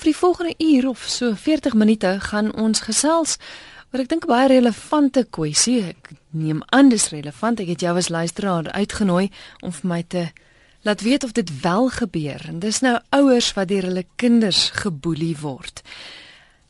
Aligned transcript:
Vir 0.00 0.14
die 0.14 0.16
volgende 0.16 0.54
uur 0.56 0.88
of 0.88 1.02
so 1.12 1.34
40 1.36 1.74
minute 1.76 2.08
gaan 2.20 2.54
ons 2.56 2.80
gesels 2.80 3.34
oor 3.92 4.00
ek 4.00 4.08
dink 4.08 4.24
'n 4.24 4.32
baie 4.32 4.48
relevante 4.48 5.26
kwessie. 5.28 5.92
Ek 5.92 6.16
neem 6.32 6.62
aan 6.72 6.88
dis 6.88 7.10
relevant. 7.12 7.60
Ek 7.60 7.68
het 7.68 7.80
jou 7.80 7.96
as 7.96 8.08
luisteraar 8.08 8.72
uitgenooi 8.72 9.30
om 9.60 9.72
vir 9.72 9.88
my 9.88 10.02
te 10.02 10.32
laat 10.82 11.00
weet 11.00 11.24
of 11.24 11.32
dit 11.32 11.60
wel 11.60 11.88
gebeur. 11.88 12.40
En 12.48 12.58
dis 12.58 12.80
nou 12.80 12.98
ouers 13.10 13.52
wat 13.52 13.68
deur 13.68 13.82
hulle 13.82 14.06
kinders 14.16 14.70
geboelie 14.72 15.36
word. 15.36 15.82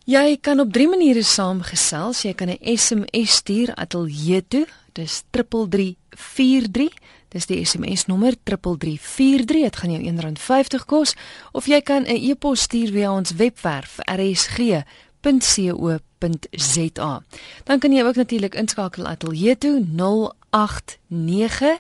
Jy 0.05 0.39
kan 0.41 0.61
op 0.61 0.73
drie 0.73 0.89
maniere 0.89 1.23
saamgesels. 1.23 2.23
Jy 2.23 2.35
kan 2.35 2.49
'n 2.49 2.59
SMS 2.77 3.31
stuur 3.31 3.75
ateljee 3.75 4.43
toe. 4.49 4.67
Dis 4.93 5.23
3343. 5.31 6.91
Dis 7.31 7.47
die 7.47 7.63
SMS 7.65 8.07
nommer 8.11 8.35
3343. 8.43 9.63
Dit 9.63 9.77
gaan 9.77 9.93
jou 9.95 10.03
R1.50 10.03 10.83
kos 10.87 11.15
of 11.53 11.67
jy 11.67 11.81
kan 11.81 12.03
'n 12.03 12.31
e-pos 12.31 12.61
stuur 12.61 12.91
via 12.91 13.13
ons 13.13 13.31
webwerf 13.31 13.99
rsg.co.za. 14.05 14.85
Dan 17.65 17.79
kan 17.79 17.93
jy 17.93 18.03
ook 18.03 18.17
natuurlik 18.17 18.55
inskakel 18.55 19.07
ateljee 19.07 19.59
toe 19.59 19.87
089 20.51 21.79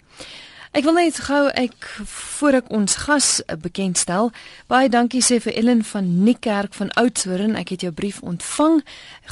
Ek 0.69 0.83
wil 0.85 0.93
net 0.93 1.17
gou 1.25 1.47
ek 1.57 1.85
voor 2.05 2.59
ek 2.59 2.67
ons 2.69 2.95
gas 3.01 3.29
eh, 3.41 3.55
bekendstel. 3.57 4.29
Baie 4.69 4.89
dankie 4.89 5.21
sê 5.25 5.39
vir 5.41 5.55
Ellen 5.57 5.81
van 5.83 6.11
Niekerk 6.23 6.75
van 6.77 6.91
Oudtshoorn. 6.93 7.55
Ek 7.57 7.73
het 7.73 7.81
jou 7.81 7.91
brief 7.91 8.19
ontvang. 8.21 8.83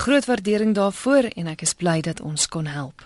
Groot 0.02 0.26
waardering 0.26 0.74
daarvoor 0.74 1.30
en 1.38 1.52
ek 1.54 1.62
is 1.62 1.76
bly 1.78 2.02
dat 2.02 2.24
ons 2.26 2.48
kon 2.50 2.66
help. 2.66 3.06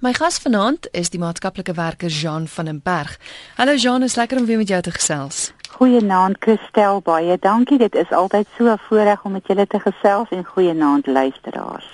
My 0.00 0.14
gas 0.16 0.40
vanaand 0.40 0.88
is 0.96 1.12
die 1.12 1.20
maatskaplike 1.20 1.76
werker 1.76 2.08
Jean 2.08 2.48
van 2.48 2.64
den 2.64 2.80
Berg. 2.80 3.18
Hallo 3.60 3.76
Jean, 3.76 4.02
is 4.02 4.16
lekker 4.16 4.40
om 4.40 4.48
weer 4.48 4.58
met 4.58 4.72
jou 4.72 4.80
te 4.80 4.96
gesels. 4.96 5.52
Goeienaand 5.76 6.40
Christel, 6.40 7.00
baie 7.04 7.36
dankie. 7.40 7.78
Dit 7.78 7.94
is 7.94 8.10
altyd 8.10 8.48
so 8.56 8.72
'n 8.72 8.80
voorreg 8.88 9.24
om 9.24 9.32
met 9.32 9.46
julle 9.46 9.66
te 9.66 9.80
gesels 9.80 10.28
en 10.30 10.44
goeienaand 10.44 11.06
luisteraars. 11.06 11.84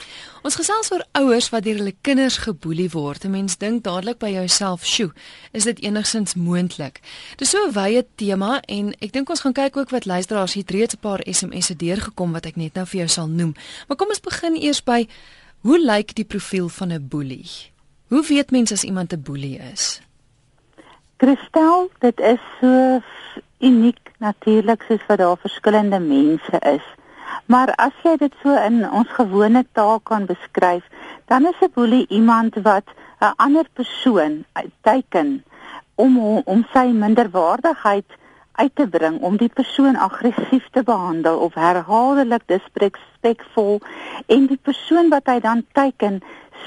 Ons 0.40 0.56
gesels 0.56 0.88
oor 0.88 1.02
ouers 1.20 1.50
wat 1.52 1.66
deur 1.66 1.76
hulle 1.76 1.92
kinders 2.00 2.38
geboelie 2.40 2.88
word. 2.94 3.24
'n 3.24 3.30
Mens 3.30 3.58
dink 3.60 3.84
dadelik 3.84 4.18
by 4.18 4.30
jouself, 4.32 4.84
"Sjoe, 4.84 5.12
is 5.52 5.64
dit 5.64 5.82
enigsins 5.82 6.34
moontlik?" 6.34 7.00
Dis 7.36 7.50
so 7.50 7.58
'n 7.66 7.72
wye 7.72 8.06
tema 8.16 8.60
en 8.60 8.94
ek 9.00 9.12
dink 9.12 9.28
ons 9.28 9.40
gaan 9.40 9.52
kyk 9.52 9.76
ook 9.76 9.90
wat 9.90 10.06
luisteraars 10.06 10.54
het 10.54 10.70
reeds 10.70 10.94
'n 10.94 11.00
paar 11.00 11.20
SMS'e 11.24 11.76
deurgekom 11.76 12.32
wat 12.32 12.46
ek 12.46 12.56
net 12.56 12.74
nou 12.74 12.86
vir 12.86 12.98
jou 12.98 13.08
sal 13.08 13.26
noem. 13.26 13.54
Maar 13.88 13.96
kom 13.96 14.08
ons 14.08 14.20
begin 14.20 14.56
eers 14.56 14.82
by 14.82 15.06
hoe 15.60 15.78
lyk 15.78 16.14
die 16.14 16.24
profiel 16.24 16.68
van 16.68 16.92
'n 16.92 17.08
boelie? 17.08 17.50
Hoe 18.08 18.26
weet 18.26 18.50
mens 18.50 18.72
as 18.72 18.84
iemand 18.84 19.12
'n 19.12 19.22
boelie 19.22 19.58
is? 19.72 20.00
Christel, 21.16 21.90
dit 21.98 22.20
is 22.20 22.40
so 22.60 23.00
uniek 23.58 23.98
natuurlik 24.18 24.82
soos 24.88 25.06
wat 25.06 25.18
daar 25.18 25.36
verskillende 25.36 25.98
mense 25.98 26.58
is. 26.60 26.99
Maar 27.46 27.74
as 27.76 27.92
jy 28.02 28.16
dit 28.16 28.34
so 28.42 28.54
in 28.54 28.82
ons 28.90 29.08
gewone 29.08 29.64
taal 29.72 30.00
kan 30.00 30.26
beskryf, 30.26 30.84
dan 31.26 31.46
is 31.46 31.60
'n 31.60 31.72
boelie 31.74 32.06
iemand 32.08 32.54
wat 32.62 32.86
'n 33.20 33.32
ander 33.36 33.66
persoon 33.72 34.44
teiken 34.82 35.44
om 35.94 36.18
om 36.44 36.66
sy 36.72 36.86
minderwaardigheid 36.92 38.18
uit 38.52 38.74
te 38.74 38.86
bring 38.88 39.20
om 39.20 39.36
die 39.36 39.48
persoon 39.48 39.96
aggressief 39.96 40.68
te 40.72 40.82
behandel 40.82 41.38
of 41.38 41.54
herhaaldelik 41.54 42.42
disrespekvol 42.46 43.80
en 44.26 44.46
die 44.46 44.60
persoon 44.62 45.08
wat 45.08 45.26
hy 45.32 45.38
dan 45.40 45.64
teiken 45.72 46.20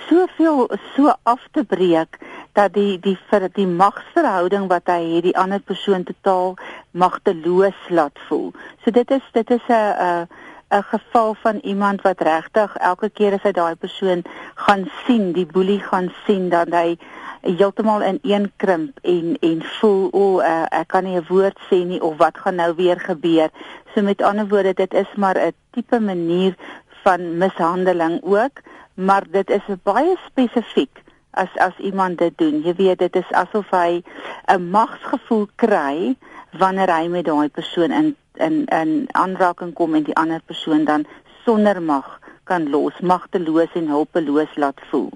soveel 0.07 0.69
so 0.95 1.13
af 1.23 1.43
te 1.51 1.63
breek 1.63 2.17
dat 2.57 2.73
die 2.73 2.99
die 3.01 3.17
vir 3.29 3.47
die 3.57 3.67
magsverhouding 3.67 4.67
wat 4.71 4.89
hy 4.93 5.01
het 5.15 5.27
die 5.27 5.37
ander 5.37 5.61
persoon 5.61 6.03
totaal 6.03 6.55
magteloos 6.91 7.79
laat 7.89 8.19
voel. 8.27 8.51
So 8.83 8.91
dit 8.91 9.11
is 9.11 9.25
dit 9.33 9.51
is 9.51 9.65
'n 9.69 10.27
'n 10.73 10.83
geval 10.83 11.33
van 11.33 11.57
iemand 11.61 12.01
wat 12.01 12.21
regtig 12.21 12.75
elke 12.75 13.09
keer 13.09 13.33
as 13.33 13.45
hy 13.45 13.51
daai 13.51 13.75
persoon 13.75 14.21
gaan 14.55 14.89
sien, 15.05 15.31
die 15.31 15.45
boelie 15.45 15.79
gaan 15.79 16.09
sien 16.25 16.49
dat 16.49 16.69
hy 16.73 16.97
heeltemal 17.41 18.01
in 18.01 18.19
een 18.21 18.51
krimp 18.55 18.97
en 19.01 19.37
en 19.39 19.61
voel 19.79 20.09
o, 20.11 20.39
uh, 20.39 20.65
ek 20.69 20.87
kan 20.87 21.03
nie 21.03 21.17
'n 21.19 21.27
woord 21.29 21.59
sê 21.69 21.83
nie 21.85 22.01
of 22.01 22.17
wat 22.17 22.37
gaan 22.37 22.55
nou 22.55 22.73
weer 22.75 22.99
gebeur. 22.99 23.49
So 23.93 24.01
met 24.01 24.21
ander 24.21 24.47
woorde, 24.47 24.73
dit 24.73 24.93
is 24.93 25.11
maar 25.15 25.37
'n 25.37 25.53
tipe 25.71 25.99
manier 25.99 26.55
van 27.03 27.37
mishandeling 27.37 28.23
ook, 28.23 28.61
maar 28.93 29.23
dit 29.31 29.49
is 29.49 29.65
baie 29.83 30.17
spesifiek 30.25 31.03
as 31.31 31.49
as 31.55 31.77
iemand 31.77 32.17
dit 32.17 32.37
doen. 32.37 32.61
Jy 32.61 32.73
weet, 32.75 32.99
dit 32.99 33.15
is 33.15 33.31
asof 33.31 33.69
hy 33.69 34.03
'n 34.47 34.69
magsgevoel 34.69 35.47
kry 35.55 36.15
wanneer 36.51 36.89
hy 36.95 37.07
met 37.07 37.25
daai 37.25 37.49
persoon 37.49 37.91
in 37.91 38.15
in 38.37 38.65
in 38.65 39.07
aanraking 39.11 39.73
kom 39.73 39.95
en 39.95 40.03
die 40.03 40.15
ander 40.15 40.41
persoon 40.45 40.85
dan 40.85 41.05
sonder 41.45 41.81
mag 41.81 42.19
kan 42.43 42.69
los, 42.69 42.99
magteloos 42.99 43.71
en 43.73 43.87
hulpeloos 43.87 44.55
laat 44.55 44.79
voel. 44.89 45.11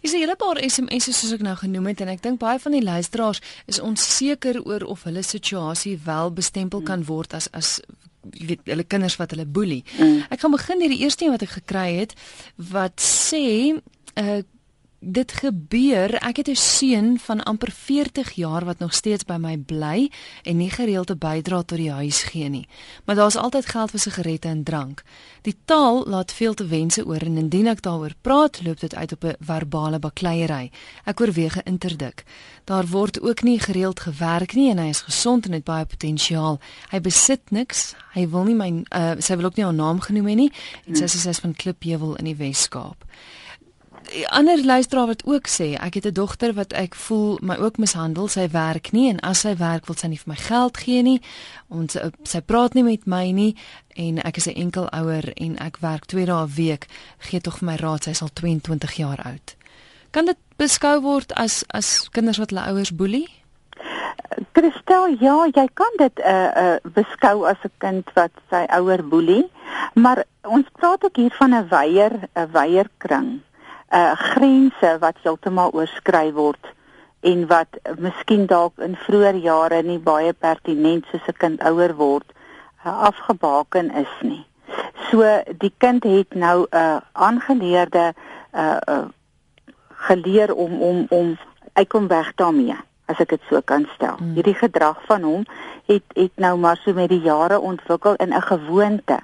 Is 0.00 0.12
'n 0.12 0.18
hele 0.18 0.36
paar 0.36 0.58
SMS'e 0.70 1.12
soos 1.12 1.32
ek 1.32 1.40
nou 1.40 1.56
genoem 1.56 1.86
het 1.86 2.00
en 2.00 2.08
ek 2.08 2.22
dink 2.22 2.38
baie 2.38 2.58
van 2.58 2.72
die 2.72 2.82
luisteraars 2.82 3.40
is 3.66 3.80
onseker 3.80 4.62
oor 4.64 4.82
of 4.84 5.02
hulle 5.02 5.22
situasie 5.22 6.00
wel 6.04 6.32
bestempel 6.32 6.82
kan 6.82 7.04
word 7.04 7.34
as 7.34 7.48
as 7.52 7.80
jy 8.30 8.46
weet 8.46 8.60
hulle 8.64 8.84
kinders 8.84 9.16
wat 9.16 9.30
hulle 9.30 9.46
boelie. 9.46 9.84
Mm. 9.98 10.24
Ek 10.30 10.40
gaan 10.40 10.50
begin 10.50 10.80
hier 10.80 10.88
die 10.88 10.98
eerste 10.98 11.24
een 11.24 11.30
wat 11.30 11.42
ek 11.42 11.54
gekry 11.58 11.94
het 12.00 12.14
wat 12.56 12.98
sê 12.98 13.72
'n 13.74 13.82
uh, 14.18 14.38
eh, 14.38 14.42
dit 15.02 15.32
gebeur. 15.32 16.14
Ek 16.14 16.36
het 16.36 16.48
'n 16.48 16.54
seun 16.54 17.18
van 17.18 17.42
amper 17.42 17.70
40 17.70 18.32
jaar 18.32 18.64
wat 18.64 18.78
nog 18.78 18.94
steeds 18.94 19.24
by 19.24 19.36
my 19.36 19.58
bly 19.58 20.10
en 20.42 20.56
nie 20.56 20.70
gereeld 20.70 21.06
te 21.06 21.16
bydra 21.16 21.62
tot 21.62 21.78
die 21.78 21.90
huis 21.90 22.22
gee 22.22 22.48
nie. 22.48 22.68
Maar 23.04 23.14
daar's 23.14 23.36
altyd 23.36 23.66
geld 23.66 23.90
vir 23.90 24.00
sigarette 24.00 24.48
en 24.48 24.62
drank. 24.62 25.02
Die 25.42 25.56
taal 25.64 26.04
laat 26.06 26.32
veel 26.32 26.54
te 26.54 26.66
wense 26.66 27.06
oor 27.06 27.20
en 27.20 27.36
indien 27.36 27.66
ek 27.66 27.82
daaroor 27.82 28.14
praat, 28.20 28.62
loop 28.64 28.80
dit 28.80 28.94
uit 28.94 29.12
op 29.12 29.24
'n 29.24 29.36
verbale 29.40 29.98
bakleierery. 29.98 30.70
Ek 31.04 31.20
oorweeg 31.20 31.56
'n 31.56 31.64
interdik. 31.64 32.24
Daar 32.64 32.86
word 32.86 33.20
ook 33.20 33.42
nie 33.42 33.58
gereeld 33.58 34.00
gewerk 34.00 34.54
nie 34.54 34.70
en 34.70 34.78
hy 34.78 34.88
is 34.88 35.00
gesond 35.00 35.46
en 35.46 35.52
het 35.52 35.64
baie 35.64 35.84
potensiaal. 35.84 36.60
Hy 36.90 37.00
besit 37.00 37.50
niks. 37.50 37.94
Hy 38.12 38.28
wil 38.28 38.44
nie 38.44 38.54
my 38.54 38.84
uh, 38.90 39.12
sy 39.18 39.36
wil 39.36 39.44
ook 39.44 39.56
nie 39.56 39.64
haar 39.64 39.74
naam 39.74 40.00
genoem 40.00 40.26
hê 40.26 40.34
nie. 40.34 40.52
En 40.86 40.96
sy 40.96 41.04
sê 41.04 41.18
sy 41.18 41.28
is 41.28 41.38
van 41.38 41.54
Klipheuwel 41.54 42.16
in 42.16 42.24
die 42.24 42.36
Wes-Kaap 42.36 43.04
ander 44.28 44.64
luisteraar 44.64 45.06
wat 45.06 45.22
ook 45.26 45.48
sê 45.48 45.74
ek 45.78 45.94
het 45.94 46.06
'n 46.06 46.12
dogter 46.12 46.52
wat 46.52 46.72
ek 46.72 46.94
voel 46.94 47.38
my 47.42 47.56
ook 47.56 47.76
mishandel. 47.76 48.28
Sy 48.28 48.48
werk 48.50 48.92
nie 48.92 49.08
en 49.08 49.20
as 49.20 49.40
sy 49.40 49.56
werk 49.56 49.86
wil 49.86 49.96
sy 49.96 50.06
nie 50.06 50.18
vir 50.18 50.32
my 50.34 50.36
geld 50.36 50.76
gee 50.76 51.02
nie 51.02 51.20
ons 51.68 51.96
sy 52.22 52.40
praat 52.40 52.74
nie 52.74 52.82
met 52.82 53.06
my 53.06 53.30
nie 53.30 53.56
en 53.96 54.18
ek 54.18 54.36
is 54.36 54.46
'n 54.46 54.60
enkel 54.64 54.88
ouer 54.90 55.32
en 55.36 55.58
ek 55.58 55.76
werk 55.80 56.06
2 56.06 56.26
dae 56.26 56.44
'n 56.44 56.54
week. 56.54 56.86
Gee 57.18 57.40
tog 57.40 57.58
vir 57.58 57.66
my 57.66 57.76
raad 57.76 58.04
sy 58.04 58.10
is 58.10 58.22
al 58.22 58.32
22 58.32 58.92
jaar 58.92 59.20
oud. 59.24 59.56
Kan 60.10 60.24
dit 60.26 60.36
beskou 60.56 61.00
word 61.00 61.32
as 61.34 61.64
as 61.68 62.08
kinders 62.12 62.38
wat 62.38 62.50
hulle 62.50 62.66
ouers 62.66 62.94
boelie? 62.94 63.28
Kristel 64.52 65.16
ja 65.20 65.46
jy 65.46 65.68
kan 65.74 65.92
dit 65.96 66.18
uh, 66.18 66.50
uh, 66.56 66.76
beskou 66.94 67.44
as 67.44 67.56
'n 67.64 67.70
kind 67.78 68.10
wat 68.14 68.32
sy 68.50 68.66
ouer 68.78 69.02
boelie 69.08 69.50
maar 69.94 70.24
ons 70.42 70.66
praat 70.72 71.04
ook 71.04 71.16
hier 71.16 71.34
van 71.38 71.54
'n 71.54 71.68
weier 71.68 72.28
'n 72.34 72.50
weierkring 72.52 73.40
uh 73.92 74.12
grense 74.16 74.98
wat 75.00 75.16
heeltemal 75.22 75.72
oorskry 75.72 76.32
word 76.32 76.72
en 77.22 77.46
wat 77.46 77.78
miskien 77.98 78.46
dalk 78.46 78.78
in 78.82 78.96
vroeë 79.06 79.34
jare 79.44 79.82
nie 79.82 79.98
baie 79.98 80.32
pertinent 80.32 81.06
soos 81.10 81.28
'n 81.28 81.38
kind 81.38 81.62
ouer 81.62 81.94
word 81.94 82.28
uh, 82.84 83.02
afgebaken 83.08 83.90
is 83.94 84.14
nie. 84.20 84.44
So 85.10 85.22
die 85.58 85.72
kind 85.78 86.04
het 86.04 86.34
nou 86.34 86.66
'n 86.70 86.76
uh, 86.76 87.00
aangeleerde 87.12 88.14
uh, 88.54 88.76
uh 88.88 89.04
geleer 90.02 90.54
om 90.54 90.82
om 90.82 91.06
om 91.08 91.38
uitkom 91.72 92.08
weg 92.08 92.34
daarmee 92.34 92.76
as 93.06 93.20
ek 93.20 93.28
dit 93.28 93.42
so 93.48 93.60
kan 93.60 93.86
stel. 93.94 94.16
Hmm. 94.16 94.34
Hierdie 94.34 94.58
gedrag 94.58 94.98
van 95.06 95.22
hom 95.22 95.44
het 95.86 96.02
het 96.14 96.32
nou 96.34 96.56
maar 96.58 96.76
so 96.76 96.92
met 96.92 97.08
die 97.08 97.20
jare 97.20 97.60
ontwikkel 97.60 98.14
in 98.14 98.34
'n 98.34 98.42
gewoonte 98.42 99.18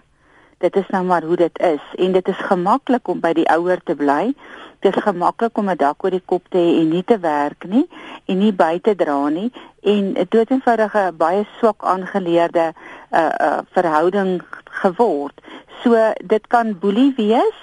dit 0.59 0.77
is 0.77 0.89
nou 0.89 1.05
maar 1.05 1.23
hoe 1.23 1.37
dit 1.37 1.59
is 1.59 1.83
en 1.97 2.13
dit 2.13 2.29
is 2.29 2.47
gemaklik 2.51 3.09
om 3.09 3.21
by 3.21 3.33
die 3.33 3.47
ouer 3.51 3.81
te 3.85 3.95
bly. 3.95 4.35
Dit 4.85 4.97
is 4.97 5.03
gemaklik 5.03 5.59
om 5.59 5.71
'n 5.71 5.77
dak 5.77 6.05
oor 6.05 6.11
die 6.11 6.25
kop 6.25 6.49
te 6.49 6.59
hê 6.59 6.81
en 6.81 6.89
nie 6.89 7.05
te 7.05 7.19
werk 7.19 7.65
nie 7.65 7.89
en 8.27 8.39
nie 8.39 8.53
by 8.53 8.79
te 8.83 8.95
dra 8.95 9.29
nie 9.29 9.53
en 9.83 10.13
'n 10.15 10.27
doeteenvoudige 10.29 11.13
baie 11.17 11.47
swak 11.59 11.85
aangeleerde 11.85 12.73
'n 12.73 13.17
uh, 13.17 13.31
uh, 13.41 13.59
verhouding 13.71 14.43
geword. 14.65 15.41
So 15.83 16.13
dit 16.25 16.47
kan 16.47 16.79
boelie 16.79 17.13
wees 17.17 17.59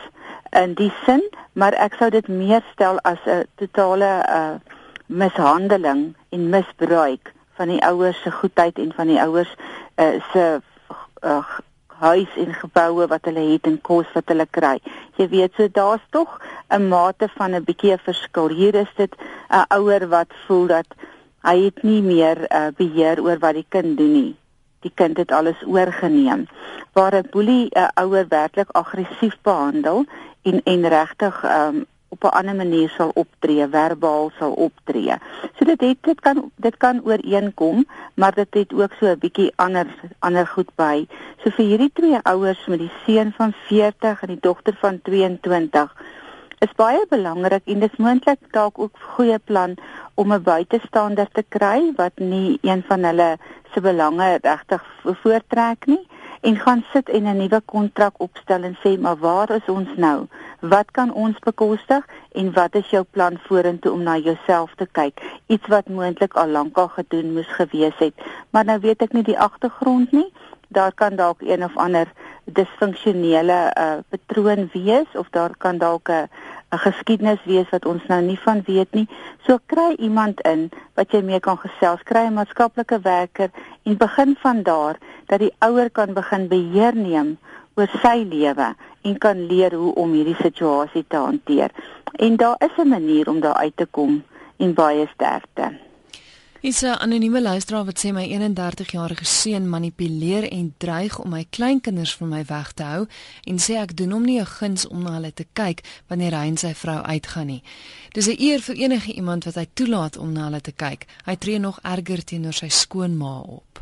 in 0.51 0.73
die 0.73 0.93
sin, 1.05 1.23
maar 1.53 1.73
ek 1.73 1.93
sou 1.99 2.09
dit 2.09 2.27
meer 2.27 2.63
stel 2.71 2.99
as 2.99 3.19
'n 3.25 3.43
totale 3.55 4.23
uh, 4.29 4.55
mishandeling 5.05 6.15
en 6.29 6.49
misbruik 6.49 7.33
van 7.55 7.67
die 7.67 7.83
ouers 7.85 8.21
se 8.21 8.31
goedheid 8.31 8.79
en 8.79 8.93
van 8.93 9.07
die 9.07 9.21
ouers 9.21 9.55
uh, 9.95 10.21
se 10.31 10.61
uh, 11.23 11.43
huis 12.05 12.37
en 12.43 12.53
geboue 12.53 13.07
wat 13.11 13.25
hulle 13.29 13.43
het 13.53 13.67
en 13.69 13.77
kos 13.81 14.09
wat 14.13 14.29
hulle 14.31 14.45
kry. 14.57 14.77
Jy 15.17 15.27
weet, 15.33 15.53
so 15.57 15.67
daar's 15.67 16.05
tog 16.11 16.39
'n 16.69 16.87
mate 16.89 17.27
van 17.37 17.55
'n 17.55 17.63
bietjie 17.63 17.93
'n 17.93 18.05
verskil. 18.09 18.49
Hier 18.49 18.75
is 18.75 18.91
dit 18.95 19.13
'n 19.49 19.65
ouer 19.77 20.07
wat 20.09 20.31
voel 20.45 20.67
dat 20.67 20.87
hy 21.43 21.57
het 21.65 21.83
nie 21.83 22.01
meer 22.01 22.37
uh, 22.49 22.67
beheer 22.77 23.21
oor 23.21 23.39
wat 23.39 23.53
die 23.53 23.69
kind 23.69 23.97
doen 23.97 24.13
nie. 24.13 24.35
Die 24.81 24.91
kind 24.93 25.17
het 25.17 25.31
alles 25.31 25.59
oorgeneem. 25.65 26.47
Waar 26.93 27.15
'n 27.15 27.29
boelie 27.31 27.69
'n 27.73 27.91
ouer 28.01 28.25
werklik 28.29 28.69
aggressief 28.71 29.37
behandel 29.41 30.05
en 30.43 30.61
en 30.63 30.87
regtig 30.87 31.43
um, 31.43 31.85
op 32.15 32.23
'n 32.23 32.37
ander 32.39 32.55
manier 32.55 32.89
sal 32.89 33.11
optree, 33.13 33.67
verbaal 33.69 34.31
sal 34.39 34.53
optree. 34.67 35.15
So 35.55 35.65
dit 35.65 35.81
het 35.81 35.97
dit 36.01 36.19
kan 36.21 36.51
dit 36.55 36.77
kan 36.77 37.01
ooreenkom, 37.03 37.85
maar 38.13 38.33
dit 38.33 38.53
het 38.53 38.73
ook 38.73 38.93
so 38.99 39.05
'n 39.05 39.19
bietjie 39.19 39.51
ander 39.55 39.87
ander 40.19 40.47
goed 40.47 40.71
by. 40.75 41.07
So 41.43 41.49
vir 41.49 41.65
hierdie 41.65 41.91
twee 41.93 42.19
ouers 42.23 42.65
met 42.67 42.79
die 42.79 42.91
seun 43.05 43.33
van 43.37 43.53
40 43.67 44.21
en 44.21 44.27
die 44.27 44.41
dogter 44.41 44.75
van 44.79 45.01
22 45.01 45.93
is 46.59 46.71
baie 46.75 47.05
belangrik 47.09 47.61
en 47.65 47.79
dit 47.79 47.91
is 47.91 47.97
moontlik 47.97 48.39
dalk 48.51 48.79
ook 48.79 48.95
goeie 49.15 49.39
plan 49.39 49.75
om 50.13 50.33
'n 50.33 50.43
buitestander 50.43 51.27
te 51.31 51.43
kry 51.55 51.91
wat 51.95 52.15
nie 52.15 52.57
een 52.61 52.83
van 52.87 53.03
hulle 53.03 53.37
se 53.73 53.81
belange 53.81 54.39
regtig 54.41 54.83
voortrek 55.03 55.85
nie 55.85 56.07
en 56.45 56.57
gaan 56.59 56.83
sit 56.93 57.09
en 57.09 57.23
'n 57.23 57.37
nuwe 57.37 57.61
kontrak 57.65 58.15
opstel 58.17 58.63
en 58.63 58.77
sê 58.83 58.99
maar 58.99 59.17
waar 59.17 59.49
is 59.49 59.67
ons 59.77 59.89
nou? 59.95 60.27
Wat 60.59 60.91
kan 60.91 61.13
ons 61.13 61.39
bekostig 61.39 62.03
en 62.31 62.53
wat 62.53 62.75
is 62.75 62.89
jou 62.89 63.03
plan 63.03 63.37
vorentoe 63.47 63.91
om 63.91 64.03
na 64.03 64.17
jouself 64.17 64.75
te 64.75 64.87
kyk? 64.91 65.21
Iets 65.45 65.67
wat 65.67 65.89
moontlik 65.89 66.33
al 66.33 66.47
lank 66.47 66.77
al 66.77 66.87
gedoen 66.87 67.33
moes 67.33 67.47
gewees 67.47 67.97
het, 67.97 68.13
maar 68.49 68.65
nou 68.65 68.79
weet 68.79 69.01
ek 69.01 69.13
nie 69.13 69.23
die 69.23 69.39
agtergrond 69.39 70.11
nie. 70.11 70.33
Daar 70.67 70.93
kan 70.93 71.15
dalk 71.15 71.41
een 71.41 71.63
of 71.63 71.77
ander 71.77 72.11
disfunksionele 72.43 73.73
uh, 73.79 73.93
patroon 74.09 74.69
wees 74.73 75.09
of 75.13 75.27
daar 75.29 75.57
kan 75.57 75.77
dalk 75.77 76.09
'n 76.09 76.29
'n 76.75 76.83
geskiedenis 76.87 77.43
wees 77.45 77.69
wat 77.71 77.85
ons 77.85 78.03
nou 78.11 78.21
nie 78.21 78.39
van 78.39 78.61
weet 78.67 78.91
nie. 78.93 79.07
So 79.45 79.59
kry 79.65 79.95
iemand 80.07 80.41
in 80.41 80.69
wat 80.95 81.11
jy 81.11 81.21
mee 81.21 81.39
kan 81.39 81.57
gesels, 81.57 82.03
kry 82.03 82.25
'n 82.27 82.33
maatskaplike 82.33 82.99
werker 83.01 83.49
en 83.83 83.97
begin 83.97 84.35
van 84.43 84.63
daar 84.63 84.97
dat 85.25 85.39
die 85.39 85.53
ouer 85.59 85.89
kan 85.89 86.13
begin 86.13 86.47
beheer 86.47 86.95
neem 86.95 87.37
oor 87.75 87.89
sy 88.01 88.17
lewe 88.29 88.75
en 89.01 89.17
kan 89.17 89.45
leer 89.47 89.73
hoe 89.73 89.93
om 89.95 90.11
hierdie 90.11 90.41
situasie 90.41 91.05
te 91.07 91.17
hanteer. 91.17 91.71
En 92.15 92.35
daar 92.35 92.55
is 92.59 92.77
'n 92.77 92.87
manier 92.87 93.29
om 93.29 93.39
daar 93.39 93.59
uit 93.65 93.77
te 93.77 93.85
kom 93.85 94.23
en 94.57 94.73
baie 94.73 95.07
sterkte. 95.13 95.71
Is 96.65 96.81
'n 96.81 96.97
anonieme 96.97 97.41
luisteraar 97.41 97.85
wat 97.85 98.05
sê 98.05 98.11
my 98.11 98.25
31-jarige 98.27 99.25
seun 99.25 99.69
manipuleer 99.69 100.51
en 100.51 100.73
dreig 100.77 101.19
om 101.19 101.29
my 101.29 101.45
kleinkinders 101.49 102.15
van 102.15 102.29
my 102.29 102.43
weg 102.47 102.71
te 102.71 102.83
hou 102.83 103.05
en 103.43 103.57
sê 103.59 103.73
ek 103.77 103.97
doen 103.97 104.11
hom 104.11 104.25
nie 104.25 104.39
'n 104.39 104.45
guns 104.45 104.87
om 104.87 105.03
na 105.03 105.11
hulle 105.11 105.33
te 105.33 105.45
kyk 105.53 105.79
wanneer 106.07 106.31
hy 106.31 106.47
en 106.47 106.57
sy 106.57 106.73
vrou 106.73 107.01
uitgaan 107.01 107.45
nie. 107.45 107.63
Dis 108.11 108.27
'n 108.27 108.41
eer 108.41 108.59
vir 108.59 108.75
enige 108.75 109.11
iemand 109.13 109.43
wat 109.43 109.55
hy 109.55 109.67
toelaat 109.73 110.17
om 110.17 110.31
na 110.31 110.43
hulle 110.43 110.61
te 110.61 110.71
kyk. 110.71 111.05
Hy 111.25 111.35
tree 111.35 111.59
nog 111.59 111.79
erger 111.81 112.23
teenoor 112.23 112.53
sy 112.53 112.69
skoonma 112.69 113.39
op. 113.39 113.81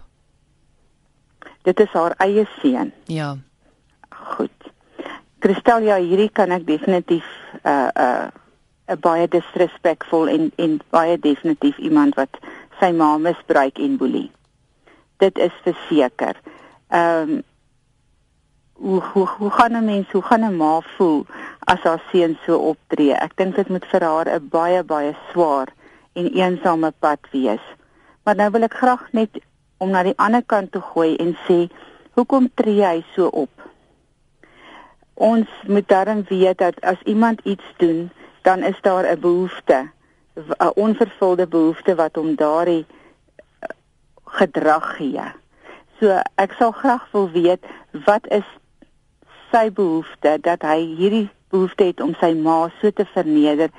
Dit 1.61 1.79
is 1.79 1.89
haar 1.91 2.15
eie 2.17 2.47
seun. 2.61 2.91
Ja. 3.05 3.37
Goed. 4.09 4.59
Kristal, 5.39 5.81
ja, 5.81 5.97
hierdie 5.97 6.31
kan 6.31 6.51
ek 6.51 6.67
definitief 6.67 7.25
uh, 7.63 7.87
uh, 7.95 8.27
'n 8.87 8.99
baie 8.99 9.27
disrespectful 9.27 10.27
en 10.27 10.51
en 10.55 10.79
baie 10.89 11.19
definitief 11.19 11.77
iemand 11.77 12.15
wat 12.15 12.29
sy 12.79 12.91
ma 12.91 13.17
misbruik 13.17 13.79
en 13.79 13.97
boelie. 13.97 14.31
Dit 15.17 15.37
is 15.37 15.55
verseker. 15.63 16.39
Ehm 16.89 17.29
um, 17.29 17.43
hoe 18.73 19.01
hoe 19.13 19.27
hoe 19.27 19.49
gaan 19.49 19.75
'n 19.77 19.85
mens, 19.85 20.11
hoe 20.11 20.21
gaan 20.21 20.43
'n 20.43 20.57
ma 20.57 20.81
voel 20.81 21.25
as 21.59 21.79
haar 21.79 22.01
seun 22.11 22.37
so 22.45 22.57
optree? 22.57 23.13
Ek 23.13 23.37
dink 23.37 23.55
dit 23.55 23.69
moet 23.69 23.85
vir 23.85 24.01
haar 24.01 24.27
'n 24.27 24.49
baie 24.49 24.83
baie 24.83 25.15
swaar 25.31 25.67
en 26.13 26.33
eensame 26.33 26.91
pad 26.99 27.19
wees. 27.31 27.65
Maar 28.23 28.35
nou 28.35 28.49
wil 28.51 28.63
ek 28.63 28.73
graag 28.73 29.11
net 29.11 29.29
om 29.77 29.89
na 29.89 30.03
die 30.03 30.17
ander 30.17 30.43
kant 30.43 30.71
toe 30.71 30.81
gooi 30.81 31.15
en 31.15 31.37
sê, 31.47 31.69
hoekom 32.15 32.49
tree 32.55 32.85
hy 32.85 33.03
so 33.15 33.27
op? 33.27 33.49
Ons 35.13 35.47
moet 35.67 35.87
darm 35.87 36.23
weet 36.29 36.57
dat 36.57 36.81
as 36.81 37.01
iemand 37.03 37.39
iets 37.43 37.65
doen, 37.77 38.11
dan 38.41 38.63
is 38.63 38.79
daar 38.81 39.05
'n 39.05 39.19
behoefte 39.19 39.89
'n 40.35 40.71
onvervulde 40.75 41.47
behoefte 41.47 41.95
wat 41.95 42.15
hom 42.15 42.35
daardie 42.35 42.85
eh, 42.85 43.69
gedrag 44.23 44.95
gee. 44.97 45.25
So 45.99 46.21
ek 46.35 46.53
sal 46.57 46.71
graag 46.71 47.05
wil 47.11 47.29
weet 47.31 47.65
wat 48.05 48.27
is 48.27 48.47
sy 49.51 49.69
behoefte 49.71 50.37
dat 50.41 50.61
hy 50.61 50.79
hierdie 50.97 51.29
behoefte 51.53 51.83
het 51.83 52.01
om 52.01 52.15
sy 52.19 52.33
ma 52.33 52.69
so 52.81 52.89
te 52.91 53.05
verneder 53.05 53.69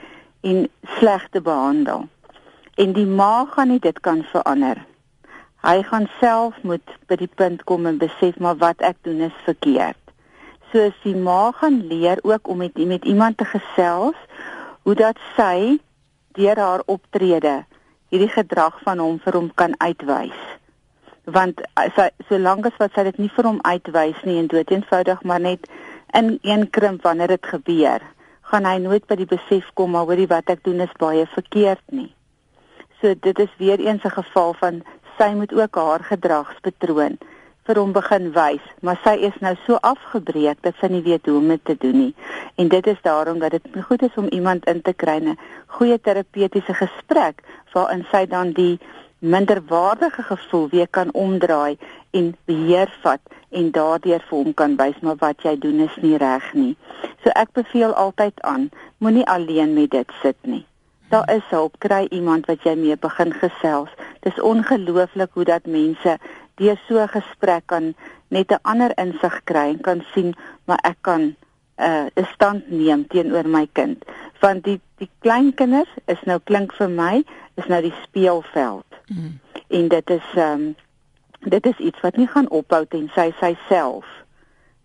en 0.40 0.68
sleg 0.98 1.28
te 1.30 1.40
behandel. 1.40 2.06
En 2.74 2.92
die 2.92 3.06
ma 3.06 3.44
gaan 3.50 3.68
nie 3.68 3.80
dit 3.82 4.00
kan 4.00 4.22
verander. 4.30 4.78
Hy 5.64 5.82
gaan 5.82 6.06
self 6.20 6.56
moet 6.62 6.94
by 7.08 7.16
die 7.16 7.30
punt 7.40 7.64
kom 7.64 7.86
en 7.86 7.98
besef 7.98 8.38
maar 8.38 8.58
wat 8.62 8.82
ek 8.84 8.98
doen 9.02 9.24
is 9.26 9.44
verkeerd. 9.46 9.98
So 10.70 10.90
as 10.90 10.98
die 11.02 11.16
ma 11.16 11.50
gaan 11.56 11.82
leer 11.90 12.22
ook 12.22 12.48
om 12.48 12.62
met 12.62 12.78
met 12.86 13.04
iemand 13.04 13.38
te 13.38 13.46
gesels 13.48 14.18
hoe 14.82 14.94
dat 14.94 15.18
sy 15.36 15.78
deur 16.38 16.58
haar 16.58 16.82
optrede 16.86 17.62
hierdie 18.12 18.30
gedrag 18.30 18.76
van 18.86 19.00
hom 19.02 19.18
vir 19.24 19.38
hom 19.38 19.50
kan 19.54 19.74
uitwys. 19.82 20.40
Want 21.24 21.62
sy 21.96 22.08
solank 22.28 22.68
as 22.68 22.76
wat 22.78 22.94
sy 22.94 23.06
dit 23.08 23.20
nie 23.22 23.30
vir 23.36 23.48
hom 23.48 23.60
uitwys 23.64 24.20
nie 24.28 24.36
en 24.42 24.50
dood 24.52 24.70
eenvoudig 24.70 25.22
maar 25.22 25.40
net 25.40 25.70
in 26.14 26.36
een 26.42 26.68
krimp 26.70 27.02
wanneer 27.02 27.34
dit 27.34 27.46
gebeur, 27.54 28.02
gaan 28.50 28.68
hy 28.68 28.76
nooit 28.78 29.06
by 29.10 29.16
die 29.18 29.30
besef 29.30 29.70
kom 29.74 29.94
maar 29.96 30.06
hoorie 30.10 30.28
wat 30.30 30.52
ek 30.52 30.62
doen 30.66 30.84
is 30.84 30.98
baie 31.00 31.24
verkeerd 31.34 31.82
nie. 31.90 32.10
So 33.00 33.14
dit 33.14 33.38
is 33.38 33.56
weer 33.58 33.80
eens 33.80 34.04
'n 34.04 34.16
geval 34.20 34.54
van 34.60 34.82
sy 35.18 35.32
moet 35.34 35.52
ook 35.52 35.74
haar 35.74 36.02
gedragspatroon 36.10 37.18
vir 37.64 37.78
hom 37.80 37.92
begin 37.96 38.32
wys, 38.34 38.64
maar 38.84 38.98
sy 39.04 39.14
is 39.28 39.36
nou 39.40 39.54
so 39.64 39.78
afgebreek 39.80 40.58
dat 40.66 40.76
sy 40.80 40.90
nie 40.92 41.02
weet 41.06 41.26
hoe 41.26 41.38
om 41.38 41.48
dit 41.48 41.62
te 41.64 41.76
doen 41.80 41.96
nie. 41.98 42.14
En 42.60 42.68
dit 42.68 42.86
is 42.92 43.00
daarom 43.02 43.38
dat 43.40 43.56
dit 43.56 43.78
goed 43.88 44.02
is 44.04 44.18
om 44.20 44.28
iemand 44.28 44.68
in 44.68 44.82
te 44.82 44.92
kry 44.92 45.16
'n 45.20 45.38
goeie 45.78 45.98
terapeutiese 45.98 46.74
gesprek 46.74 47.40
waarin 47.72 48.04
sy 48.10 48.26
dan 48.26 48.52
die 48.52 48.78
minderwaardige 49.18 50.22
gevoel 50.22 50.68
weer 50.68 50.88
kan 50.88 51.12
omdraai 51.12 51.78
en 52.10 52.36
beheer 52.44 52.92
vat 53.02 53.20
en 53.50 53.70
daardeur 53.70 54.22
vir 54.28 54.38
hom 54.38 54.54
kan 54.54 54.76
wys 54.76 55.00
maar 55.00 55.16
wat 55.16 55.42
jy 55.42 55.56
doen 55.58 55.80
is 55.80 55.96
nie 56.02 56.16
reg 56.16 56.52
nie. 56.54 56.76
So 57.22 57.30
ek 57.34 57.52
beveel 57.52 57.94
altyd 57.94 58.40
aan, 58.42 58.70
moenie 58.98 59.26
alleen 59.26 59.72
met 59.74 59.90
dit 59.90 60.10
sit 60.22 60.36
nie. 60.42 60.66
Daar 61.08 61.30
is 61.34 61.44
hulp, 61.48 61.78
kry 61.78 62.06
iemand 62.10 62.46
wat 62.46 62.64
jy 62.66 62.74
mee 62.74 62.96
begin 62.96 63.32
gesels. 63.32 63.90
Dis 64.20 64.40
ongelooflik 64.40 65.30
hoe 65.32 65.44
dat 65.44 65.66
mense 65.66 66.18
deur 66.60 66.78
so 66.88 66.98
'n 66.98 67.08
gesprek 67.08 67.66
kan 67.66 67.94
net 68.28 68.50
'n 68.50 68.62
ander 68.62 68.92
insig 68.96 69.40
kry 69.44 69.68
en 69.74 69.80
kan 69.80 70.04
sien 70.14 70.34
maar 70.66 70.78
ek 70.82 70.98
kan 71.00 71.22
'n 71.22 71.36
uh, 71.78 72.06
'n 72.16 72.26
stand 72.34 72.70
neem 72.70 73.06
teenoor 73.06 73.48
my 73.48 73.66
kind 73.72 74.04
want 74.40 74.64
die 74.64 74.80
die 74.98 75.10
kleinkinders 75.18 75.92
is 76.06 76.22
nou 76.24 76.38
klink 76.44 76.72
vir 76.72 76.88
my 76.88 77.24
is 77.54 77.66
nou 77.66 77.80
die 77.82 77.94
speelveld 78.02 78.86
mm. 79.08 79.40
en 79.68 79.88
dit 79.88 80.10
is 80.10 80.28
ehm 80.34 80.52
um, 80.52 80.76
dit 81.44 81.66
is 81.66 81.78
iets 81.78 82.00
wat 82.00 82.16
nie 82.16 82.26
gaan 82.26 82.48
ophou 82.48 82.86
ten 82.86 83.10
sy 83.14 83.32
sy 83.40 83.56
self 83.68 84.06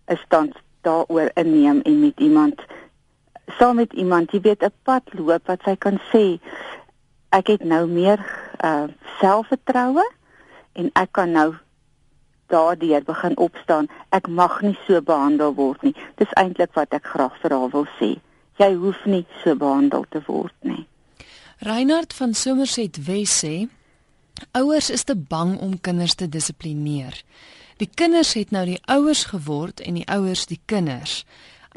'n 0.06 0.18
stand 0.24 0.54
daaroor 0.82 1.30
inneem 1.34 1.80
en 1.80 2.00
met 2.00 2.20
iemand 2.20 2.60
saam 3.58 3.76
met 3.76 3.92
iemand 3.92 4.32
jy 4.32 4.40
weet 4.40 4.62
'n 4.64 4.74
pad 4.82 5.02
loop 5.12 5.46
wat 5.46 5.62
sy 5.64 5.76
kan 5.76 6.00
sê 6.12 6.38
ek 7.30 7.46
het 7.46 7.64
nou 7.64 7.86
meer 7.86 8.18
uh 8.64 8.88
selfvertroue 9.20 10.04
en 10.72 10.90
ek 10.94 11.12
kan 11.12 11.32
nou 11.32 11.54
daardeur 12.50 13.02
begin 13.06 13.36
opstaan. 13.36 13.88
Ek 14.10 14.28
mag 14.28 14.60
nie 14.62 14.76
so 14.86 15.00
behandel 15.02 15.54
word 15.54 15.82
nie. 15.86 15.94
Dis 16.18 16.32
eintlik 16.40 16.74
wat 16.78 16.94
ek 16.96 17.06
graag 17.14 17.36
vir 17.42 17.54
haar 17.54 17.72
wil 17.74 17.86
sê. 17.98 18.16
Jy 18.60 18.72
hoef 18.82 19.04
nie 19.06 19.24
so 19.42 19.54
behandel 19.56 20.04
te 20.10 20.22
word 20.26 20.54
nie. 20.66 20.84
Reinhard 21.64 22.12
van 22.16 22.34
Somerset 22.34 22.98
Wes 23.06 23.42
sê 23.44 23.68
ouers 24.56 24.88
is 24.90 25.04
te 25.04 25.14
bang 25.14 25.58
om 25.60 25.74
kinders 25.80 26.14
te 26.16 26.28
dissiplineer. 26.28 27.18
Die 27.80 27.88
kinders 27.94 28.32
het 28.36 28.52
nou 28.52 28.64
die 28.68 28.80
ouers 28.88 29.26
geword 29.32 29.80
en 29.84 29.98
die 30.00 30.06
ouers 30.08 30.46
die 30.48 30.60
kinders. 30.64 31.24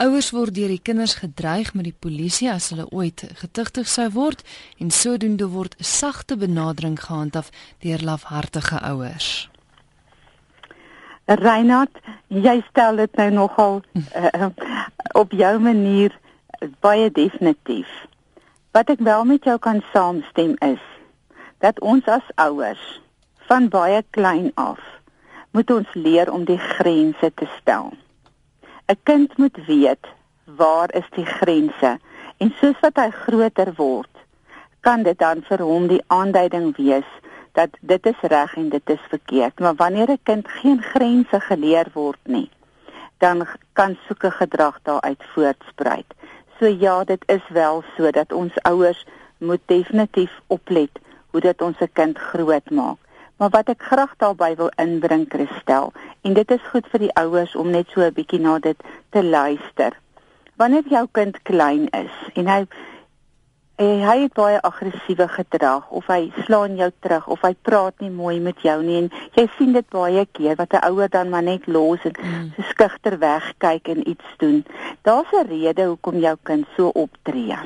Ouers 0.02 0.32
word 0.34 0.56
deur 0.58 0.72
die 0.74 0.82
kinders 0.82 1.20
gedreig 1.22 1.76
met 1.78 1.86
die 1.86 1.94
polisie 1.94 2.48
as 2.50 2.72
hulle 2.74 2.88
ooit 2.90 3.22
getuigtig 3.38 3.86
sou 3.86 4.08
word 4.16 4.40
en 4.82 4.90
sodoende 4.90 5.46
word 5.54 5.76
'n 5.78 5.86
sagte 5.86 6.38
benadering 6.38 6.98
gehandhaaf 6.98 7.52
deur 7.86 8.02
lafhartige 8.02 8.82
ouers. 8.82 9.50
Reinhard, 11.26 11.94
jy 12.28 12.64
stel 12.70 12.96
dit 12.96 13.16
nou 13.16 13.30
nogal 13.30 13.82
uh, 13.94 14.50
op 15.14 15.32
jou 15.32 15.60
manier 15.60 16.20
baie 16.80 17.12
definitief. 17.12 17.88
Wat 18.72 18.90
ek 18.90 19.00
wel 19.00 19.24
met 19.24 19.44
jou 19.44 19.60
kan 19.60 19.84
saamstem 19.94 20.56
is 20.60 20.82
dat 21.60 21.80
ons 21.80 22.06
as 22.06 22.34
ouers 22.36 23.02
van 23.46 23.70
baie 23.70 24.04
klein 24.10 24.52
af 24.56 24.82
moet 25.52 25.70
ons 25.72 25.94
leer 25.94 26.32
om 26.32 26.46
die 26.46 26.58
grense 26.58 27.32
te 27.36 27.46
stel. 27.62 27.94
'n 28.88 29.00
Kind 29.04 29.38
moet 29.38 29.58
weet 29.66 30.06
waar 30.44 30.94
is 30.94 31.10
die 31.16 31.26
grense 31.26 32.00
en 32.38 32.54
soos 32.60 32.80
wat 32.82 32.98
hy 33.00 33.10
groter 33.10 33.74
word, 33.76 34.12
kan 34.80 35.04
dit 35.04 35.20
dan 35.20 35.44
vir 35.48 35.62
hom 35.64 35.88
die 35.88 36.04
aanduiding 36.08 36.76
wees 36.76 37.12
dat 37.54 37.70
dit 37.80 38.06
is 38.06 38.26
reg 38.34 38.56
en 38.56 38.70
dit 38.70 38.90
is 38.90 39.06
verkeerd. 39.10 39.60
Maar 39.60 39.76
wanneer 39.76 40.10
'n 40.12 40.20
kind 40.24 40.48
geen 40.48 40.82
grense 40.82 41.40
geleer 41.40 41.88
word 41.94 42.20
nie, 42.24 42.50
dan 43.18 43.48
kan 43.74 43.98
soeke 44.08 44.32
gedrag 44.32 44.80
daaruit 44.84 45.24
voortspruit. 45.34 46.10
So 46.60 46.66
ja, 46.66 47.04
dit 47.04 47.24
is 47.26 47.48
wel 47.50 47.84
so 47.98 48.12
dat 48.12 48.34
ons 48.34 48.62
ouers 48.62 49.06
moet 49.38 49.62
definitief 49.66 50.42
oplet 50.48 51.00
hoe 51.32 51.42
dit 51.42 51.62
ons 51.62 51.78
se 51.78 51.88
kind 51.88 52.18
grootmaak. 52.18 52.98
Maar 53.44 53.52
wat 53.52 53.70
ek 53.74 53.82
graag 53.84 54.12
daarby 54.24 54.56
wil 54.56 54.70
inbring 54.80 55.26
Christel 55.28 55.90
en 56.24 56.34
dit 56.34 56.52
is 56.56 56.68
goed 56.72 56.86
vir 56.92 57.02
die 57.04 57.10
ouers 57.20 57.56
om 57.60 57.74
net 57.76 57.90
so 57.92 58.00
'n 58.00 58.16
bietjie 58.16 58.40
na 58.40 58.54
dit 58.60 58.80
te 59.12 59.24
luister. 59.24 59.92
Wanneer 60.56 60.88
jou 60.88 61.08
kind 61.12 61.42
klein 61.42 61.90
is 61.92 62.16
en 62.40 62.48
hy 62.48 62.64
En 63.76 64.02
hy 64.06 64.18
het 64.22 64.34
baie 64.34 64.62
aggressiewe 64.62 65.28
gedrag 65.28 65.90
of 65.90 66.08
hy 66.08 66.32
slaan 66.46 66.76
jou 66.76 66.92
terug 67.00 67.28
of 67.28 67.42
hy 67.42 67.56
praat 67.62 68.00
nie 68.00 68.12
mooi 68.12 68.40
met 68.40 68.62
jou 68.62 68.84
nie 68.84 68.98
en 68.98 69.12
jy 69.34 69.48
sien 69.58 69.74
dit 69.74 69.90
baie 69.90 70.26
keer 70.32 70.56
wat 70.56 70.74
'n 70.74 70.86
ouer 70.92 71.10
dan 71.10 71.30
maar 71.30 71.44
net 71.44 71.68
los 71.68 72.04
en 72.04 72.14
mm. 72.14 72.52
so 72.56 72.62
skugter 72.62 73.20
wegkyk 73.20 73.88
en 73.88 74.10
iets 74.10 74.36
doen. 74.38 74.66
Daar's 75.02 75.32
'n 75.34 75.48
rede 75.48 75.86
hoekom 75.86 76.18
jou 76.20 76.38
kind 76.44 76.66
so 76.78 76.88
optree. 76.88 77.58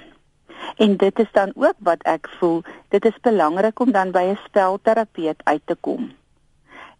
En 0.77 0.97
dit 0.97 1.19
is 1.19 1.31
dan 1.31 1.51
ook 1.55 1.77
wat 1.77 2.03
ek 2.03 2.29
voel, 2.39 2.61
dit 2.93 3.05
is 3.05 3.19
belangrik 3.21 3.79
om 3.79 3.91
dan 3.91 4.11
by 4.11 4.23
'n 4.33 4.39
spelterapeut 4.45 5.41
uit 5.43 5.61
te 5.65 5.75
kom. 5.75 6.11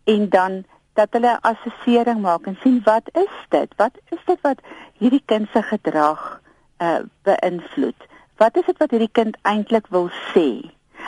En 0.03 0.29
dan 0.29 0.63
dat 0.93 1.07
hulle 1.11 1.41
assessering 1.41 2.21
maak 2.21 2.45
en 2.45 2.57
sien 2.61 2.81
wat 2.83 3.09
is 3.13 3.35
dit? 3.49 3.73
Wat 3.75 3.93
is 4.09 4.25
dit 4.25 4.41
wat 4.41 4.59
hierdie 4.97 5.23
kind 5.25 5.47
se 5.53 5.61
gedrag 5.61 6.41
uh 6.77 6.99
beïnvloed? 7.21 8.07
wat 8.37 8.57
is 8.57 8.65
dit 8.65 8.77
wat 8.77 8.93
hierdie 8.93 9.13
kind 9.19 9.37
eintlik 9.41 9.87
wil 9.93 10.09
sê? 10.33 10.47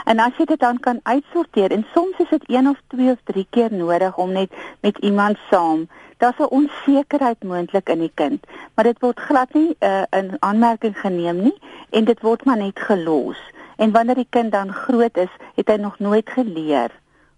En 0.10 0.18
as 0.18 0.34
jy 0.42 0.46
dit 0.50 0.58
dan 0.58 0.80
kan 0.82 1.00
uitsorteer 1.06 1.72
en 1.72 1.86
soms 1.94 2.18
is 2.18 2.30
dit 2.30 2.46
een 2.50 2.68
of 2.70 2.80
twee 2.88 3.12
of 3.12 3.20
drie 3.30 3.46
keer 3.50 3.74
nodig 3.74 4.16
om 4.18 4.32
net 4.34 4.54
met 4.82 4.98
iemand 5.06 5.38
saam, 5.50 5.86
daar's 6.18 6.40
'n 6.40 6.50
onsekerheid 6.60 7.44
moontlik 7.44 7.90
in 7.90 8.00
die 8.00 8.12
kind, 8.14 8.46
maar 8.74 8.84
dit 8.90 9.00
word 9.00 9.20
glad 9.20 9.54
nie 9.54 9.76
uh, 9.80 10.02
in 10.10 10.38
aanmerking 10.40 11.00
geneem 11.00 11.42
nie 11.42 11.58
en 11.90 12.06
dit 12.06 12.22
word 12.22 12.46
maar 12.46 12.58
net 12.58 12.80
gelos. 12.80 13.38
En 13.78 13.92
wanneer 13.92 14.16
die 14.16 14.28
kind 14.30 14.52
dan 14.52 14.74
groot 14.74 15.18
is, 15.18 15.34
het 15.56 15.68
hy 15.68 15.76
nog 15.76 16.00
nooit 16.00 16.30
geleer 16.30 16.90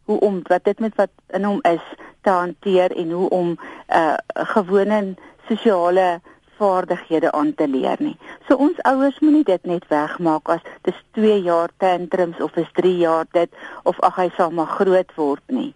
hoe 0.04 0.20
om 0.20 0.40
wat 0.44 0.64
dit 0.64 0.80
met 0.80 0.96
wat 0.96 1.12
in 1.28 1.44
hom 1.44 1.60
is 1.62 1.86
te 2.22 2.30
hanteer 2.30 2.96
en 2.96 3.12
hoe 3.12 3.30
om 3.30 3.48
'n 3.48 3.60
uh, 3.90 4.14
gewone 4.34 5.16
sosiale 5.48 6.22
vaardighede 6.62 7.32
aan 7.32 7.54
te 7.58 7.68
leer 7.68 8.00
nie. 8.00 8.18
So 8.48 8.58
ons 8.66 8.80
ouers 8.90 9.20
moenie 9.26 9.46
dit 9.48 9.70
net 9.70 9.86
wegmaak 9.90 10.50
as 10.56 10.66
dis 10.88 10.98
2 11.18 11.38
jaar 11.48 11.74
tantrums 11.84 12.42
of 12.46 12.58
is 12.62 12.70
3 12.80 12.96
jaar 13.02 13.30
dit 13.38 13.62
of 13.90 14.02
ag 14.08 14.20
hy 14.22 14.28
sal 14.38 14.54
maar 14.58 14.76
groot 14.80 15.16
word 15.18 15.56
nie. 15.60 15.72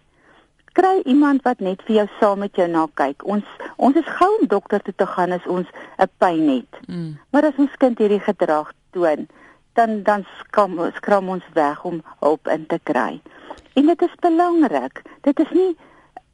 Kry 0.76 1.00
iemand 1.08 1.42
wat 1.48 1.64
net 1.64 1.82
vir 1.88 2.02
jou 2.02 2.06
saam 2.20 2.44
met 2.44 2.58
jou 2.60 2.68
na 2.68 2.84
kyk. 3.00 3.24
Ons 3.24 3.48
ons 3.76 3.96
is 3.96 4.12
gou 4.18 4.28
om 4.40 4.46
dokter 4.52 4.84
toe 4.84 4.94
te 4.96 5.08
gaan 5.14 5.32
as 5.32 5.46
ons 5.56 5.68
'n 5.98 6.10
pyn 6.20 6.48
het. 6.48 6.72
Mm. 6.88 7.16
Maar 7.32 7.48
as 7.50 7.58
ons 7.64 7.80
kind 7.80 7.98
hierdie 7.98 8.20
gedrag 8.20 8.72
toon, 8.92 9.26
dan 9.74 10.02
dan 10.02 10.26
skram 10.38 10.78
skram 11.00 11.28
ons 11.28 11.48
weg 11.54 11.84
om 11.84 12.02
hulp 12.20 12.48
in 12.48 12.66
te 12.66 12.78
kry. 12.82 13.20
En 13.74 13.86
dit 13.86 14.02
is 14.02 14.14
belangrik. 14.20 15.02
Dit 15.22 15.40
is 15.40 15.50
nie 15.50 15.76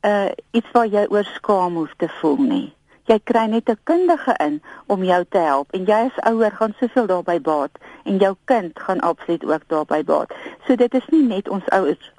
uh 0.03 0.31
iets 0.51 0.71
waar 0.73 0.87
jy 0.87 1.07
oor 1.09 1.25
skaam 1.25 1.75
hoef 1.77 1.95
te 1.97 2.09
voel 2.21 2.39
nie 2.39 2.75
jy 3.11 3.19
kry 3.25 3.47
net 3.47 3.69
'n 3.69 3.79
kundige 3.85 4.35
in 4.39 4.63
om 4.87 5.05
jou 5.05 5.25
te 5.29 5.39
help 5.39 5.73
en 5.73 5.85
jy 5.85 6.01
as 6.07 6.25
ouer 6.31 6.51
gaan 6.51 6.75
soveel 6.81 7.07
daarby 7.07 7.41
baat 7.41 7.71
en 8.05 8.19
jou 8.19 8.37
kind 8.45 8.79
gaan 8.79 9.01
absoluut 9.01 9.45
ook 9.45 9.63
daarby 9.67 10.05
baat. 10.05 10.35
So 10.67 10.77
dit 10.77 10.95
is 10.95 11.07
nie 11.11 11.27
net 11.27 11.49
ons 11.49 11.69
ouers 11.69 12.13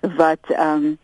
wat 0.00 0.44
ehm 0.46 0.84
um, 0.84 0.98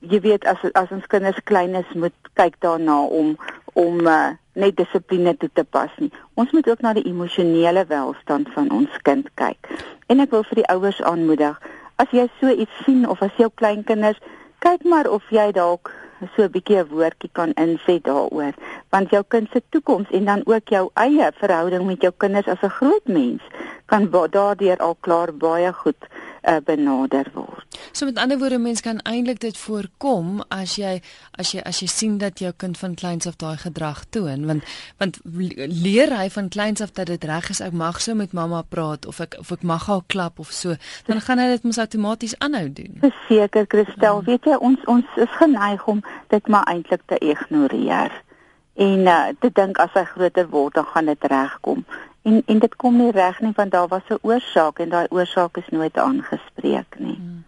jy 0.00 0.20
weet 0.20 0.44
as 0.44 0.58
as 0.72 0.90
ons 0.90 1.06
kinders 1.06 1.38
klein 1.44 1.74
is 1.74 1.92
moet 1.94 2.14
kyk 2.34 2.56
daarna 2.60 3.02
om 3.02 3.36
om 3.72 4.06
uh, 4.06 4.34
net 4.52 4.76
dissipline 4.76 5.36
toe 5.36 5.48
te 5.52 5.64
pas 5.64 5.90
nie. 5.96 6.10
Ons 6.34 6.50
moet 6.52 6.68
ook 6.68 6.80
na 6.80 6.92
die 6.92 7.06
emosionele 7.08 7.84
welstand 7.88 8.50
van 8.52 8.70
ons 8.70 8.98
kind 9.02 9.28
kyk. 9.34 9.68
En 10.06 10.20
ek 10.20 10.30
wil 10.30 10.44
vir 10.50 10.60
die 10.60 10.68
ouers 10.74 11.00
aanmoedig, 11.02 11.56
as 11.96 12.10
jy 12.12 12.28
so 12.40 12.52
iets 12.52 12.84
sien 12.84 13.08
of 13.08 13.22
as 13.22 13.32
jou 13.40 13.48
kleinkinders 13.54 14.20
kyk 14.58 14.84
maar 14.84 15.08
of 15.10 15.24
jy 15.30 15.48
dalk 15.56 15.90
so 16.36 16.42
'n 16.42 16.50
bietjie 16.50 16.78
'n 16.78 16.88
woordjie 16.88 17.30
kan 17.32 17.52
inset 17.64 18.04
daaroor. 18.04 18.54
Want 18.90 19.10
jou 19.10 19.22
kind 19.28 19.48
se 19.52 19.62
toekoms 19.68 20.10
en 20.10 20.24
dan 20.24 20.42
ook 20.44 20.68
jou 20.68 20.90
eie 20.94 21.30
verhouding 21.34 21.86
met 21.86 22.00
jou 22.00 22.12
kinders 22.16 22.46
as 22.46 22.62
'n 22.62 22.76
groot 22.78 23.06
mens 23.06 23.42
kan 23.86 24.08
daardeur 24.30 24.76
al 24.76 24.96
klaar 25.00 25.34
baie 25.34 25.72
goed 25.72 26.00
uh, 26.42 26.56
benader 26.64 27.30
word. 27.34 27.66
So 27.92 28.04
met 28.04 28.18
ander 28.18 28.38
woorde 28.38 28.58
mens 28.58 28.80
kan 28.80 28.98
eintlik 28.98 29.40
dit 29.40 29.58
voorkom 29.58 30.42
as 30.48 30.76
jy 30.76 31.00
as 31.30 31.52
jy 31.52 31.62
as 31.64 31.80
jy 31.80 31.88
sien 31.88 32.18
dat 32.18 32.38
jou 32.38 32.52
kind 32.56 32.78
van 32.78 32.94
kleins 32.94 33.26
af 33.26 33.36
daai 33.36 33.56
gedrag 33.56 34.04
toon 34.10 34.46
want 34.46 34.64
want 34.98 35.20
leer 35.24 36.14
hy 36.16 36.28
van 36.30 36.48
kleins 36.48 36.80
af 36.80 36.92
dat 36.98 37.06
dit 37.06 37.24
reg 37.24 37.50
is 37.50 37.60
ek 37.60 37.72
mag 37.72 38.00
so 38.00 38.14
met 38.14 38.32
mamma 38.32 38.62
praat 38.62 39.06
of 39.06 39.20
ek 39.20 39.38
of 39.38 39.52
ek 39.52 39.62
mag 39.62 39.86
haar 39.86 40.02
klap 40.06 40.38
of 40.38 40.52
so 40.52 40.76
dan 41.06 41.20
gaan 41.20 41.38
hy 41.38 41.48
dit 41.54 41.64
mos 41.64 41.78
outomaties 41.78 42.38
aanhou 42.38 42.68
doen. 42.72 42.98
Verseker 43.00 43.66
Christel, 43.68 44.20
ja. 44.20 44.26
weet 44.26 44.50
jy 44.50 44.58
ons 44.58 44.84
ons 44.90 45.16
is 45.16 45.38
geneig 45.38 45.86
om 45.86 46.02
dit 46.28 46.48
maar 46.48 46.66
eintlik 46.70 47.06
te 47.06 47.18
ignoreer 47.18 48.12
en 48.74 49.06
uh, 49.06 49.28
te 49.40 49.50
dink 49.52 49.78
as 49.78 49.92
hy 49.94 50.04
groter 50.14 50.48
word 50.48 50.74
dan 50.74 50.88
gaan 50.94 51.10
dit 51.12 51.30
regkom 51.32 51.84
en 52.22 52.42
en 52.46 52.58
dit 52.58 52.76
kom 52.76 52.96
nie 52.96 53.10
reg 53.10 53.40
nie 53.40 53.52
want 53.56 53.70
daar 53.70 53.88
was 53.88 54.08
'n 54.08 54.18
oorsaak 54.22 54.78
en 54.78 54.88
daai 54.88 55.06
oorsaak 55.10 55.56
is 55.56 55.68
nooit 55.70 55.98
aangespreek 55.98 56.98
nie. 56.98 57.16
Hmm. 57.16 57.44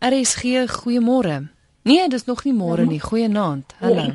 RSG, 0.00 0.64
goeiemôre. 0.66 1.50
Nee, 1.82 2.08
dis 2.08 2.24
nog 2.24 2.44
nie 2.44 2.54
môre 2.56 2.86
nie. 2.88 3.00
Goeienaand. 3.00 3.74
Hallo. 3.78 4.06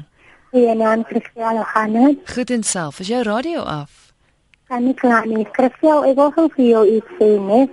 Goeienaand, 0.49 1.05
Christel, 1.05 1.59
dit? 1.93 2.29
Goed 2.33 2.49
en 2.49 2.63
self. 2.63 2.99
Is 2.99 3.07
jou 3.07 3.21
radio 3.23 3.59
af? 3.61 4.13
Kan 4.67 4.83
nie 4.83 4.93
klaar 4.93 5.27
nie. 5.27 5.45
Christel, 5.51 6.01
ek 6.09 6.15
wil 6.17 6.31
gou 6.33 6.45
vir 6.55 6.65
jou 6.65 6.81
iets 6.89 7.11
sê, 7.19 7.27
nee. 7.37 7.67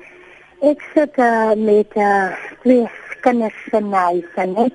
Ek 0.60 0.84
sit 0.92 1.16
uh, 1.16 1.54
met 1.56 1.96
uh, 1.96 2.36
twee 2.60 2.84
kinders 3.24 3.62
van 3.72 3.88
my, 3.94 4.20
nee. 4.36 4.68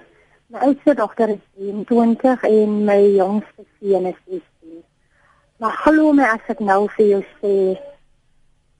My 0.50 0.64
oudste 0.70 0.96
dogter 0.98 1.36
is 1.36 1.76
20 1.92 2.48
en 2.50 2.74
my 2.90 2.98
jongste 3.20 3.68
seun 3.78 4.08
is 4.10 4.18
16. 4.26 4.82
Maar 5.62 5.78
glo 5.84 6.10
my 6.18 6.32
as 6.32 6.50
ek 6.56 6.66
nou 6.66 6.88
vir 6.96 7.06
jou 7.12 7.22
sê, 7.36 7.54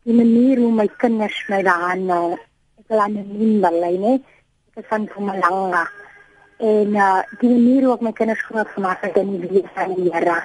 die 0.02 0.18
manier 0.18 0.64
hoe 0.64 0.74
my 0.74 0.88
kinders 0.98 1.38
my 1.54 1.62
daan, 1.62 2.10
ek 2.82 2.98
laat 2.98 3.14
my 3.14 3.22
nie 3.22 3.62
bly 3.62 3.94
nie 4.02 4.18
van 4.84 5.02
Mpumalanga. 5.02 5.90
En 6.58 6.96
uh 6.96 7.22
die 7.40 7.50
manier 7.50 7.84
hoe 7.86 7.94
ek 7.94 8.02
my 8.02 8.14
kinders 8.14 8.44
groot 8.50 8.70
gemaak 8.76 9.02
het 9.06 9.18
in 9.18 9.34
die 9.36 9.52
lewe 9.52 9.70
van 9.74 9.94
die 9.96 10.12
Here. 10.14 10.42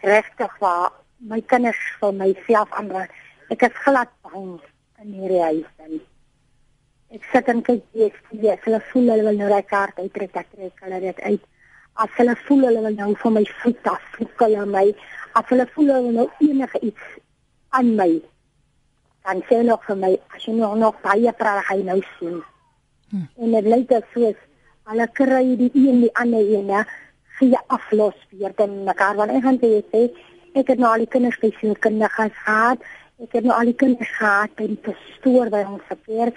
Regtig 0.00 0.58
waar 0.58 0.92
my 1.18 1.40
kinders 1.40 1.82
vir 2.00 2.14
myself 2.14 2.72
aanraak. 2.78 3.12
Ek 3.52 3.62
is 3.68 3.76
glad 3.84 4.08
bang 4.24 4.60
in 5.02 5.14
hierdie 5.18 5.42
huis 5.42 5.68
dan. 5.76 6.00
Ek 7.12 7.24
sit 7.32 7.48
en 7.52 7.62
kyk 7.62 7.82
ek 8.08 8.20
sien 8.30 8.46
hulle 8.66 8.80
voel 8.90 9.10
hulle 9.12 9.26
wil 9.28 9.40
nou 9.40 9.48
daai 9.52 9.66
kaart 9.68 9.98
uittrek, 10.00 10.36
ek 10.36 10.52
trek 10.56 10.84
hulle 10.86 11.00
dit 11.00 11.24
uit. 11.28 11.42
As 12.00 12.14
hulle 12.16 12.36
voel 12.46 12.68
hulle 12.68 12.84
wil 12.86 12.96
nou 12.96 13.10
vir 13.24 13.34
my 13.36 13.42
voet 13.62 13.90
af, 13.92 14.06
voet 14.16 14.46
hulle 14.46 14.66
my. 14.66 14.86
As 15.36 15.48
hulle 15.52 15.66
voel 15.74 15.92
hulle 15.92 16.14
nou 16.16 16.28
enige 16.40 16.80
iets 16.80 17.10
aan 17.76 17.92
my. 17.98 18.10
Dan 19.26 19.44
sê 19.48 19.60
hulle 19.60 19.76
vir 19.86 20.00
my, 20.00 20.14
as 20.34 20.46
jy 20.48 20.56
nog 20.56 20.78
nog 20.80 20.96
baie 21.04 21.32
praat, 21.36 21.68
hy 21.68 21.82
nou 21.84 22.00
sien. 22.16 22.40
Hmm. 23.12 23.28
En 23.44 23.54
dit 23.56 23.66
lyk 23.68 23.88
dit 23.90 24.04
soos 24.14 24.38
hulle 24.90 25.06
kry 25.18 25.44
die 25.60 25.70
een 25.76 26.00
die 26.02 26.14
ander 26.18 26.40
een, 26.40 26.70
ja, 26.72 26.82
gee 27.38 27.58
aflos 27.76 28.16
weer 28.30 28.52
dan 28.56 28.82
mekaar 28.86 29.18
want 29.18 29.34
ek 29.36 29.44
gaan 29.44 29.58
sê 29.60 29.72
ek 30.56 30.72
het 30.72 30.80
nou 30.80 30.90
al 30.90 31.04
die 31.04 31.12
kinders 31.12 31.38
by 31.40 31.50
sy 31.60 31.74
kinders 31.86 32.16
gehad. 32.16 32.82
Ek 33.22 33.36
het 33.36 33.44
nou 33.44 33.54
al 33.56 33.70
die 33.70 33.78
kinders 33.82 34.10
gehad 34.18 34.52
by 34.56 34.66
die 34.72 34.80
pastoor 34.88 35.52
by 35.52 35.62
ons 35.68 35.84
verkeer. 35.88 36.32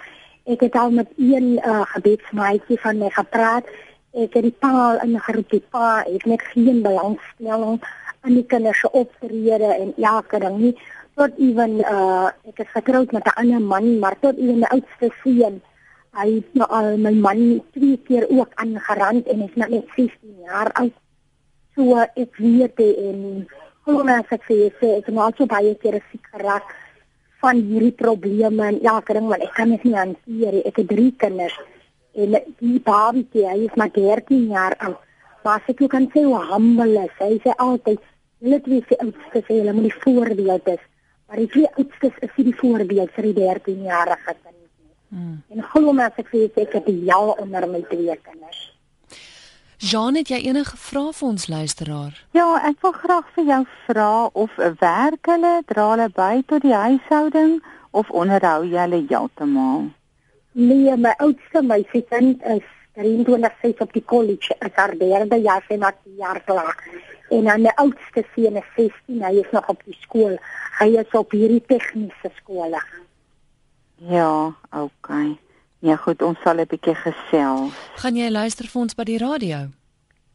Ek 0.46 0.62
het 0.62 0.76
al 0.78 0.92
met 0.94 1.08
een 1.16 1.56
uh, 1.58 1.82
gebedsmaatjie 1.96 2.78
van 2.84 3.00
my 3.02 3.10
gepraat. 3.10 3.68
Ek 4.14 4.36
het 4.36 4.46
die 4.46 4.54
pa 4.64 4.96
in 5.04 5.16
geroep 5.20 5.50
die 5.50 5.64
pa 5.72 6.04
het 6.06 6.28
net 6.28 6.44
geen 6.52 6.84
belangstelling 6.84 7.80
aan 8.20 8.36
die 8.36 8.46
kinders 8.52 8.80
se 8.84 8.92
optrede 8.92 9.72
en 9.74 9.92
elke 9.96 10.40
ding 10.44 10.60
nie. 10.60 10.76
tot 11.16 11.32
ewen 11.40 11.78
uh 11.80 12.28
ek 12.50 12.60
is 12.64 12.72
getroud 12.76 13.12
met 13.16 13.24
'n 13.24 13.38
ander 13.40 13.60
man, 13.60 13.98
maar 13.98 14.16
tot 14.20 14.36
ewen 14.36 14.58
my 14.60 14.68
oudste 14.76 15.08
seun 15.22 15.62
hy 16.16 16.28
het 16.38 16.56
nou 16.56 16.66
al 16.72 16.96
my 17.00 17.12
man 17.20 17.42
twee 17.76 17.98
keer 18.08 18.24
ook 18.32 18.54
aangerand 18.62 19.28
en 19.32 19.44
is 19.44 19.54
nou 19.60 19.68
net 19.70 19.92
16 19.96 20.48
jaar 20.48 20.72
oud. 20.80 20.96
So 21.76 22.00
ek 22.00 22.40
weet 22.40 22.80
en 22.80 23.46
hoe 23.84 24.02
mense 24.04 24.34
ek 24.34 24.44
sê 24.48 24.58
ek 24.70 24.82
het 24.82 25.12
nou 25.12 25.26
al 25.26 25.36
so 25.36 25.46
baie 25.50 25.74
keer 25.82 26.00
siek 26.10 26.32
geraak 26.32 26.72
van 27.44 27.60
hierdie 27.68 27.92
probleme 27.92 28.70
en 28.70 28.80
elke 28.80 29.16
ding 29.16 29.28
wat 29.28 29.44
ek 29.44 29.52
kan 29.58 29.74
nie 29.74 29.94
hanteer. 29.94 30.60
Ek 30.64 30.80
het 30.80 30.88
drie 30.88 31.12
kinders 31.20 31.56
en 32.16 32.38
die 32.62 32.80
babatjie, 32.80 33.44
hy 33.44 33.66
is 33.68 33.76
maar 33.76 33.92
13 33.92 34.48
jaar 34.48 34.76
oud. 34.88 35.00
Maar 35.44 35.60
as 35.60 35.70
ek 35.70 35.84
kan 35.92 36.08
sê 36.14 36.24
hoe 36.24 36.40
humble 36.48 37.04
is, 37.04 37.12
hy 37.20 37.36
sê 37.44 37.52
altyd, 37.62 38.00
hulle 38.42 38.60
twee 38.64 38.84
se 38.88 38.96
oudste 39.04 39.42
sê 39.44 39.60
hulle 39.60 39.76
moet 39.76 39.90
die 39.90 39.98
voorbeeld 40.00 40.72
is. 40.72 40.82
Maar 41.28 41.42
die 41.42 41.50
twee 41.52 41.70
oudste 41.76 42.10
is 42.24 42.32
vir 42.38 42.48
die 42.48 42.58
voorbeeld 42.62 43.12
vir 43.18 43.28
die 43.28 43.36
13 43.42 43.84
jarige 43.90 44.32
kind. 44.32 44.55
Hmm. 45.16 45.42
En 45.48 45.62
glo 45.72 45.92
my 45.96 46.10
as 46.10 46.18
ek 46.20 46.28
sê 46.28 46.44
ek 46.60 46.74
het 46.76 46.84
die 46.84 47.06
ja 47.08 47.16
onder 47.16 47.64
my 47.64 47.80
twee 47.88 48.16
kinders. 48.20 48.58
Jean, 49.80 50.16
het 50.16 50.28
jy 50.28 50.42
enige 50.50 50.76
vrae 50.76 51.12
vir 51.16 51.28
ons 51.28 51.46
luisteraar? 51.48 52.18
Ja, 52.36 52.44
ek 52.68 52.82
wil 52.84 52.92
graag 52.96 53.30
vir 53.36 53.48
jou 53.48 53.62
vra 53.86 54.10
of 54.44 54.52
werk 54.82 55.30
hulle, 55.32 55.54
dra 55.72 55.86
hulle 55.94 56.08
by 56.12 56.42
tot 56.52 56.64
die 56.64 56.76
huishouding 56.76 57.58
of 57.96 58.12
onderhou 58.12 58.66
jy 58.68 58.76
hulle 58.82 59.00
heeltemal? 59.08 59.86
Nee, 60.52 60.96
my 61.00 61.14
oudste 61.24 61.64
meisiekind 61.64 62.44
is 62.52 62.68
23 63.00 63.56
sy 63.62 63.72
op 63.84 63.96
die 63.96 64.04
college, 64.04 64.52
is 64.60 64.76
haar 64.76 64.92
derde 65.00 65.40
jaar 65.44 65.64
sy 65.68 65.80
maak 65.80 65.96
die 66.04 66.20
jaar 66.20 66.42
klaar. 66.44 66.76
En 67.32 67.48
dan 67.48 67.64
my 67.64 67.72
oudste 67.80 68.24
seun 68.34 68.60
is 68.60 68.70
16, 68.76 69.24
hy 69.24 69.34
is 69.40 69.52
nog 69.56 69.72
op 69.72 69.80
die 69.88 69.96
skool. 70.04 70.36
Hy 70.76 70.92
is 71.00 71.16
op 71.16 71.32
hierdie 71.32 71.64
tegniese 71.72 72.32
skool. 72.42 72.76
Ja, 73.96 74.54
okay. 74.72 75.38
Ja 75.78 75.96
goed, 75.96 76.22
ons 76.22 76.38
sal 76.44 76.60
'n 76.60 76.66
bietjie 76.66 76.94
gesels. 76.94 77.72
Gaan 77.96 78.16
jy 78.16 78.30
luister 78.30 78.66
vir 78.66 78.80
ons 78.80 78.94
by 78.94 79.04
die 79.04 79.18
radio? 79.18 79.68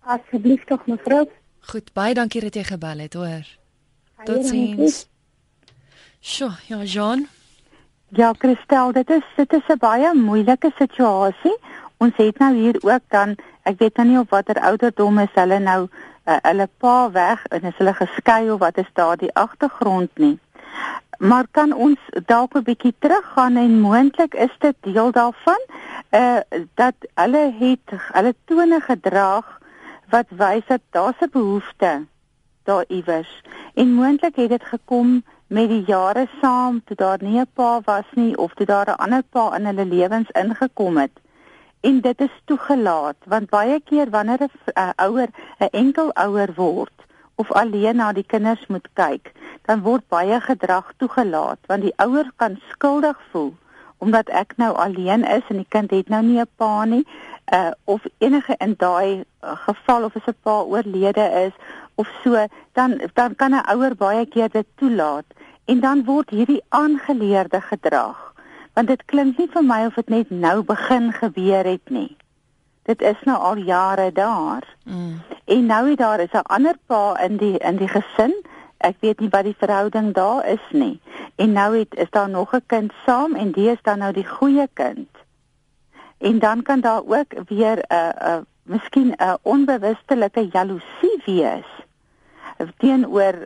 Asseblief 0.02 0.64
tog 0.66 0.86
mevrou. 0.86 1.30
Goed, 1.60 1.94
baie 1.94 2.14
dankie 2.14 2.42
dat 2.42 2.56
jy 2.56 2.64
gebel 2.64 3.00
het, 3.00 3.14
hoor. 3.14 3.46
Totsiens. 4.26 5.08
Sjoe, 6.20 6.52
ja, 6.68 6.84
Jean. 6.84 7.28
Ja, 8.10 8.34
Christel, 8.38 8.92
dit 8.92 9.10
is 9.10 9.24
dit 9.36 9.54
is 9.54 9.68
'n 9.68 9.78
baie 9.78 10.14
moeilike 10.14 10.72
situasie. 10.78 11.58
Ons 11.98 12.16
het 12.16 12.38
nou 12.40 12.56
hier 12.56 12.78
ook 12.82 13.04
dan, 13.08 13.36
ek 13.64 13.80
weet 13.80 13.98
nou 13.98 14.08
nie 14.08 14.20
op 14.20 14.30
watter 14.30 14.60
ouderdom 14.60 15.20
is 15.20 15.34
hulle 15.34 15.60
nou 15.60 15.88
uh, 16.26 16.38
hulle 16.42 16.70
pa 16.78 17.12
weg 17.12 17.46
en 17.46 17.62
is 17.62 17.78
hulle 17.78 17.94
geskei 17.94 18.52
of 18.52 18.60
wat 18.60 18.78
is 18.78 18.92
daar 18.94 19.18
die 19.18 19.34
agtergrond 19.34 20.10
nie. 20.18 20.40
Maar 21.22 21.46
kan 21.52 21.74
ons 21.74 22.00
dalk 22.26 22.56
'n 22.58 22.64
bietjie 22.70 22.94
teruggaan 23.00 23.56
en 23.56 23.80
moontlik 23.80 24.34
is 24.34 24.54
dit 24.58 24.76
deel 24.80 25.12
daarvan 25.12 25.62
uh 26.22 26.40
dat 26.74 26.96
hulle 27.14 27.44
het 27.60 27.86
hulle 28.14 28.34
tone 28.46 28.80
gedrag 28.80 29.60
wat 30.10 30.26
wys 30.30 30.66
dat 30.68 30.82
daar 30.90 31.14
'n 31.20 31.30
behoefte 31.32 32.06
daar 32.64 32.86
iewers. 32.88 33.42
En 33.74 33.94
moontlik 33.94 34.36
het 34.36 34.50
dit 34.50 34.64
gekom 34.64 35.24
met 35.48 35.70
die 35.70 35.84
jare 35.86 36.28
saam 36.42 36.82
toe 36.86 36.96
daar 36.96 37.22
nie 37.22 37.40
'n 37.40 37.52
pa 37.54 37.82
was 37.86 38.10
nie 38.16 38.38
of 38.38 38.54
toe 38.54 38.66
daar 38.66 38.90
'n 38.90 39.02
ander 39.04 39.24
pa 39.30 39.56
in 39.56 39.66
hulle 39.66 39.86
lewens 39.86 40.30
ingekom 40.32 40.98
het. 40.98 41.16
En 41.80 42.02
dit 42.02 42.22
is 42.22 42.42
toegelaat 42.46 43.18
want 43.26 43.50
baie 43.50 43.80
keer 43.80 44.10
wanneer 44.10 44.42
'n 44.42 44.50
uh, 44.74 44.90
ouer 44.96 45.30
'n 45.60 45.70
enkel 45.72 46.14
ouer 46.14 46.54
word 46.56 46.98
of 47.42 47.52
alleen 47.62 48.00
na 48.02 48.12
die 48.18 48.28
kinders 48.34 48.64
moet 48.68 48.88
kyk 49.00 49.34
dan 49.70 49.84
word 49.88 50.06
baie 50.14 50.40
gedrag 50.46 50.94
toegelaat 51.04 51.60
want 51.72 51.88
die 51.88 51.98
ouer 52.06 52.32
kan 52.44 52.60
skuldig 52.70 53.20
voel 53.34 53.52
omdat 54.06 54.30
ek 54.44 54.56
nou 54.58 54.72
alleen 54.86 55.24
is 55.38 55.46
en 55.54 55.62
die 55.62 55.72
kind 55.76 55.94
het 55.94 56.10
nou 56.10 56.24
nie 56.26 56.40
'n 56.42 56.50
pa 56.62 56.86
nie 56.94 57.06
uh 57.58 57.72
of 57.86 58.02
enige 58.18 58.56
in 58.66 58.74
daai 58.78 59.24
uh, 59.44 59.56
geval 59.68 60.04
of 60.08 60.16
as 60.16 60.28
'n 60.28 60.38
pa 60.44 60.56
oorlede 60.74 61.28
is 61.46 61.54
of 61.96 62.08
so 62.24 62.48
dan 62.74 63.00
dan 63.14 63.36
kan 63.36 63.54
'n 63.56 63.68
ouer 63.74 63.96
baie 63.96 64.26
keer 64.26 64.50
dit 64.50 64.68
toelaat. 64.76 65.26
En 65.66 65.80
dan 65.80 66.04
word 66.06 66.30
hierdie 66.30 66.64
aangeleerde 66.70 67.62
gedrag 67.62 68.34
want 68.74 68.88
dit 68.88 69.06
klink 69.06 69.38
nie 69.38 69.50
vir 69.54 69.64
my 69.64 69.86
of 69.86 69.96
dit 70.00 70.10
net 70.10 70.30
nou 70.30 70.64
begin 70.64 71.12
gebeur 71.14 71.66
het 71.66 71.90
nie 71.90 72.16
dit 72.92 73.02
is 73.02 73.20
nou 73.24 73.38
al 73.50 73.58
jare 73.58 74.12
daar 74.12 74.66
mm. 74.84 75.22
en 75.46 75.66
nou 75.66 75.90
het 75.90 75.98
daar 75.98 76.20
is 76.20 76.34
'n 76.34 76.48
ander 76.56 76.76
pa 76.86 77.20
in 77.28 77.38
die 77.38 77.58
in 77.58 77.78
die 77.78 77.88
gesin 77.88 78.36
ek 78.82 78.98
weet 79.06 79.20
nie 79.22 79.30
wat 79.30 79.46
die 79.46 79.58
verhouding 79.58 80.14
daar 80.14 80.46
is 80.48 80.64
nie. 80.72 81.00
En 81.36 81.52
nou 81.52 81.78
het 81.78 81.96
is 81.96 82.10
daar 82.10 82.30
nog 82.30 82.54
'n 82.56 82.64
kind 82.66 82.94
saam 83.06 83.36
en 83.36 83.52
die 83.52 83.70
is 83.70 83.82
dan 83.82 83.98
nou 83.98 84.14
die 84.14 84.28
goeie 84.28 84.68
kind. 84.74 85.10
En 86.18 86.40
dan 86.40 86.62
kan 86.62 86.80
daar 86.80 87.02
ook 87.06 87.32
weer 87.48 87.78
'n 87.78 87.94
uh, 87.94 88.10
'n 88.10 88.30
uh, 88.30 88.38
miskien 88.64 89.10
'n 89.10 89.24
uh, 89.24 89.34
onbewustelike 89.42 90.48
jaloesie 90.52 91.22
wees 91.26 91.70
teenoor 92.78 93.46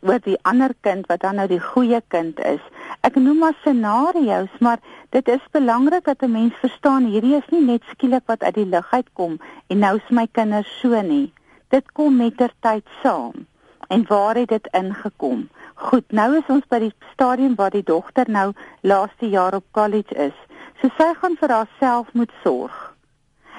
oor 0.00 0.20
die 0.24 0.38
ander 0.42 0.74
kind 0.80 1.06
wat 1.10 1.20
dan 1.20 1.36
nou 1.40 1.46
die 1.50 1.60
goeie 1.60 2.00
kind 2.08 2.40
is. 2.40 2.62
Ek 3.06 3.18
noem 3.20 3.38
maar 3.44 3.56
scenario's, 3.60 4.52
maar 4.60 4.78
dit 5.14 5.28
is 5.28 5.50
belangrik 5.52 6.04
dat 6.04 6.22
'n 6.22 6.32
mens 6.32 6.54
verstaan 6.60 7.04
hierdie 7.04 7.36
is 7.36 7.50
nie 7.50 7.64
net 7.64 7.82
skielik 7.90 8.26
wat 8.26 8.42
uit 8.42 8.54
die 8.54 8.70
lug 8.74 8.88
uitkom 8.90 9.38
en 9.66 9.78
nou 9.78 9.96
is 9.96 10.10
my 10.10 10.26
kinders 10.32 10.80
so 10.80 11.02
nie. 11.02 11.32
Dit 11.68 11.92
kom 11.92 12.16
met 12.16 12.36
ter 12.36 12.52
tyd 12.60 12.84
saam. 13.02 13.46
En 13.88 14.04
waar 14.08 14.34
het 14.34 14.48
dit 14.48 14.68
ingekom? 14.72 15.48
Goed, 15.74 16.12
nou 16.12 16.36
is 16.36 16.48
ons 16.48 16.66
by 16.68 16.78
die 16.78 16.94
stadium 17.12 17.54
waar 17.54 17.70
die 17.70 17.82
dogter 17.82 18.30
nou 18.30 18.52
laaste 18.80 19.28
jaar 19.28 19.54
op 19.54 19.64
college 19.70 20.14
is. 20.14 20.34
So 20.80 20.88
sy 20.96 21.14
gaan 21.14 21.36
vir 21.36 21.50
haarself 21.50 22.12
moet 22.12 22.32
sorg. 22.42 22.94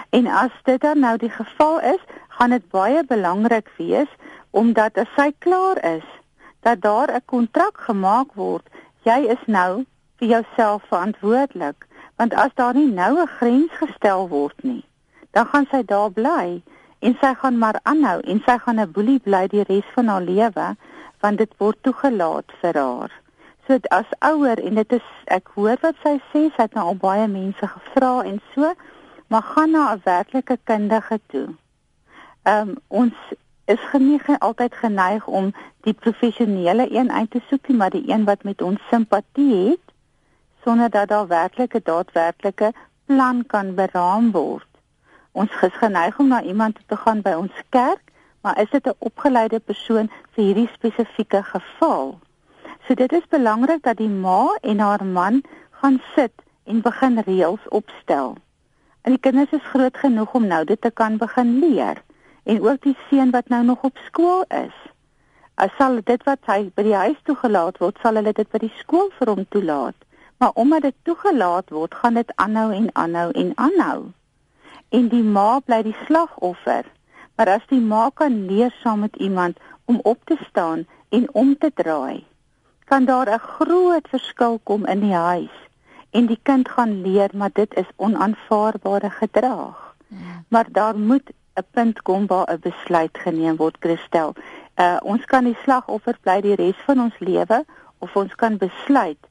En 0.10 0.28
as 0.28 0.52
dit 0.64 0.82
dan 0.82 1.00
nou 1.00 1.18
die 1.18 1.30
geval 1.30 1.80
is, 1.82 2.04
gaan 2.28 2.50
dit 2.50 2.70
baie 2.70 3.04
belangrik 3.04 3.70
wees 3.78 4.12
omdat 4.52 4.98
as 4.98 5.12
sy 5.16 5.32
klaar 5.40 5.78
is, 5.84 6.08
dat 6.62 6.82
daar 6.82 7.12
'n 7.12 7.26
kontrak 7.26 7.78
gemaak 7.78 8.34
word. 8.34 8.66
Jy 9.04 9.20
is 9.36 9.44
nou 9.46 9.86
vir 10.18 10.28
jouself 10.28 10.84
verantwoordelik, 10.88 11.88
want 12.16 12.34
as 12.34 12.54
daar 12.56 12.74
nie 12.74 12.92
nou 12.92 13.20
'n 13.22 13.28
grens 13.28 13.72
gestel 13.72 14.28
word 14.30 14.64
nie, 14.64 14.84
dan 15.32 15.46
gaan 15.46 15.68
sy 15.72 15.84
daar 15.84 16.12
bly 16.12 16.62
en 17.00 17.18
sy 17.22 17.34
gaan 17.34 17.58
maar 17.58 17.80
aanhou 17.84 18.20
en 18.20 18.42
sy 18.46 18.58
gaan 18.58 18.80
'n 18.80 18.92
boelie 18.92 19.20
bly 19.20 19.48
die 19.48 19.64
res 19.64 19.90
van 19.94 20.08
haar 20.08 20.22
lewe 20.22 20.76
want 21.20 21.38
dit 21.38 21.54
word 21.58 21.78
toegelaat 21.82 22.52
vir 22.62 22.78
haar. 22.78 23.12
So 23.68 23.78
as 23.90 24.12
ouer 24.20 24.60
en 24.64 24.76
dit 24.76 24.92
is 24.92 25.08
ek 25.26 25.50
hoor 25.56 25.78
wat 25.82 25.96
sy 26.04 26.16
sê, 26.32 26.48
sy 26.56 26.62
het 26.62 26.74
nou 26.74 26.86
al 26.86 26.96
baie 26.96 27.28
mense 27.28 27.68
gevra 27.68 28.24
en 28.24 28.42
so, 28.54 28.74
maar 29.28 29.42
gaan 29.42 29.72
na 29.72 29.94
'n 29.94 30.02
werklike 30.04 30.58
kundige 30.64 31.20
toe. 31.28 31.48
Ehm 32.44 32.70
um, 32.70 32.78
ons 32.88 33.14
is 33.68 33.80
geneig 33.92 34.28
altyd 34.40 34.76
geneig 34.80 35.28
om 35.28 35.52
die 35.84 35.94
professionele 35.94 36.88
een 36.92 37.12
uit 37.12 37.32
te 37.32 37.42
soek, 37.50 37.68
maar 37.68 37.90
die 37.90 38.04
een 38.08 38.24
wat 38.24 38.44
met 38.44 38.62
ons 38.62 38.80
simpatie 38.90 39.56
het 39.56 39.94
sonder 40.64 40.90
dat 40.90 41.08
daar 41.08 41.28
werklike 41.28 41.82
daadwerklike 41.84 42.72
plan 43.06 43.44
kan 43.48 43.74
beraam 43.76 44.32
word. 44.32 44.68
Ons 45.32 45.52
is 45.62 45.76
geneig 45.84 46.20
om 46.20 46.28
na 46.28 46.42
iemand 46.42 46.80
te 46.86 46.96
gaan 46.96 47.22
by 47.22 47.36
ons 47.40 47.62
kerk, 47.70 48.12
maar 48.42 48.60
is 48.62 48.70
dit 48.70 48.88
'n 48.88 48.96
opgeleide 49.00 49.60
persoon 49.60 50.10
vir 50.32 50.44
hierdie 50.44 50.70
spesifieke 50.74 51.44
geval? 51.44 52.20
So 52.88 52.94
dit 52.94 53.12
is 53.12 53.28
belangrik 53.30 53.84
dat 53.84 53.98
die 53.98 54.10
ma 54.10 54.58
en 54.62 54.80
haar 54.80 55.06
man 55.06 55.44
gaan 55.72 56.02
sit 56.16 56.34
en 56.64 56.82
begin 56.82 57.20
reëls 57.20 57.68
opstel. 57.70 58.36
En 59.02 59.12
die 59.12 59.20
kinders 59.20 59.52
is 59.52 59.70
groot 59.72 59.98
genoeg 59.98 60.34
om 60.34 60.48
nou 60.48 60.64
dit 60.64 60.82
te 60.82 60.92
kan 60.92 61.18
begin 61.18 61.60
leer 61.60 62.04
en 62.48 62.62
ook 62.64 62.82
die 62.82 62.98
seun 63.10 63.32
wat 63.36 63.50
nou 63.54 63.64
nog 63.68 63.84
op 63.84 63.98
skool 64.08 64.44
is. 64.64 64.76
As 65.56 65.74
sal 65.78 66.00
dit 66.04 66.24
wat 66.24 66.44
hy 66.50 66.60
by 66.76 66.86
die 66.88 67.00
huis 67.06 67.20
toegelaat 67.30 67.82
word, 67.84 67.98
sal 68.02 68.20
hulle 68.20 68.34
dit 68.34 68.50
by 68.54 68.62
die 68.64 68.74
skool 68.82 69.10
vir 69.20 69.34
hom 69.34 69.44
toelaat. 69.54 69.98
Maar 70.38 70.54
omdat 70.54 70.90
dit 70.90 70.96
toegelaat 71.10 71.74
word, 71.74 71.98
gaan 71.98 72.20
dit 72.22 72.32
aanhou 72.36 72.70
en 72.74 72.94
aanhou 72.94 73.32
en 73.34 73.52
aanhou 73.56 74.00
en 74.90 75.10
die 75.12 75.24
ma 75.24 75.60
bly 75.60 75.82
die 75.88 75.96
slagoffer. 76.06 76.86
Maar 77.38 77.52
as 77.58 77.66
die 77.72 77.82
ma 77.84 78.08
kan 78.16 78.46
leer 78.50 78.74
saam 78.82 79.04
met 79.06 79.16
iemand 79.16 79.60
om 79.86 80.00
op 80.04 80.20
te 80.26 80.38
staan 80.50 80.86
en 81.10 81.28
om 81.34 81.56
te 81.58 81.72
draai, 81.76 82.26
kan 82.86 83.06
daar 83.06 83.30
'n 83.30 83.40
groot 83.40 84.08
verskil 84.10 84.60
kom 84.64 84.86
in 84.86 85.00
die 85.00 85.14
huis 85.14 85.56
en 86.12 86.26
die 86.26 86.40
kind 86.44 86.70
gaan 86.70 87.02
leer 87.02 87.30
maar 87.34 87.50
dit 87.54 87.74
is 87.74 87.90
onaanvaarbare 87.96 89.10
gedrag. 89.10 89.96
Ja. 90.08 90.44
Maar 90.48 90.68
daar 90.72 90.98
moet 90.98 91.32
'n 91.58 91.66
punt 91.72 92.02
kom 92.02 92.28
waar 92.28 92.48
'n 92.52 92.60
besluit 92.60 93.18
geneem 93.18 93.56
word, 93.56 93.78
Christel. 93.80 94.34
Uh 94.76 94.98
ons 95.02 95.26
kan 95.26 95.44
die 95.44 95.58
slagoffer 95.64 96.18
bly 96.22 96.42
die 96.42 96.56
res 96.56 96.80
van 96.86 97.00
ons 97.00 97.20
lewe 97.20 97.66
of 98.00 98.16
ons 98.16 98.36
kan 98.36 98.58
besluit 98.58 99.24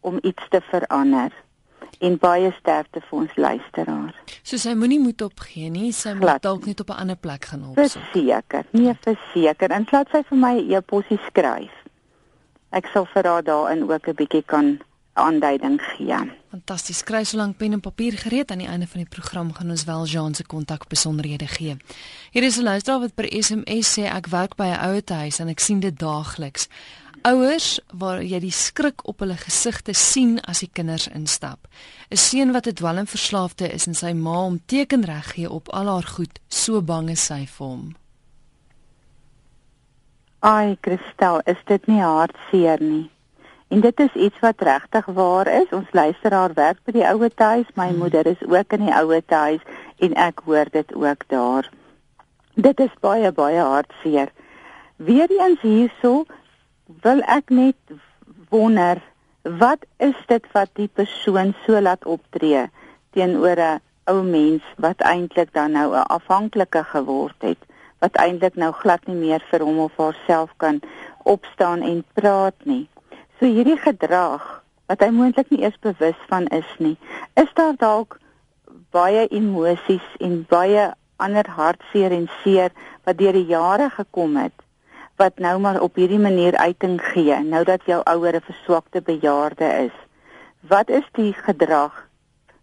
om 0.00 0.18
iets 0.22 0.48
te 0.48 0.60
verander 0.60 1.32
en 1.98 2.18
baie 2.18 2.52
sterkte 2.58 3.00
vir 3.00 3.18
ons 3.18 3.36
luisteraar. 3.36 4.14
So 4.42 4.56
sy 4.56 4.74
moenie 4.74 5.00
moed 5.00 5.22
opgee 5.22 5.70
nie, 5.70 5.92
sy 5.92 6.14
moet 6.14 6.42
dalk 6.42 6.66
net 6.66 6.80
op 6.80 6.90
'n 6.90 7.00
ander 7.02 7.16
plek 7.16 7.44
gaan 7.44 7.64
opsoek. 7.68 8.02
Verseker, 8.02 8.64
nee 8.70 8.94
verseker. 9.00 9.70
En 9.70 9.86
laat 9.90 10.08
sy 10.10 10.22
vir 10.22 10.38
my 10.38 10.54
'n 10.58 10.72
e-posie 10.72 11.20
skryf. 11.28 11.84
ek 12.74 12.88
sal 12.92 13.06
vir 13.14 13.28
haar 13.30 13.44
daarin 13.46 13.86
ook 13.90 14.08
'n 14.08 14.18
bietjie 14.18 14.42
kan 14.42 14.80
aanduiding 15.14 15.80
gee. 15.82 16.16
Fantasties. 16.50 17.02
Kry 17.02 17.24
so 17.24 17.36
lank 17.36 17.56
pen 17.56 17.72
en 17.72 17.80
papier 17.80 18.16
gereed 18.18 18.50
aan 18.50 18.62
die 18.62 18.68
einde 18.70 18.86
van 18.86 19.02
die 19.02 19.10
program 19.10 19.52
gaan 19.54 19.70
ons 19.70 19.84
wel 19.84 20.06
Jean 20.06 20.34
se 20.34 20.44
kontak 20.46 20.88
besonderhede 20.88 21.46
gee. 21.46 21.76
Hier 22.30 22.42
is 22.42 22.58
'n 22.58 22.62
luisteraar 22.62 23.00
wat 23.00 23.14
per 23.14 23.26
SMS 23.42 23.98
sê 23.98 24.04
ek 24.04 24.26
werk 24.26 24.56
by 24.56 24.66
'n 24.66 24.80
ouerhuis 24.88 25.38
en 25.38 25.48
ek 25.48 25.60
sien 25.60 25.80
dit 25.80 25.98
daagliks. 25.98 26.68
Ouers 27.22 27.80
waar 27.92 28.22
jy 28.22 28.38
die 28.40 28.52
skrik 28.52 29.06
op 29.08 29.20
hulle 29.20 29.36
gesigte 29.36 29.92
sien 29.92 30.40
as 30.40 30.58
die 30.58 30.70
kinders 30.72 31.08
instap. 31.08 31.68
'n 32.10 32.16
Seun 32.16 32.52
wat 32.52 32.66
'n 32.66 32.74
dwelmverslaafde 32.74 33.72
is 33.72 33.86
en 33.86 33.94
sy 33.94 34.12
ma 34.12 34.36
hom 34.44 34.60
tekenreg 34.66 35.32
gee 35.34 35.50
op 35.50 35.68
al 35.68 35.86
haar 35.86 36.08
goed, 36.16 36.38
so 36.48 36.82
bang 36.82 37.10
is 37.10 37.24
sy 37.24 37.46
vir 37.46 37.66
hom. 37.66 37.96
Ai, 40.40 40.76
Kristel, 40.80 41.40
is 41.46 41.56
dit 41.64 41.86
nie 41.86 42.00
hartseer 42.00 42.80
nie? 42.80 43.10
En 43.68 43.80
dit 43.80 44.00
is 44.00 44.14
iets 44.14 44.38
wat 44.40 44.60
regtig 44.60 45.06
waar 45.06 45.46
is. 45.46 45.70
Ons 45.70 45.92
luisteraar 45.92 46.52
werk 46.54 46.78
by 46.84 46.92
die 46.92 47.06
ouer 47.06 47.32
huis. 47.36 47.66
My 47.74 47.88
hmm. 47.88 47.98
moeder 47.98 48.26
is 48.26 48.42
ook 48.46 48.72
in 48.72 48.86
die 48.86 48.94
ouer 48.94 49.22
huis 49.26 49.60
en 49.98 50.14
ek 50.14 50.44
hoor 50.44 50.68
dit 50.70 50.94
ook 50.94 51.24
daar. 51.28 51.70
Dit 52.54 52.80
is 52.80 52.92
baie 53.00 53.32
baie 53.32 53.60
hartseer. 53.60 54.30
Weereens 54.96 55.60
hierso 55.60 56.24
wil 57.02 57.22
ek 57.26 57.50
net 57.50 57.96
wonder 58.48 59.00
wat 59.42 59.82
is 59.96 60.16
dit 60.26 60.46
wat 60.52 60.70
die 60.78 60.88
persoon 60.88 61.54
so 61.64 61.80
laat 61.80 62.04
optree 62.04 62.68
teenoor 63.12 63.58
'n 63.58 63.80
ou 64.04 64.22
mens 64.22 64.62
wat 64.76 65.00
eintlik 65.00 65.52
dan 65.52 65.72
nou 65.72 65.90
'n 65.96 66.06
afhanklike 66.16 66.84
geword 66.84 67.42
het 67.42 67.58
wat 67.98 68.16
eintlik 68.16 68.54
nou 68.54 68.72
glad 68.72 69.06
nie 69.06 69.16
meer 69.16 69.42
vir 69.50 69.60
hom 69.60 69.78
of 69.78 69.96
haarself 69.96 70.50
kan 70.56 70.80
opstaan 71.22 71.80
en 71.82 72.04
praat 72.12 72.54
nie. 72.64 72.88
So 73.38 73.46
hierdie 73.46 73.78
gedrag 73.78 74.42
wat 74.86 75.00
hy 75.00 75.10
moontlik 75.10 75.50
nie 75.50 75.62
eens 75.64 75.78
bewus 75.80 76.18
van 76.28 76.46
is 76.46 76.68
nie, 76.78 76.96
is 77.40 77.50
daar 77.54 77.74
dalk 77.76 78.18
baie 78.94 79.26
emosies 79.28 80.04
en 80.20 80.44
baie 80.48 80.92
ander 81.16 81.48
hartseer 81.56 82.12
en 82.12 82.28
seer 82.42 82.70
wat 83.04 83.18
deur 83.18 83.32
die 83.32 83.48
jare 83.50 83.90
gekom 83.90 84.36
het 84.36 84.64
wat 85.16 85.38
nou 85.38 85.58
maar 85.62 85.80
op 85.80 85.94
hierdie 85.94 86.18
manier 86.18 86.56
uiting 86.56 86.98
gee 87.12 87.36
nou 87.46 87.62
dat 87.64 87.84
jou 87.86 88.00
ouer 88.02 88.34
'n 88.34 88.40
verswakte 88.40 89.00
bejaarde 89.00 89.68
is. 89.86 89.96
Wat 90.60 90.88
is 90.88 91.06
die 91.12 91.32
gedrag 91.32 92.08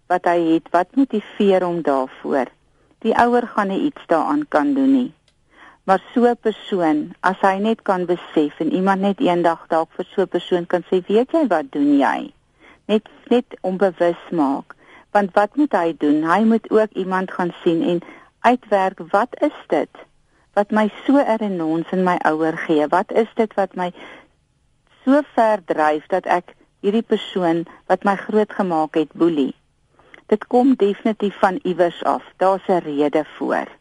wat 0.08 0.26
hy 0.26 0.40
het? 0.54 0.70
Wat 0.72 0.96
motiveer 0.96 1.64
hom 1.64 1.82
daarvoor? 1.82 2.46
Die 3.00 3.16
ouer 3.16 3.48
gaan 3.48 3.68
nie 3.68 3.82
iets 3.82 4.02
daaraan 4.08 4.48
kan 4.48 4.74
doen 4.74 4.92
nie. 4.92 5.14
Maar 5.84 6.02
so 6.14 6.26
'n 6.26 6.38
persoon, 6.38 7.14
as 7.20 7.40
hy 7.42 7.58
net 7.58 7.82
kan 7.82 8.06
besef 8.06 8.60
en 8.60 8.74
iemand 8.74 9.02
net 9.02 9.20
eendag 9.20 9.66
dalk 9.68 9.90
vir 9.98 10.06
so 10.06 10.22
'n 10.22 10.28
persoon 10.28 10.66
kan 10.68 10.84
sê, 10.90 11.02
"Weet 11.08 11.32
jy 11.32 11.48
wat 11.48 11.72
doen 11.72 11.98
jy?" 11.98 12.34
Net 12.86 13.10
net 13.30 13.46
onbewus 13.62 14.24
maak. 14.30 14.76
Want 15.12 15.34
wat 15.34 15.56
moet 15.56 15.72
hy 15.72 15.96
doen? 15.98 16.24
Hy 16.24 16.44
moet 16.44 16.72
ook 16.72 16.92
iemand 16.92 17.32
gaan 17.32 17.54
sien 17.64 17.82
en 17.82 18.00
uitwerk 18.40 19.00
wat 19.12 19.42
is 19.42 19.58
dit 19.68 19.90
wat 20.54 20.72
my 20.72 20.92
so 21.06 21.18
erinons 21.18 21.92
in 21.92 22.04
my 22.04 22.18
ouer 22.26 22.58
gee? 22.58 22.88
Wat 22.88 23.12
is 23.12 23.28
dit 23.36 23.54
wat 23.54 23.76
my 23.76 23.94
so 25.04 25.22
ver 25.34 25.64
dryf 25.66 26.06
dat 26.08 26.26
ek 26.26 26.56
hierdie 26.80 27.06
persoon 27.08 27.66
wat 27.86 28.04
my 28.04 28.16
grootgemaak 28.16 28.94
het 28.96 29.12
boelie? 29.14 29.56
Dit 30.26 30.48
kom 30.48 30.76
definitief 30.76 31.40
van 31.40 31.60
iewers 31.64 32.04
af. 32.04 32.24
Daar's 32.38 32.68
'n 32.68 32.84
rede 32.84 33.26
voor 33.38 33.81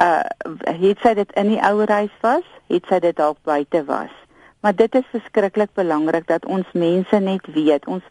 uh 0.00 0.22
het 0.64 0.98
sy 1.04 1.14
dit 1.14 1.32
in 1.36 1.48
die 1.52 1.60
ouerhuis 1.60 2.12
was, 2.20 2.44
het 2.72 2.86
sy 2.88 2.98
dit 3.04 3.16
dalk 3.16 3.36
buite 3.44 3.84
was. 3.84 4.12
Maar 4.60 4.74
dit 4.76 4.94
is 4.94 5.08
verskriklik 5.10 5.72
belangrik 5.74 6.26
dat 6.26 6.46
ons 6.46 6.66
mense 6.72 7.18
net 7.18 7.46
weet. 7.54 7.86
Ons 7.86 8.02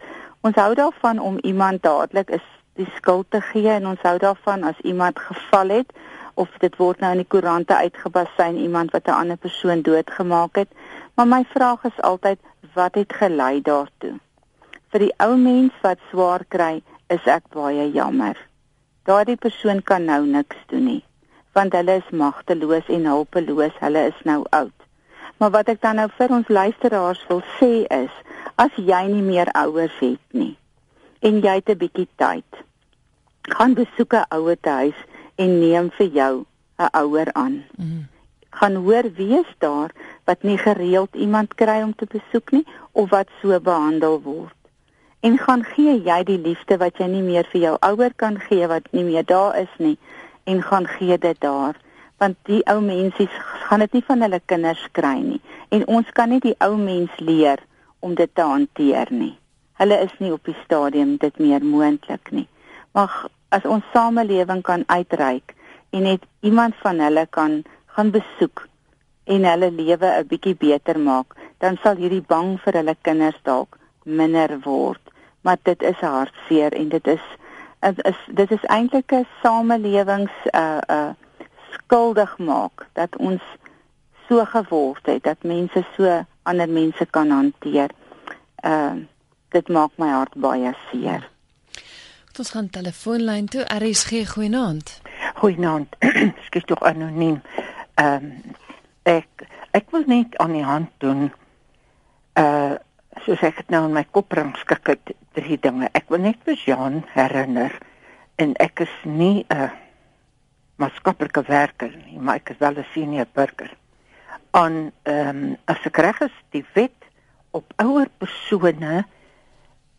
ons 0.41 0.55
hou 0.55 0.73
daarvan 0.75 1.19
om 1.19 1.37
iemand 1.41 1.83
dadelik 1.83 2.29
is 2.29 2.45
die 2.77 2.87
skuld 2.95 3.25
te 3.29 3.41
gee 3.41 3.69
en 3.69 3.87
ons 3.87 4.01
hou 4.01 4.17
daarvan 4.17 4.63
as 4.63 4.79
iemand 4.83 5.19
geval 5.19 5.69
het 5.69 5.93
of 6.33 6.49
dit 6.59 6.75
word 6.77 6.99
nou 6.99 7.11
in 7.11 7.21
die 7.21 7.27
koerante 7.27 7.75
uitgebasyn 7.75 8.57
iemand 8.57 8.91
wat 8.91 9.07
'n 9.07 9.19
ander 9.21 9.37
persoon 9.37 9.81
doodgemaak 9.81 10.55
het. 10.55 10.69
Maar 11.15 11.27
my 11.27 11.43
vraag 11.53 11.83
is 11.83 12.01
altyd 12.01 12.39
wat 12.73 12.95
het 12.95 13.13
gelei 13.13 13.61
daartoe? 13.61 14.19
Vir 14.89 14.99
die 14.99 15.13
ou 15.17 15.37
mens 15.37 15.73
wat 15.81 15.99
swaar 16.09 16.45
kry, 16.47 16.83
is 17.07 17.25
ek 17.25 17.43
baie 17.49 17.91
jammer. 17.91 18.37
Daardie 19.03 19.37
persoon 19.37 19.83
kan 19.83 20.05
nou 20.05 20.25
niks 20.25 20.57
doen 20.67 20.83
nie 20.83 21.03
want 21.53 21.73
hulle 21.73 21.97
is 21.99 22.09
magteloos 22.11 22.87
en 22.87 23.05
hulpeloos, 23.05 23.75
hulle 23.79 24.05
is 24.11 24.23
nou 24.23 24.43
oud. 24.49 24.77
Maar 25.37 25.51
wat 25.51 25.71
ek 25.73 25.81
dan 25.81 25.97
nou 25.97 26.07
vir 26.17 26.33
ons 26.37 26.47
luisteraars 26.47 27.21
wil 27.29 27.41
sê 27.57 27.71
is, 27.89 28.13
as 28.61 28.75
jy 28.77 29.01
nie 29.09 29.23
meer 29.25 29.49
ouers 29.57 29.95
het 29.99 30.37
nie 30.37 30.55
en 31.21 31.41
jy 31.41 31.53
het 31.59 31.69
'n 31.69 31.77
bietjie 31.77 32.07
tyd, 32.17 32.61
gaan 33.57 33.73
besoek 33.73 34.13
'n 34.13 34.25
ouer 34.37 34.57
huis 34.61 34.99
en 35.35 35.59
neem 35.59 35.89
vir 35.97 36.07
jou 36.07 36.45
'n 36.77 36.89
ouer 37.01 37.29
aan. 37.33 37.63
Mm. 37.77 38.07
Gaan 38.49 38.75
hoor 38.75 39.05
wie 39.15 39.39
is 39.39 39.51
daar 39.57 39.91
wat 40.25 40.43
nie 40.43 40.57
gereeld 40.57 41.15
iemand 41.15 41.55
kry 41.55 41.81
om 41.81 41.95
te 41.95 42.05
besoek 42.05 42.51
nie 42.51 42.65
of 42.91 43.09
wat 43.09 43.29
so 43.41 43.59
behandel 43.59 44.21
word. 44.21 44.57
En 45.19 45.37
gaan 45.37 45.63
gee 45.63 46.01
jy 46.01 46.23
die 46.23 46.41
liefde 46.41 46.77
wat 46.77 46.97
jy 46.97 47.07
nie 47.07 47.21
meer 47.21 47.45
vir 47.51 47.61
jou 47.61 47.75
ouer 47.79 48.13
kan 48.15 48.39
gee 48.39 48.67
wat 48.67 48.91
nie 48.91 49.03
meer 49.03 49.25
daar 49.25 49.57
is 49.57 49.73
nie 49.77 49.97
en 50.43 50.61
gaan 50.61 50.87
gee 50.87 51.17
dit 51.17 51.41
daar 51.41 51.75
want 52.17 52.37
die 52.45 52.61
ou 52.69 52.79
mensies 52.81 53.33
gaan 53.67 53.79
dit 53.79 53.93
nie 53.93 54.05
van 54.07 54.21
hulle 54.21 54.41
kinders 54.45 54.87
kry 54.91 55.17
nie 55.19 55.41
en 55.69 55.87
ons 55.87 56.09
kan 56.17 56.29
nie 56.29 56.41
die 56.43 56.55
ou 56.59 56.75
mens 56.77 57.11
leer 57.19 57.61
om 58.01 58.15
dit 58.17 58.29
te 58.35 58.41
hanteer 58.45 59.11
nie. 59.13 59.35
Hulle 59.81 59.97
is 60.05 60.13
nie 60.19 60.31
op 60.33 60.45
die 60.45 60.57
stadium 60.63 61.15
dit 61.21 61.37
meer 61.39 61.63
moontlik 61.65 62.31
nie. 62.35 62.47
Maar 62.93 63.13
as 63.55 63.65
ons 63.65 63.85
samelewing 63.93 64.61
kan 64.67 64.83
uitreik 64.87 65.55
en 65.95 66.05
net 66.07 66.25
iemand 66.41 66.75
van 66.83 66.99
hulle 67.03 67.25
kan 67.37 67.61
gaan 67.95 68.11
besoek 68.13 68.65
en 69.31 69.45
hulle 69.47 69.71
lewe 69.71 70.09
'n 70.17 70.27
bietjie 70.27 70.55
beter 70.55 70.99
maak, 70.99 71.35
dan 71.59 71.77
sal 71.83 71.95
hierdie 71.95 72.25
bang 72.33 72.59
vir 72.63 72.73
hulle 72.79 72.95
kinders 73.01 73.39
dalk 73.43 73.77
minder 74.03 74.59
word. 74.63 75.01
Maar 75.41 75.57
dit 75.63 75.81
is 75.83 75.99
hartseer 76.01 76.73
en 76.73 76.89
dit 76.89 77.07
is 77.07 77.25
is, 77.81 77.97
is 77.97 78.19
dit 78.27 78.51
is 78.51 78.63
eintlik 78.63 79.11
'n 79.11 79.27
samelewings 79.41 80.31
uh 80.51 80.77
uh 80.87 81.09
skuldig 81.71 82.37
maak 82.37 82.87
dat 82.93 83.17
ons 83.17 83.41
so 84.27 84.45
geword 84.45 85.05
het 85.05 85.23
dat 85.23 85.43
mense 85.43 85.85
so 85.97 86.25
ander 86.43 86.69
mense 86.69 87.05
kan 87.05 87.29
hanteer. 87.29 87.89
Uh 88.63 88.93
dit 89.49 89.67
maak 89.67 89.91
my 89.95 90.07
hart 90.07 90.33
baie 90.33 90.73
seer. 90.89 91.29
Ons 92.39 92.49
gaan 92.49 92.69
telefoonlyn 92.69 93.45
toe. 93.45 93.61
RSG 93.61 94.27
goeienaand. 94.27 95.01
Goeienaand. 95.35 95.95
Skiet 96.45 96.67
tog 96.67 96.83
anoniem. 96.83 97.41
Ehm 97.93 98.13
um, 98.15 98.55
ek 99.03 99.27
ek 99.71 99.91
wil 99.91 100.03
net 100.05 100.37
aan 100.37 100.51
die 100.51 100.63
hand 100.63 100.89
doen 100.97 101.31
uh 102.33 102.75
soos 103.19 103.43
ek 103.43 103.61
dit 103.61 103.71
nou 103.73 103.85
in 103.87 103.95
my 103.95 104.03
kop 104.15 104.29
bring 104.31 104.53
skik 104.61 104.93
het 104.93 105.13
drie 105.35 105.57
dinge. 105.59 105.89
Ek 105.93 106.09
wil 106.09 106.23
net 106.23 106.39
vir 106.47 106.57
Jean 106.59 107.01
herinner 107.13 107.73
en 108.41 108.55
ek 108.63 108.85
is 108.87 108.95
nie 109.05 109.45
'n 109.49 109.69
maatskaplike 110.81 111.43
werker 111.47 111.91
nie, 112.05 112.19
maar 112.19 112.35
ek 112.35 112.51
is 112.51 112.57
wel 112.59 112.77
'n 112.77 112.85
senior 112.93 113.27
burger. 113.33 113.71
On 114.53 114.91
ehm 115.03 115.27
um, 115.29 115.57
as 115.65 115.85
ek 115.85 115.97
reg 115.97 116.21
is, 116.21 116.35
die 116.51 116.65
wet 116.73 116.99
op 117.51 117.73
ouer 117.77 118.09
persone 118.17 119.05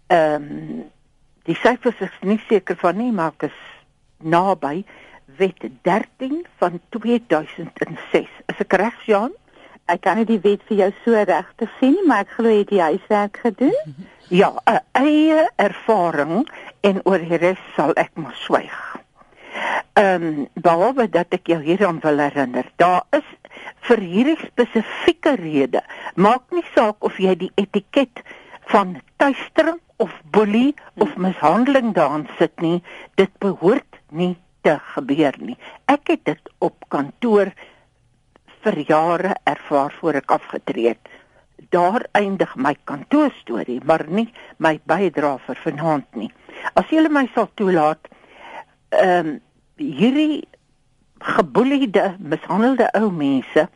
ehm 0.09 0.42
um, 0.42 0.90
die 1.44 1.57
syfers 1.57 2.01
is 2.01 2.16
nie 2.20 2.40
seker 2.48 2.77
van 2.77 2.96
nie, 2.96 3.12
maar 3.12 3.33
ek 3.33 3.51
is 3.51 3.59
naby 4.18 4.85
wet 5.37 5.62
13 5.83 6.46
van 6.59 6.81
2006. 6.88 8.29
Is 8.46 8.59
ek 8.59 8.72
reg, 8.72 8.94
Jean? 9.07 9.33
Ek 9.92 10.02
kan 10.07 10.18
nie 10.20 10.28
die 10.28 10.40
wet 10.42 10.64
vir 10.68 10.78
jou 10.85 10.90
so 11.05 11.24
regtig 11.28 11.70
sien 11.78 11.96
nie, 11.96 12.07
maar 12.09 12.24
ek 12.24 12.35
glo 12.37 12.50
jy 12.52 12.62
het 12.64 12.72
die 12.72 12.83
huiswerk 12.88 13.44
gedoen. 13.44 13.78
Ja, 14.33 14.48
'n 14.64 14.81
eie 14.96 15.48
ervaring 15.61 16.48
en 16.81 17.00
oor 17.05 17.20
die 17.20 17.37
res 17.37 17.61
sal 17.76 17.92
ek 18.00 18.14
maar 18.16 18.33
swyg. 18.46 18.78
Ehm 20.00 20.22
um, 20.24 20.46
behalwe 20.55 21.05
dat 21.09 21.35
ek 21.37 21.50
jou 21.52 21.59
hieraan 21.61 21.98
wil 22.00 22.16
herinner, 22.18 22.64
daar 22.81 23.05
is 23.12 23.28
vir 23.88 24.00
hierdie 24.00 24.38
spesifieke 24.40 25.35
rede, 25.37 25.83
maak 26.16 26.48
nie 26.50 26.64
saak 26.74 27.05
of 27.05 27.18
jy 27.20 27.35
die 27.44 27.50
etiket 27.61 28.22
van 28.72 28.96
tuistering 29.20 29.81
of 30.00 30.14
boelie 30.33 30.72
of 30.96 31.12
mishandeling 31.16 31.92
daarin 31.92 32.24
sit 32.38 32.57
nie, 32.64 32.81
dit 33.20 33.31
behoort 33.44 34.00
nie 34.09 34.37
te 34.62 34.78
gebeur 34.94 35.37
nie. 35.38 35.59
Ek 35.92 36.09
het 36.09 36.24
dit 36.24 36.52
op 36.59 36.88
kantoor 36.88 37.52
vir 38.64 38.79
jare 38.88 39.35
ervaar 39.48 39.94
voor 40.01 40.20
ek 40.22 40.35
afgetree 40.38 40.94
het. 40.94 41.11
Daar 41.70 42.07
eindig 42.18 42.55
my 42.57 42.75
kantoorstorie, 42.85 43.81
maar 43.85 44.05
nie 44.09 44.29
my 44.59 44.79
bydrae 44.87 45.38
vir 45.46 45.62
vanaand 45.64 46.18
nie. 46.18 46.31
As 46.75 46.90
julle 46.90 47.11
my 47.12 47.27
sal 47.35 47.51
toelaat, 47.55 48.11
ehm 48.90 49.33
um, 49.33 49.40
hierdie 49.83 50.44
geboeliede, 51.22 52.16
mishandelde 52.18 52.90
ou 52.98 53.11
mense 53.11 53.66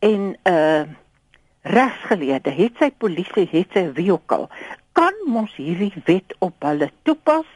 en 0.00 0.34
uh 0.48 0.82
regsgeleerde, 1.62 2.50
het 2.50 2.80
sy 2.82 2.88
polisie, 2.98 3.44
het 3.52 3.76
sy 3.76 3.84
wie 3.94 4.08
ook 4.10 4.32
al, 4.34 4.48
kan 4.98 5.14
mos 5.30 5.52
hierdie 5.54 5.92
wet 6.08 6.34
op 6.42 6.64
hulle 6.66 6.88
toepas. 7.06 7.46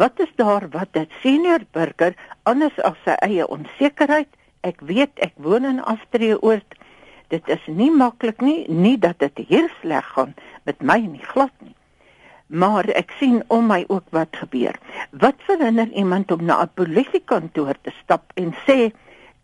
Wat 0.00 0.22
is 0.24 0.30
daar 0.40 0.64
wat 0.72 0.94
dit 0.96 1.10
senior 1.20 1.66
burger 1.76 2.16
anders 2.48 2.78
as 2.88 2.96
sy 3.04 3.18
eie 3.26 3.44
onsekerheid? 3.44 4.30
Ek 4.60 4.80
weet 4.84 5.16
ek 5.24 5.36
woon 5.40 5.64
in 5.64 5.80
Astreeoord. 5.80 6.76
Dit 7.32 7.46
is 7.48 7.62
nie 7.66 7.90
maklik 7.90 8.42
nie, 8.44 8.66
nie 8.68 8.96
dat 9.00 9.22
dit 9.22 9.46
hier 9.48 9.68
sleg 9.80 10.06
gaan 10.14 10.34
met 10.68 10.82
my 10.82 10.98
nie 11.00 11.24
glad 11.32 11.54
nie. 11.64 11.76
Maar 12.50 12.90
ek 12.98 13.14
sien 13.20 13.40
om 13.48 13.70
my 13.70 13.84
ook 13.88 14.10
wat 14.12 14.36
gebeur. 14.42 14.76
Wat 15.22 15.38
verhinder 15.46 15.88
iemand 15.94 16.32
om 16.34 16.44
na 16.44 16.62
'n 16.62 16.74
polisiekantoor 16.74 17.74
te 17.82 17.92
stap 18.02 18.32
en 18.34 18.52
sê, 18.66 18.92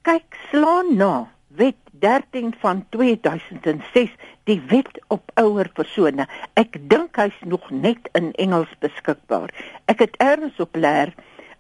"Kyk, 0.03 0.37
slaan 0.51 0.97
na 0.97 1.29
wet 1.57 1.77
13 2.01 2.55
van 2.59 2.85
2006 2.91 4.11
die 4.45 4.61
wet 4.69 5.01
op 5.09 5.31
ouer 5.35 5.69
persone. 5.73 6.27
Ek 6.55 6.77
dink 6.91 7.17
hy's 7.17 7.39
nog 7.45 7.71
net 7.71 8.11
in 8.13 8.33
Engels 8.33 8.73
beskikbaar. 8.85 9.53
Ek 9.87 10.05
het 10.05 10.17
erns 10.23 10.61
op 10.61 10.77
leer 10.77 11.15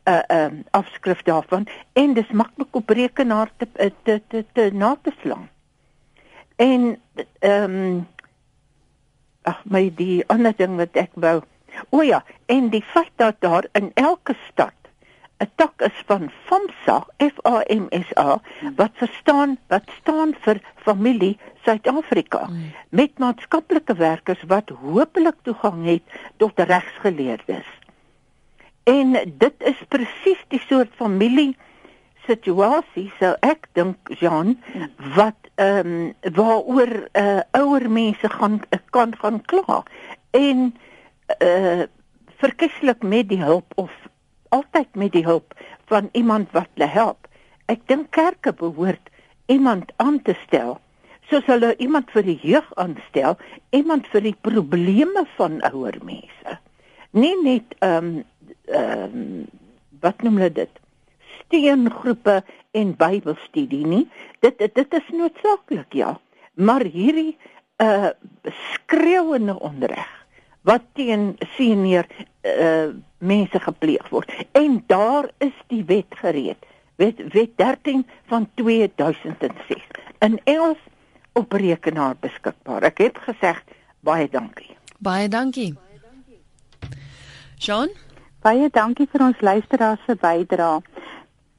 'n 0.06 0.12
uh, 0.12 0.22
'n 0.28 0.52
uh, 0.52 0.64
afskrif 0.70 1.22
daarvan 1.22 1.66
en 1.92 2.14
dis 2.14 2.30
maklik 2.30 2.74
op 2.74 2.88
rekenaar 2.88 3.50
te 3.56 3.68
te 3.72 3.92
te, 4.02 4.22
te, 4.28 4.44
te 4.52 4.70
na 4.72 4.96
te 5.02 5.12
slaan. 5.20 5.48
En 6.56 7.00
ehm 7.38 7.74
um, 7.74 8.08
ag 9.42 9.62
my 9.64 9.92
die 9.94 10.24
ander 10.26 10.54
ding 10.56 10.76
wat 10.76 10.96
ek 10.96 11.10
wou. 11.14 11.42
O 11.90 12.02
ja, 12.02 12.24
en 12.46 12.68
die 12.68 12.82
feit 12.82 13.12
dat 13.16 13.36
daar 13.38 13.66
in 13.72 13.90
elke 13.94 14.34
stad 14.48 14.74
'n 15.38 15.50
tak 15.54 15.80
is 15.80 16.02
van 16.06 16.30
FAMSA, 16.44 17.06
F 17.18 17.36
A 17.46 17.62
M 17.68 17.86
S 17.90 18.10
A, 18.16 18.40
wat 18.76 18.90
verstaan 18.94 19.58
wat 19.68 19.84
staan 20.00 20.34
vir 20.40 20.60
familie 20.76 21.38
Suid-Afrika 21.64 22.46
mm. 22.46 22.72
met 22.88 23.18
maatskaplike 23.18 23.94
werkers 23.94 24.42
wat 24.46 24.68
hopelik 24.68 25.34
toegang 25.42 25.84
het 25.84 26.02
tot 26.36 26.58
regsgeleerdes. 26.58 27.66
En 28.86 29.16
dit 29.38 29.64
is 29.70 29.78
presies 29.90 30.42
die 30.54 30.60
soort 30.68 30.92
familie 30.94 31.56
situasie 32.26 33.08
sou 33.18 33.32
ek 33.46 33.66
dink 33.78 34.10
Jean 34.20 34.54
wat 35.16 35.50
ehm 35.62 35.90
um, 35.90 36.12
waaroor 36.36 36.92
uh, 37.18 37.40
ouer 37.58 37.86
mense 37.90 38.30
gaan 38.30 38.60
kan 38.94 39.14
gaan 39.18 39.40
kla 39.50 39.80
en 40.38 40.68
uh, 41.42 41.86
verkieslik 42.42 43.02
met 43.02 43.30
die 43.30 43.40
hulp 43.42 43.74
of 43.74 43.90
altyd 44.54 44.94
met 44.94 45.14
die 45.18 45.24
hulp 45.26 45.54
van 45.90 46.08
iemand 46.12 46.52
wat 46.54 46.68
hulle 46.74 46.90
help. 46.90 47.26
Ek 47.66 47.82
dink 47.90 48.10
kerke 48.14 48.52
behoort 48.52 49.10
iemand 49.46 49.90
aan 49.96 50.22
te 50.22 50.36
stel 50.46 50.76
soos 51.30 51.46
hulle 51.50 51.72
iemand 51.82 52.10
vir 52.14 52.22
die 52.22 52.38
jeug 52.38 52.66
aanstel, 52.78 53.34
iemand 53.74 54.06
vir 54.12 54.28
die 54.28 54.36
probleme 54.46 55.26
van 55.34 55.58
ouer 55.72 55.98
mense. 56.06 56.58
Nie 57.16 57.34
net 57.42 57.74
ehm 57.80 58.14
um, 58.14 58.24
ehm 58.66 59.20
um, 59.20 59.46
wat 60.00 60.22
noem 60.22 60.36
hulle 60.36 60.52
dit? 60.52 60.80
Steengroepe 61.38 62.42
en 62.76 62.94
Bybelstudie 62.96 63.86
nie. 63.86 64.04
Dit 64.44 64.58
dit 64.58 64.94
is 64.94 65.08
noodsaaklik 65.12 65.92
ja, 65.92 66.18
maar 66.54 66.84
hierdie 66.84 67.36
uh 67.82 68.10
skreeuende 68.72 69.58
onreg 69.60 70.12
wat 70.66 70.82
teen 70.92 71.36
senior 71.56 72.06
uh 72.42 72.92
mense 73.18 73.60
gepleeg 73.60 74.08
word. 74.08 74.32
En 74.52 74.82
daar 74.86 75.30
is 75.38 75.54
die 75.72 75.84
wet 75.84 76.18
gereed. 76.20 76.66
Wet 76.96 77.22
wet 77.32 77.56
13 77.56 78.06
van 78.26 78.48
2006 78.54 79.86
in 80.18 80.40
Engels 80.44 80.78
op 81.32 81.52
rekenaar 81.52 82.16
beskikbaar. 82.20 82.88
Ek 82.88 82.98
het 83.04 83.18
gesê 83.28 83.52
baie 84.00 84.28
dankie. 84.28 84.76
Baie 84.98 85.28
dankie. 85.28 85.74
Sean, 87.58 87.88
baie 88.46 88.68
dankie 88.70 89.08
vir 89.10 89.24
ons 89.26 89.40
luisteraars 89.42 90.02
se 90.06 90.14
bydrae. 90.22 90.82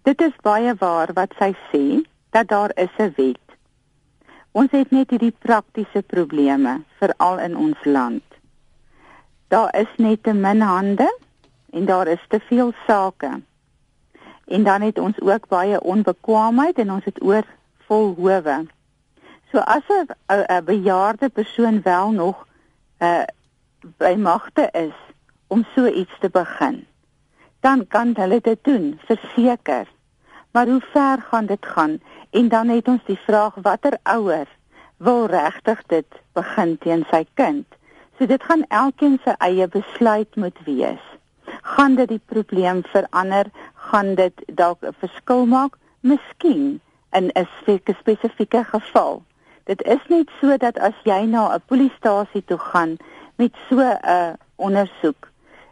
Dit 0.08 0.22
is 0.24 0.36
baie 0.44 0.72
waar 0.80 1.12
wat 1.18 1.34
sy 1.40 1.50
sê 1.68 1.84
dat 2.32 2.48
daar 2.48 2.72
is 2.84 2.94
'n 2.98 3.12
wet. 3.18 3.48
Ons 4.52 4.72
het 4.72 4.92
net 4.92 5.10
hierdie 5.12 5.36
praktiese 5.46 6.02
probleme 6.02 6.84
veral 7.00 7.40
in 7.40 7.58
ons 7.58 7.84
land. 7.84 8.24
Daar 9.48 9.76
is 9.76 9.92
net 9.98 10.24
te 10.24 10.34
min 10.34 10.62
hande 10.62 11.10
en 11.72 11.86
daar 11.86 12.08
is 12.08 12.24
te 12.30 12.40
veel 12.40 12.72
sake. 12.88 13.42
En 14.46 14.64
dan 14.64 14.82
het 14.82 15.00
ons 15.00 15.20
ook 15.22 15.48
baie 15.48 15.82
onbekwaamheid 15.82 16.80
en 16.80 16.92
ons 16.92 17.06
het 17.06 17.22
oor 17.24 17.44
vol 17.88 18.16
howe. 18.16 18.66
So 19.52 19.58
as 19.58 19.84
'n 20.28 20.64
bejaarde 20.64 21.30
persoon 21.30 21.82
wel 21.82 22.12
nog 22.12 22.48
uh, 23.00 23.24
by 23.98 24.16
magte 24.18 24.70
is 24.72 25.07
om 25.48 25.66
so 25.76 25.88
iets 25.88 26.20
te 26.20 26.30
begin, 26.30 26.86
dan 27.60 27.88
kan 27.88 28.14
hulle 28.16 28.40
dit 28.42 28.64
doen, 28.64 29.00
verseker. 29.06 29.88
Maar 30.52 30.68
hoe 30.68 30.82
ver 30.92 31.22
gaan 31.30 31.46
dit 31.46 31.66
gaan? 31.66 32.00
En 32.30 32.48
dan 32.50 32.68
het 32.68 32.88
ons 32.88 33.04
die 33.06 33.20
vraag 33.26 33.56
watter 33.62 33.98
ouer 34.04 34.48
wil 34.98 35.26
regtig 35.26 35.84
dit 35.88 36.22
begin 36.34 36.78
teen 36.78 37.06
sy 37.10 37.26
kind? 37.34 37.66
So 38.18 38.26
dit 38.26 38.44
gaan 38.44 38.66
elkeen 38.68 39.20
se 39.24 39.36
eie 39.38 39.68
besluit 39.68 40.36
moet 40.36 40.58
wees 40.66 41.04
gaan 41.62 41.96
dit 41.96 42.08
die 42.08 42.22
probleem 42.26 42.82
verander, 42.84 43.50
gaan 43.90 44.16
dit 44.16 44.44
dalk 44.62 44.80
'n 44.82 44.96
verskil 45.00 45.46
maak? 45.46 45.78
Miskien 46.00 46.82
in 47.12 47.32
'n 47.34 47.48
spesifieke 48.00 48.64
geval. 48.64 49.24
Dit 49.64 49.82
is 49.84 50.04
net 50.08 50.30
so 50.42 50.58
dat 50.58 50.80
as 50.80 50.98
jy 51.04 51.22
na 51.26 51.54
'n 51.54 51.62
polisiestasie 51.66 52.44
toe 52.46 52.58
gaan 52.58 52.98
met 53.36 53.54
so 53.70 53.80
'n 53.80 54.38
ondersoek, 54.56 55.30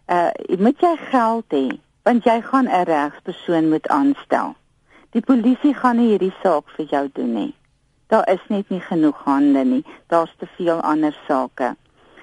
uh 0.07 0.57
moet 0.57 0.79
jy 0.79 0.95
geld 1.11 1.45
hê, 1.53 1.79
want 2.03 2.23
jy 2.23 2.41
gaan 2.41 2.67
'n 2.67 2.85
regspersoon 2.85 3.69
moet 3.69 3.87
aanstel. 3.87 4.55
Die 5.11 5.21
polisie 5.21 5.73
gaan 5.73 5.97
nie 5.97 6.09
hierdie 6.09 6.35
saak 6.43 6.69
vir 6.75 6.85
jou 6.85 7.09
doen 7.13 7.33
nie. 7.33 7.53
Daar 8.07 8.29
is 8.29 8.43
net 8.47 8.69
nie 8.69 8.81
genoeg 8.81 9.23
hande 9.23 9.63
nie. 9.63 9.85
Daar's 10.07 10.35
te 10.37 10.47
veel 10.57 10.81
ander 10.81 11.15
sake. 11.27 11.75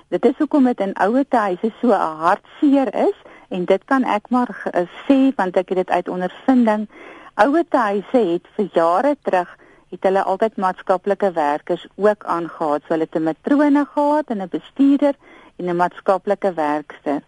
Dit 0.09 0.25
is 0.25 0.39
hoekom 0.39 0.65
dit 0.65 0.81
in 0.81 0.95
ouer 0.95 1.25
huise 1.29 1.73
so 1.81 1.89
'n 1.89 2.17
hartseer 2.21 2.95
is 2.95 3.19
en 3.49 3.65
dit 3.65 3.85
kan 3.85 4.05
ek 4.05 4.29
maar 4.29 4.51
uh, 4.75 4.85
sê 5.09 5.35
want 5.37 5.57
ek 5.57 5.69
het 5.69 5.77
dit 5.77 5.91
uit 5.91 6.09
ondervinding 6.09 6.89
ouer 7.35 7.65
huise 7.69 8.21
het 8.33 8.49
vir 8.57 8.69
jare 8.73 9.17
terug 9.23 9.57
het 9.93 10.03
hulle 10.09 10.23
altyd 10.23 10.57
maatskaplike 10.57 11.33
werkers 11.33 11.87
ook 11.97 12.25
aangehaat 12.25 12.83
so 12.85 12.95
hulle 12.95 13.09
het 13.09 13.17
'n 13.17 13.29
matrone 13.29 13.85
gehad 13.95 14.31
en 14.31 14.43
'n 14.43 14.49
bestuurder 14.49 15.15
en 15.57 15.65
'n 15.69 15.77
maatskaplike 15.77 16.53
werkster 16.53 17.21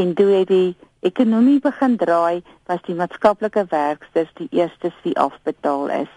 en 0.00 0.14
toe 0.14 0.30
het 0.32 0.48
die 0.48 0.76
ekonomie 1.06 1.60
begin 1.60 1.96
draai 2.00 2.42
was 2.68 2.80
die 2.86 2.96
maatskaplike 2.96 3.66
werksters 3.72 4.32
die 4.40 4.48
eerstes 4.50 4.96
wie 5.04 5.16
afbetaal 5.18 5.92
is 5.96 6.12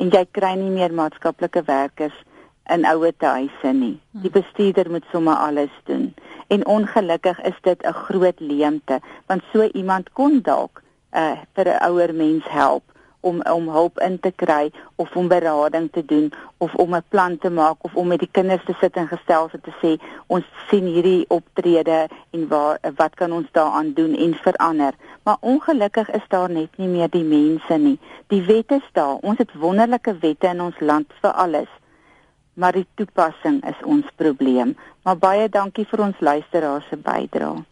en 0.00 0.12
jy 0.14 0.24
kry 0.38 0.54
nie 0.60 0.72
meer 0.72 0.92
maatskaplike 0.92 1.62
werkers 1.68 2.16
in 2.74 2.84
ouer 2.88 3.14
huise 3.20 3.72
nie. 3.72 3.94
Die 4.22 4.30
bestuurder 4.30 4.90
moet 4.90 5.04
sommer 5.12 5.36
alles 5.36 5.74
doen. 5.84 6.14
En 6.48 6.66
ongelukkig 6.66 7.40
is 7.40 7.58
dit 7.62 7.82
'n 7.82 7.92
groot 7.92 8.40
leemte, 8.40 9.00
want 9.26 9.42
so 9.52 9.68
iemand 9.72 10.12
kon 10.12 10.40
dalk 10.42 10.82
uh, 11.12 11.38
vir 11.54 11.66
'n 11.68 11.82
ouer 11.88 12.14
mens 12.14 12.44
help 12.48 12.82
om 13.30 13.40
om 13.52 13.68
hulp 13.74 14.00
in 14.06 14.18
te 14.24 14.32
kry 14.42 14.72
of 15.02 15.16
om 15.20 15.28
berading 15.28 15.88
te 15.92 16.04
doen 16.12 16.32
of 16.64 16.74
om 16.74 16.94
'n 16.94 17.04
plan 17.08 17.38
te 17.38 17.50
maak 17.50 17.84
of 17.88 17.94
om 17.94 18.06
met 18.06 18.18
die 18.24 18.34
kinders 18.38 18.64
te 18.64 18.74
sit 18.80 18.96
en 18.96 19.08
gesels 19.08 19.52
en 19.52 19.60
te 19.60 19.74
sê 19.82 19.92
ons 20.26 20.44
sien 20.68 20.86
hierdie 20.94 21.24
optrede 21.28 22.08
en 22.30 22.48
waar 22.48 22.78
wat 22.96 23.14
kan 23.14 23.32
ons 23.32 23.48
daaraan 23.52 23.92
doen 23.92 24.14
en 24.14 24.34
verander. 24.34 24.92
Maar 25.22 25.36
ongelukkig 25.40 26.10
is 26.10 26.28
daar 26.28 26.50
net 26.50 26.76
nie 26.76 26.88
meer 26.88 27.10
die 27.10 27.24
mense 27.24 27.76
nie. 27.76 27.98
Die 28.26 28.42
wette 28.42 28.74
is 28.74 28.90
daar. 28.92 29.16
Ons 29.20 29.38
het 29.38 29.54
wonderlike 29.54 30.18
wette 30.18 30.46
in 30.46 30.60
ons 30.60 30.80
land 30.80 31.12
vir 31.20 31.32
alles 31.32 31.68
maar 32.56 32.72
die 32.72 32.86
toepassing 32.94 33.60
is 33.68 33.80
ons 33.84 34.04
probleem. 34.16 34.76
Maar 35.04 35.18
baie 35.20 35.48
dankie 35.48 35.84
vir 35.90 36.06
ons 36.08 36.20
luisteraars 36.20 36.88
se 36.88 36.96
bydrae. 36.96 37.64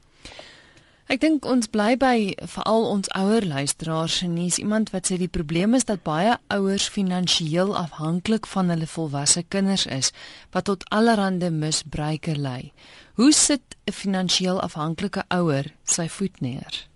Ek 1.05 1.21
dink 1.21 1.45
ons 1.45 1.69
bly 1.69 1.99
by 2.01 2.33
veral 2.49 2.87
ons 2.89 3.11
ouer 3.13 3.45
luisteraars 3.45 4.23
en 4.25 4.39
nie 4.39 4.49
iemand 4.57 4.89
wat 4.95 5.11
sê 5.11 5.19
die 5.21 5.29
probleem 5.29 5.77
is 5.77 5.85
dat 5.85 6.01
baie 6.07 6.39
ouers 6.49 6.87
finansiëel 6.89 7.75
afhanklik 7.77 8.49
van 8.49 8.73
hulle 8.73 8.89
volwasse 8.89 9.43
kinders 9.53 9.85
is 9.85 10.15
wat 10.57 10.65
tot 10.71 10.87
allerlei 10.89 11.51
misbruike 11.53 12.39
lei. 12.41 12.73
Hoe 13.21 13.33
sit 13.33 13.77
'n 13.87 13.93
finansiëel 13.93 14.61
afhanklike 14.61 15.23
ouer 15.29 15.69
sy 15.85 16.09
voet 16.09 16.41
neer? 16.41 16.89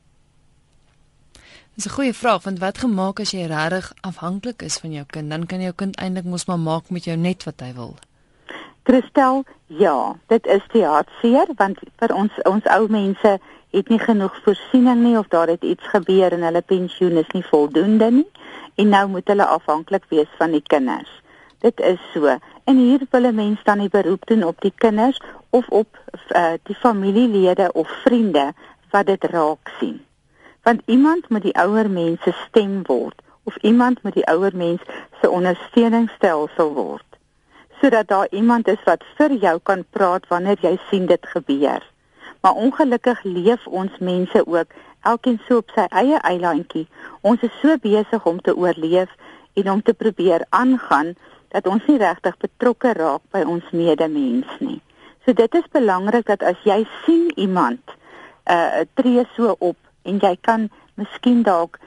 Dis 1.77 1.87
'n 1.87 1.97
goeie 1.97 2.15
vraag 2.15 2.43
want 2.43 2.59
wat 2.59 2.79
gemaak 2.79 3.21
as 3.21 3.31
jy 3.31 3.45
regtig 3.47 3.93
afhanklik 4.01 4.63
is 4.63 4.79
van 4.79 4.93
jou 4.93 5.05
kind, 5.05 5.31
dan 5.31 5.47
kan 5.47 5.61
jou 5.61 5.73
kind 5.73 5.97
eintlik 5.97 6.25
mos 6.25 6.47
maar 6.47 6.59
maak 6.59 6.91
met 6.91 7.05
jou 7.05 7.17
net 7.17 7.45
wat 7.45 7.61
hy 7.61 7.75
wil. 7.75 7.97
Christel, 8.83 9.45
ja, 9.67 10.17
dit 10.27 10.47
is 10.47 10.63
die 10.73 10.85
hartseer 10.85 11.47
want 11.57 11.79
vir 11.97 12.15
ons 12.15 12.33
ons 12.45 12.65
ou 12.65 12.89
mense 12.89 13.39
het 13.71 13.89
nie 13.89 13.99
genoeg 13.99 14.37
voorsiening 14.45 15.03
nie 15.03 15.19
of 15.19 15.29
daar 15.29 15.49
het 15.49 15.63
iets 15.63 15.87
gebeur 15.89 16.33
en 16.33 16.43
hulle 16.43 16.63
pensioen 16.63 17.17
is 17.17 17.33
nie 17.33 17.45
voldoende 17.45 18.11
nie 18.11 18.29
en 18.75 18.89
nou 18.89 19.09
moet 19.09 19.29
hulle 19.29 19.47
afhanklik 19.47 20.05
wees 20.09 20.31
van 20.39 20.51
die 20.51 20.63
kinders. 20.63 21.11
Dit 21.59 21.81
is 21.81 21.99
so 22.13 22.39
En 22.69 22.77
hier 22.77 23.01
wil 23.11 23.25
'n 23.27 23.35
mens 23.35 23.65
dan 23.65 23.79
die 23.79 23.89
beroep 23.89 24.27
doen 24.27 24.45
op 24.45 24.61
die 24.61 24.73
kinders 24.77 25.21
of 25.51 25.69
op 25.69 25.89
uh, 26.29 26.53
die 26.63 26.75
familielede 26.75 27.73
of 27.73 27.89
vriende 27.89 28.53
wat 28.91 29.07
dit 29.07 29.25
raak 29.25 29.73
sien. 29.79 30.05
Want 30.63 30.83
iemand 30.85 31.29
moet 31.29 31.43
die 31.43 31.57
ouer 31.57 31.91
mense 31.91 32.33
stem 32.49 32.83
word 32.83 33.23
of 33.43 33.57
iemand 33.57 34.03
moet 34.03 34.15
die 34.15 34.27
ouer 34.27 34.57
mens 34.57 34.81
se 35.21 35.31
ondersteuningsstelsel 35.31 36.73
word 36.73 37.07
sodat 37.81 38.09
daar 38.09 38.29
iemand 38.31 38.69
is 38.69 38.83
wat 38.85 39.05
vir 39.17 39.33
jou 39.33 39.59
kan 39.63 39.85
praat 39.91 40.27
wanneer 40.29 40.57
jy 40.61 40.79
sien 40.91 41.07
dit 41.07 41.27
gebeur. 41.27 41.83
Maar 42.41 42.53
ongelukkig 42.53 43.23
leef 43.23 43.67
ons 43.67 43.99
mense 43.99 44.47
ook 44.47 44.67
elkeen 45.03 45.41
so 45.47 45.63
op 45.63 45.71
sy 45.75 45.87
eie 45.89 46.21
eilandjie. 46.21 46.87
Ons 47.21 47.43
is 47.47 47.55
so 47.63 47.77
besig 47.83 48.27
om 48.27 48.41
te 48.41 48.57
oorleef 48.57 49.11
en 49.55 49.71
om 49.71 49.83
te 49.83 49.95
probeer 49.95 50.45
aangaan 50.49 51.15
dat 51.49 51.67
ons 51.67 51.87
nie 51.87 51.99
regtig 51.99 52.37
betrokke 52.37 52.93
raak 52.93 53.25
by 53.33 53.43
ons 53.47 53.65
medemens 53.73 54.51
nie. 54.59 54.81
So 55.25 55.33
dit 55.33 55.55
is 55.55 55.69
belangrik 55.73 56.27
dat 56.27 56.43
as 56.43 56.61
jy 56.65 56.85
sien 57.05 57.31
iemand 57.37 57.97
uh 58.49 58.85
tree 58.95 59.27
so 59.37 59.57
op 59.59 59.77
en 60.03 60.21
jy 60.23 60.37
kan 60.41 60.71
miskien 60.97 61.43
dalk 61.43 61.79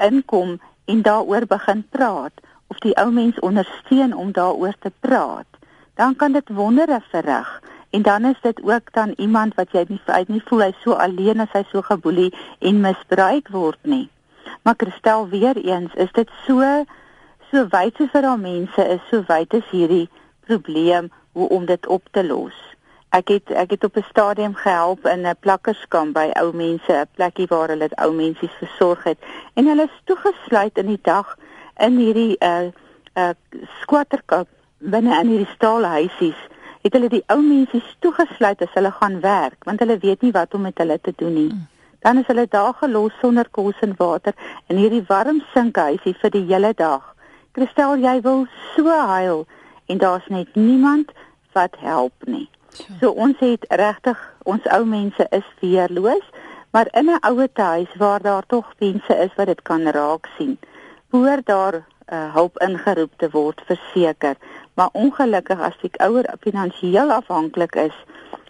inkom 0.00 0.58
en 0.84 1.02
daaroor 1.02 1.46
begin 1.46 1.84
praat 1.90 2.40
of 2.72 2.80
die 2.84 2.94
ou 3.00 3.10
mens 3.12 3.38
ondersteun 3.40 4.14
om 4.16 4.32
daaroor 4.32 4.74
te 4.80 4.92
praat, 5.00 5.46
dan 5.94 6.16
kan 6.16 6.32
dit 6.32 6.48
wondere 6.48 7.00
verrig. 7.10 7.60
En 7.94 8.02
dan 8.02 8.24
is 8.24 8.40
dit 8.40 8.62
ook 8.62 8.92
dan 8.92 9.12
iemand 9.16 9.54
wat 9.54 9.70
jy 9.70 9.84
nie 9.88 10.00
uit 10.04 10.28
nie 10.28 10.42
voel 10.44 10.62
hy 10.64 10.72
so 10.82 10.96
alleen 10.98 11.40
as 11.44 11.52
hy 11.54 11.60
so 11.70 11.82
geboelie 11.86 12.32
en 12.58 12.80
misbruik 12.82 13.48
word 13.54 13.78
nie. 13.82 14.08
Maar 14.62 14.74
Christel 14.76 15.28
weer 15.28 15.56
eens, 15.56 15.94
is 15.94 16.10
dit 16.12 16.30
so 16.46 16.84
so 17.50 17.62
wyd 17.70 17.94
so 17.94 18.10
vir 18.10 18.26
al 18.26 18.40
mense 18.42 18.86
is 18.96 19.04
so 19.10 19.22
wyd 19.28 19.54
is 19.54 19.68
hierdie 19.70 20.08
probleem 20.48 21.10
hoe 21.38 21.46
om 21.54 21.68
dit 21.68 21.86
op 21.86 22.08
te 22.10 22.24
los. 22.26 22.56
Ek 23.14 23.30
het 23.30 23.52
ek 23.62 23.76
het 23.76 23.86
op 23.86 24.00
'n 24.00 24.06
stadium 24.08 24.54
gehelp 24.54 25.06
in 25.06 25.22
'n 25.26 25.36
plakkerskamp 25.40 26.14
by 26.14 26.32
ou 26.42 26.50
mense, 26.52 26.92
'n 26.92 27.06
plekkie 27.14 27.46
waar 27.46 27.68
hulle 27.68 27.90
ou 27.94 28.10
mense 28.12 28.48
versorg 28.58 29.04
het 29.04 29.18
en 29.54 29.70
hulle 29.70 29.86
is 29.86 30.02
toegesluit 30.04 30.78
in 30.78 30.86
die 30.86 31.02
dag 31.02 31.38
in 31.78 31.96
hierdie 31.96 32.36
uh 32.42 32.74
uh 33.14 33.30
squatterkamp 33.80 34.48
binne 34.78 35.20
in 35.20 35.28
hierdie 35.28 35.54
staalhuisies 35.54 36.42
het 36.84 36.92
hulle 36.92 37.08
die 37.08 37.24
ou 37.32 37.40
mense 37.40 37.80
toegesluit 38.04 38.62
as 38.62 38.74
hulle 38.76 38.92
gaan 38.92 39.20
werk 39.24 39.64
want 39.68 39.80
hulle 39.80 39.96
weet 40.02 40.22
nie 40.22 40.34
wat 40.36 40.54
om 40.54 40.66
met 40.68 40.78
hulle 40.78 40.98
te 41.00 41.14
doen 41.16 41.34
nie. 41.34 41.52
Dan 42.04 42.20
is 42.20 42.28
hulle 42.28 42.44
daar 42.50 42.74
gelos 42.76 43.14
sonder 43.20 43.48
kos 43.50 43.80
en 43.80 43.94
water 43.96 44.34
in 44.68 44.76
hierdie 44.76 45.04
warm 45.08 45.40
sinkhuisie 45.54 46.12
vir 46.20 46.34
die 46.34 46.44
hele 46.50 46.74
dag. 46.76 47.06
Christel, 47.56 47.96
jy 48.02 48.18
wil 48.20 48.44
so 48.74 48.90
huil 48.90 49.46
en 49.88 50.02
daar's 50.02 50.26
net 50.28 50.52
niemand 50.54 51.12
wat 51.56 51.76
help 51.80 52.28
nie. 52.28 52.48
So 53.00 53.14
ons 53.14 53.40
het 53.40 53.64
regtig 53.70 54.20
ons 54.44 54.66
ou 54.76 54.82
mense 54.84 55.26
is 55.30 55.48
weerloos, 55.62 56.26
maar 56.74 56.90
in 56.92 57.08
'n 57.10 57.22
ouer 57.30 57.48
huis 57.54 57.92
waar 57.96 58.20
daar 58.20 58.46
tog 58.46 58.72
mense 58.78 59.14
is 59.14 59.34
wat 59.36 59.46
dit 59.46 59.62
kan 59.62 59.86
raak 59.86 60.28
sien, 60.36 60.58
behoort 61.10 61.46
daar 61.46 61.74
uh, 61.74 62.34
hulp 62.34 62.58
ingeroep 62.58 63.12
te 63.16 63.28
word 63.30 63.60
verseker. 63.66 64.36
Maar 64.74 64.88
ongelukkig 64.92 65.60
as 65.60 65.76
die 65.80 65.90
ouer 66.02 66.26
finansiëel 66.40 67.10
afhanklik 67.10 67.74
is, 67.74 67.96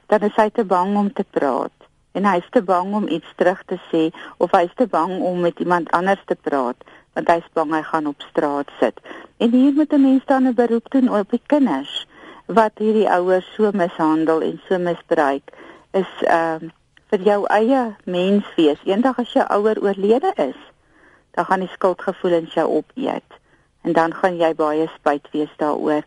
dan 0.07 0.21
is 0.21 0.37
hy 0.37 0.49
te 0.51 0.65
bang 0.65 0.97
om 0.97 1.13
te 1.13 1.25
praat 1.31 1.73
en 2.15 2.27
hy 2.29 2.37
is 2.39 2.51
te 2.55 2.63
bang 2.63 2.93
om 2.95 3.09
iets 3.11 3.31
terug 3.37 3.63
te 3.67 3.77
sê 3.91 4.05
of 4.39 4.53
hy 4.55 4.63
is 4.69 4.77
te 4.79 4.87
bang 4.87 5.17
om 5.19 5.41
met 5.43 5.59
iemand 5.59 5.91
anders 5.99 6.23
te 6.31 6.37
praat 6.47 6.79
want 7.15 7.31
hy 7.31 7.37
is 7.43 7.51
bang 7.59 7.73
hy 7.75 7.83
gaan 7.87 8.07
op 8.11 8.23
straat 8.31 8.71
sit. 8.81 9.01
En 9.43 9.51
hier 9.51 9.75
moet 9.75 9.93
'n 9.93 10.03
mens 10.03 10.25
dan 10.27 10.47
'n 10.47 10.55
beroep 10.55 10.91
doen 10.91 11.11
op 11.19 11.31
die 11.31 11.43
kinders 11.47 12.07
wat 12.47 12.79
hierdie 12.79 13.11
ouers 13.11 13.47
so 13.55 13.71
mishandel 13.73 14.41
en 14.43 14.61
so 14.69 14.79
misbruik 14.79 15.51
is 15.93 16.11
ehm 16.23 16.65
uh, 16.65 16.71
vir 17.11 17.21
jou 17.21 17.47
eie 17.47 17.95
mens 18.05 18.45
wees. 18.57 18.81
Eendag 18.85 19.19
as 19.19 19.33
jou 19.33 19.45
ouer 19.47 19.79
oorlede 19.83 20.33
is, 20.35 20.59
dan 21.31 21.45
gaan 21.45 21.61
die 21.61 21.75
skuldgevoelens 21.75 22.55
jou 22.55 22.67
opeet 22.69 23.39
en 23.85 23.93
dan 23.93 24.15
gaan 24.15 24.37
jy 24.41 24.55
baie 24.59 24.89
spyt 24.97 25.29
wees 25.33 25.53
daaroor. 25.61 26.03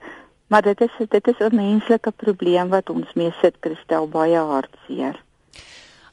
Maar 0.48 0.62
dit 0.62 0.82
is 0.82 0.98
dit 1.10 1.28
is 1.28 1.40
'n 1.40 1.56
menslike 1.56 2.12
probleem 2.12 2.70
wat 2.70 2.90
ons 2.90 3.14
mee 3.14 3.34
sit, 3.42 3.56
Christel, 3.60 4.08
baie 4.08 4.38
hartseer. 4.38 5.24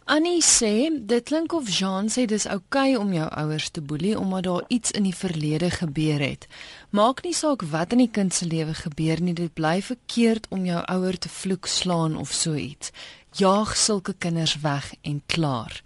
Annie 0.04 0.42
sê 0.42 0.90
dit 0.92 1.24
klink 1.24 1.52
of 1.56 1.68
Jean 1.68 2.10
sê 2.12 2.26
dis 2.28 2.44
oukei 2.46 2.90
okay 2.92 2.96
om 3.00 3.12
jou 3.12 3.28
ouers 3.40 3.70
te 3.70 3.80
boelie 3.80 4.18
omdat 4.18 4.42
daar 4.44 4.64
iets 4.68 4.90
in 4.90 5.02
die 5.02 5.14
verlede 5.16 5.70
gebeur 5.70 6.20
het. 6.20 6.44
Maak 6.90 7.22
nie 7.24 7.32
saak 7.32 7.62
wat 7.72 7.92
in 7.92 7.98
die 7.98 8.10
kind 8.12 8.34
se 8.34 8.44
lewe 8.44 8.74
gebeur 8.74 9.22
nie, 9.24 9.32
dit 9.32 9.54
bly 9.54 9.80
verkeerd 9.82 10.46
om 10.50 10.66
jou 10.68 10.82
ouer 10.92 11.18
te 11.18 11.28
vloek, 11.28 11.66
slaan 11.66 12.16
of 12.16 12.32
so 12.32 12.52
iets. 12.54 12.92
Jaag 13.32 13.76
sulke 13.76 14.12
kinders 14.18 14.60
weg 14.60 14.92
en 15.02 15.22
klaar. 15.26 15.80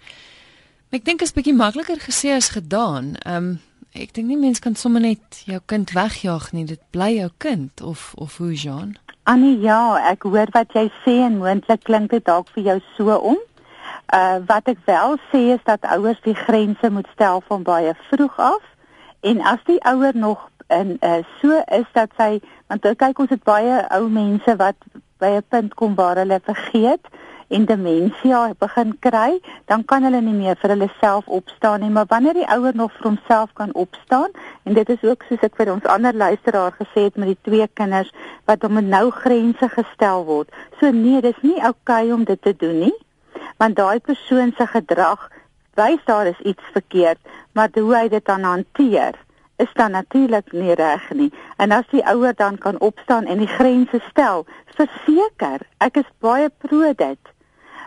Ek 0.91 1.05
dink 1.05 1.23
dit 1.23 1.29
is 1.29 1.37
bietjie 1.37 1.55
makliker 1.55 2.03
gesê 2.03 2.35
as 2.35 2.51
gedaan. 2.59 3.14
Ehm 3.23 3.37
um, 3.37 3.57
ek 3.94 4.14
dink 4.14 4.29
nie 4.29 4.38
mens 4.38 4.61
kan 4.61 4.74
sommer 4.74 5.01
net 5.01 5.42
jou 5.46 5.61
kind 5.66 5.90
wegjaag 5.96 6.53
nie. 6.53 6.64
Dit 6.64 6.81
bly 6.90 7.14
jou 7.18 7.31
kind 7.38 7.83
of 7.83 8.12
of 8.16 8.37
hoe 8.37 8.55
Jean? 8.55 8.96
Annie, 9.29 9.59
ja, 9.61 9.96
ek 10.09 10.22
hoor 10.24 10.48
wat 10.55 10.72
jy 10.72 10.87
sê 11.05 11.18
en 11.27 11.38
moontlik 11.42 11.85
klink 11.85 12.11
dit 12.11 12.24
dalk 12.24 12.48
vir 12.55 12.64
jou 12.64 12.79
so 12.96 13.16
om. 13.33 13.40
Uh 14.12 14.38
wat 14.48 14.68
ek 14.72 14.79
wel 14.88 15.18
sê 15.33 15.40
is 15.57 15.64
dat 15.64 15.85
ouers 15.85 16.20
die 16.24 16.37
grense 16.37 16.90
moet 16.90 17.09
stel 17.12 17.42
van 17.48 17.62
baie 17.62 17.92
vroeg 18.09 18.38
af 18.40 18.64
en 19.20 19.40
as 19.40 19.61
die 19.66 19.81
ouer 19.85 20.16
nog 20.16 20.48
in 20.72 20.96
uh 21.05 21.20
so 21.40 21.61
is 21.77 21.88
dat 21.92 22.12
sy 22.16 22.40
want 22.68 22.88
kyk 22.98 23.20
ons 23.20 23.33
het 23.33 23.44
baie 23.44 23.83
ou 23.96 24.09
mense 24.09 24.57
wat 24.57 24.77
by 25.20 25.37
'n 25.37 25.44
punt 25.48 25.74
kom 25.74 25.94
waar 25.94 26.16
hulle 26.16 26.40
vergeet 26.44 27.05
en 27.49 27.65
demensie 27.65 28.35
begin 28.59 28.95
kry, 29.01 29.41
dan 29.67 29.85
kan 29.85 30.03
hulle 30.03 30.21
nie 30.21 30.37
meer 30.37 30.57
vir 30.61 30.75
hulle 30.75 30.89
self 31.01 31.27
opstaan 31.27 31.81
nie, 31.81 31.91
maar 31.91 32.07
wanneer 32.09 32.35
die 32.35 32.49
ouer 32.49 32.77
nog 32.77 32.93
vir 32.99 33.09
homself 33.11 33.53
kan 33.55 33.75
opstaan 33.75 34.31
en 34.65 34.75
dit 34.75 34.89
is 34.89 35.03
ook 35.03 35.25
soos 35.29 35.43
ek 35.43 35.57
vir 35.57 35.73
ons 35.73 35.89
ander 35.89 36.15
luisteraar 36.15 36.77
gesê 36.77 37.09
het 37.09 37.17
met 37.17 37.33
die 37.33 37.43
twee 37.51 37.69
kinders 37.75 38.13
wat 38.47 38.63
hom 38.63 38.81
nou 38.85 39.11
grense 39.11 39.69
gestel 39.69 40.25
word. 40.25 40.49
So 40.81 40.91
nee, 40.93 41.21
dis 41.21 41.39
nie 41.43 41.57
oukei 41.57 42.05
okay 42.09 42.13
om 42.13 42.25
dit 42.25 42.43
te 42.43 42.55
doen 42.57 42.81
nie 42.87 42.97
want 43.59 43.77
daai 43.77 43.99
persoon 44.01 44.53
se 44.57 44.67
gedrag 44.71 45.31
wys 45.79 46.03
daar 46.07 46.27
is 46.27 46.41
iets 46.41 46.63
verkeerd, 46.75 47.19
maar 47.53 47.71
hoe 47.75 47.95
hy 47.95 48.09
dit 48.09 48.25
dan 48.27 48.43
hanteer 48.43 49.15
is 49.59 49.73
dan 49.75 49.91
natuurlik 49.91 50.53
nie 50.53 50.75
reg 50.75 51.11
nie. 51.11 51.33
En 51.57 51.75
as 51.75 51.87
die 51.91 52.05
ouer 52.07 52.35
dan 52.35 52.59
kan 52.59 52.79
opstaan 52.79 53.27
en 53.27 53.43
die 53.43 53.51
grense 53.51 53.99
stel, 54.11 54.47
verseker, 54.79 55.65
ek 55.83 55.99
is 56.03 56.11
baie 56.23 56.51
pro 56.63 56.93
dit. 56.95 57.19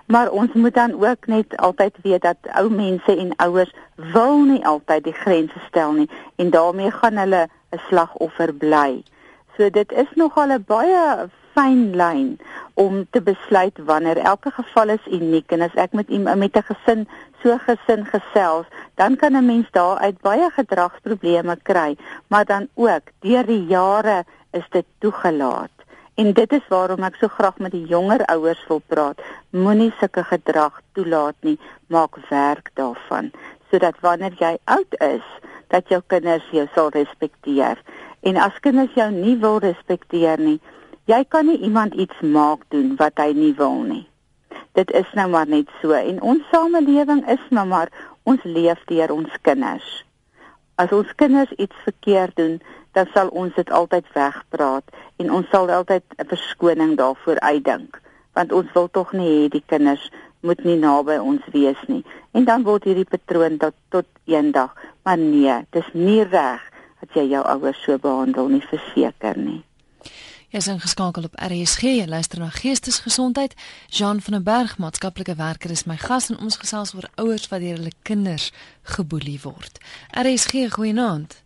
Maar 0.05 0.29
ons 0.29 0.53
moet 0.53 0.73
dan 0.73 0.93
ook 1.03 1.27
net 1.27 1.57
altyd 1.57 1.95
weet 2.01 2.21
dat 2.21 2.37
ou 2.53 2.69
mense 2.69 3.17
en 3.17 3.35
ouers 3.35 3.73
wil 3.95 4.43
nie 4.43 4.65
altyd 4.65 5.03
die 5.03 5.13
grense 5.13 5.59
stel 5.67 5.91
nie 5.91 6.09
en 6.35 6.49
daarmee 6.49 6.91
gaan 6.91 7.17
hulle 7.17 7.47
'n 7.71 7.81
slagoffer 7.87 8.53
bly. 8.53 9.03
So 9.57 9.69
dit 9.69 9.91
is 9.91 10.09
nogal 10.15 10.51
'n 10.51 10.63
baie 10.67 11.29
fyn 11.53 11.95
lyn 11.95 12.39
om 12.73 13.05
te 13.09 13.21
besluit 13.21 13.77
wanneer 13.85 14.17
elke 14.17 14.51
geval 14.51 14.89
is 14.89 15.07
uniek 15.11 15.51
en 15.51 15.61
as 15.61 15.75
ek 15.75 15.93
met 15.93 16.09
iemand 16.09 16.39
met 16.39 16.55
'n 16.55 16.63
gesin 16.63 17.07
so 17.43 17.57
gesin 17.57 18.05
gesels, 18.05 18.65
dan 18.95 19.15
kan 19.15 19.35
'n 19.35 19.45
mens 19.45 19.67
daaruit 19.71 20.21
baie 20.21 20.49
gedragsprobleme 20.49 21.57
kry, 21.63 21.97
maar 22.27 22.45
dan 22.45 22.67
ook 22.73 23.01
deur 23.19 23.45
die 23.45 23.65
jare 23.65 24.23
is 24.51 24.65
dit 24.69 24.85
toegelaat. 24.99 25.80
En 26.21 26.34
dit 26.34 26.51
is 26.53 26.65
waarom 26.69 27.01
ek 27.07 27.15
so 27.17 27.34
graag 27.34 27.55
met 27.65 27.73
die 27.73 27.88
jonger 27.89 28.21
ouers 28.29 28.60
wil 28.69 28.81
praat. 28.93 29.21
Moenie 29.57 29.89
sulke 29.97 30.21
gedrag 30.29 30.75
toelaat 30.93 31.38
nie, 31.47 31.55
maak 31.89 32.19
werk 32.29 32.69
daarvan 32.77 33.31
sodat 33.71 33.95
wanneer 34.03 34.36
jy 34.36 34.51
oud 34.75 34.95
is, 35.05 35.23
dat 35.71 35.88
jou 35.89 36.01
kinders 36.12 36.45
jou 36.51 36.65
sal 36.75 36.89
respekteer. 36.93 37.79
En 38.27 38.38
as 38.38 38.57
kinders 38.60 38.91
jou 38.99 39.07
nie 39.15 39.38
wil 39.39 39.62
respekteer 39.63 40.43
nie, 40.43 40.57
jy 41.10 41.21
kan 41.34 41.47
nie 41.47 41.57
iemand 41.63 41.95
iets 41.95 42.19
maak 42.21 42.67
doen 42.75 42.91
wat 42.99 43.17
hy 43.23 43.31
nie 43.38 43.53
wil 43.57 43.79
nie. 43.88 44.03
Dit 44.77 44.91
is 44.91 45.07
nou 45.17 45.30
maar 45.32 45.47
net 45.47 45.72
so 45.80 45.95
en 45.95 46.19
ons 46.22 46.43
samelewing 46.51 47.24
is 47.32 47.47
nou 47.49 47.65
maar 47.72 47.89
ons 48.28 48.43
leef 48.43 48.84
deur 48.91 49.15
ons 49.15 49.39
kinders. 49.47 49.89
As 50.76 50.91
ons 50.91 51.15
kinders 51.15 51.55
iets 51.57 51.88
verkeerd 51.88 52.36
doen, 52.36 52.59
dan 52.91 53.07
sal 53.15 53.32
ons 53.32 53.55
dit 53.55 53.72
altyd 53.72 54.07
wegpraat 54.13 54.95
en 55.22 55.32
ons 55.38 55.49
sal 55.53 55.69
altyd 55.69 56.03
'n 56.17 56.28
verskoning 56.34 56.97
daarvoor 56.97 57.39
uitdink, 57.39 58.01
want 58.34 58.51
ons 58.51 58.72
wil 58.74 58.89
tog 58.89 59.13
nie 59.13 59.30
hê 59.30 59.49
die 59.49 59.63
kinders 59.65 60.11
moet 60.41 60.63
nie 60.63 60.78
naby 60.78 61.17
ons 61.22 61.41
wees 61.53 61.82
nie. 61.88 62.03
En 62.32 62.45
dan 62.45 62.63
word 62.63 62.84
hierdie 62.84 63.07
patroon 63.09 63.57
tot 63.57 63.76
tot 63.89 64.07
eendag, 64.26 64.74
maar 65.03 65.17
nee, 65.17 65.65
dis 65.69 65.89
nie 65.93 66.24
reg 66.24 66.61
dat 67.01 67.13
jy 67.13 67.28
jou 67.34 67.43
ouers 67.45 67.84
so 67.84 67.97
behandel 67.97 68.47
nie, 68.47 68.63
verseker 68.69 69.38
nie. 69.38 69.61
Jy 70.51 70.59
is 70.59 70.67
ingeskakel 70.67 71.30
op 71.30 71.38
RSG, 71.39 71.93
jy 72.01 72.07
luister 72.11 72.41
na 72.41 72.49
Geestesgesondheid. 72.51 73.53
Jean 73.88 74.19
van 74.22 74.34
der 74.36 74.43
Berg, 74.43 74.74
maatskaplike 74.84 75.38
werker 75.39 75.72
is 75.72 75.86
my 75.88 75.95
gas 75.95 76.28
en 76.30 76.41
ons 76.43 76.59
gesels 76.59 76.91
oor 76.97 77.07
ouers 77.24 77.47
wat 77.47 77.63
deur 77.63 77.78
hulle 77.80 77.93
kinders 78.03 78.49
geboelie 78.97 79.39
word. 79.45 79.80
RSG, 80.11 80.67
goeienaand. 80.76 81.38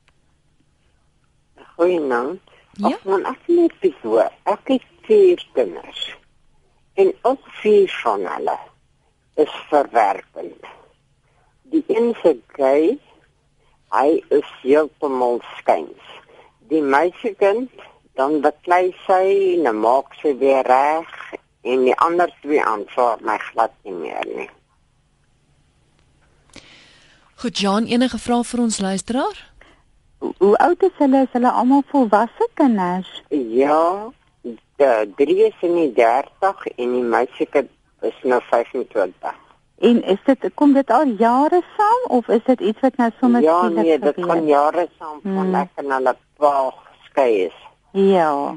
Goeienaand. 1.76 2.55
Ja. 2.78 2.88
Ag 2.88 3.03
man, 3.03 3.26
as 3.26 3.39
net 3.47 3.71
so, 4.01 4.19
ek 4.43 4.67
het 4.67 4.88
vier 5.07 5.39
kinders. 5.55 6.01
En 6.99 7.13
al 7.21 7.38
vier 7.61 7.91
van 8.03 8.26
hulle 8.28 8.57
is 9.39 9.53
verwerpend. 9.69 10.67
Die 11.71 11.84
een 11.88 12.13
se 12.21 12.36
gay, 12.57 12.97
hy 13.95 14.09
is 14.36 14.51
heeltemal 14.61 15.39
skuins. 15.57 16.11
Die 16.71 16.82
meisiekind 16.82 17.71
dan 18.19 18.39
beklei 18.43 18.91
sy 19.05 19.23
en 19.59 19.80
maak 19.80 20.15
sy 20.21 20.36
weer 20.39 20.63
reg 20.67 21.11
en 21.65 21.88
die 21.88 21.95
ander 22.03 22.32
twee 22.43 22.63
aanvaar 22.63 23.23
my 23.26 23.38
glad 23.51 23.73
nie 23.88 23.95
meer 23.95 24.30
nie. 24.36 24.49
Goed, 27.36 27.59
Jan, 27.59 27.88
enige 27.91 28.19
vrae 28.21 28.43
vir 28.47 28.63
ons 28.63 28.80
luisteraar? 28.80 29.41
Hoe, 30.20 30.57
oud 30.57 30.84
is 30.84 30.91
hulle? 30.97 31.22
Is 31.22 31.32
hulle 31.32 31.51
almal 31.51 31.84
volwasse 31.91 32.47
kinders? 32.53 33.24
Ja, 33.30 34.11
die 34.41 35.13
drie 35.16 35.45
is 35.47 35.57
in 35.61 35.76
die 35.76 35.91
30 35.93 36.66
en 36.76 36.91
die 36.93 37.03
meisiekind 37.03 37.70
is 38.01 38.18
nou 38.24 38.41
25. 38.49 39.34
En 39.80 40.03
is 40.03 40.20
dit 40.26 40.49
kom 40.53 40.74
dit 40.74 40.89
al 40.91 41.07
jare 41.20 41.61
saam 41.78 42.03
of 42.18 42.28
is 42.28 42.43
dit 42.45 42.59
iets 42.59 42.80
wat 42.80 42.97
nou 42.97 43.09
sommer 43.20 43.41
Ja, 43.41 43.68
nee, 43.68 43.99
dit 43.99 44.13
gebeur? 44.13 44.30
gaan 44.30 44.45
jare 44.47 44.88
saam 44.99 45.20
van 45.22 45.32
Hmm. 45.45 45.55
ek 45.55 45.70
en 45.76 45.91
hulle 45.91 46.16
pa 46.38 46.74
geskei 47.01 47.45
is. 47.45 47.57
Ja. 47.91 48.55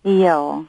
Ja. 0.00 0.62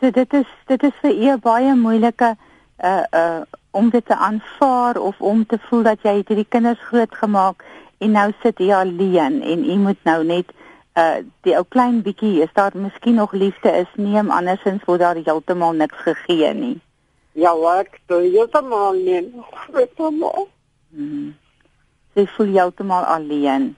So 0.00 0.10
dit 0.10 0.32
is 0.34 0.46
dit 0.66 0.82
is 0.82 0.92
vir 1.02 1.10
u 1.10 1.30
'n 1.32 1.40
baie 1.40 1.74
moeilike 1.74 2.36
uh 2.84 3.02
uh 3.10 3.40
om 3.70 3.90
dit 3.90 4.06
te 4.06 4.14
aanvaar 4.16 4.96
of 5.00 5.20
om 5.20 5.46
te 5.46 5.58
voel 5.58 5.82
dat 5.82 6.02
jy 6.02 6.14
hierdie 6.14 6.46
kinders 6.48 6.80
grootgemaak 6.80 7.64
en 8.04 8.14
nou 8.16 8.28
sit 8.42 8.60
jy 8.62 8.74
alleen 8.76 9.40
en 9.42 9.64
u 9.64 9.76
moet 9.86 10.00
nou 10.04 10.20
net 10.24 10.52
uh 10.94 11.22
die 11.46 11.54
ou 11.58 11.64
klein 11.68 12.02
bietjie 12.06 12.42
is 12.44 12.52
daar 12.54 12.74
miskien 12.78 13.16
nog 13.18 13.32
liefde 13.32 13.70
is 13.80 13.90
neem 13.96 14.30
andersins 14.30 14.84
word 14.86 15.00
daar 15.00 15.18
heeltemal 15.18 15.72
niks 15.72 15.96
gegee 16.06 16.52
nie. 16.54 16.76
Ja, 17.32 17.50
ek 17.80 17.98
toe 18.06 18.20
heeltemal 18.22 18.94
nie 18.94 19.22
grootmaak. 19.50 20.46
Hmm. 20.94 21.32
Sy 22.14 22.26
voel 22.36 22.52
heeltemal 22.54 23.04
alleen 23.16 23.74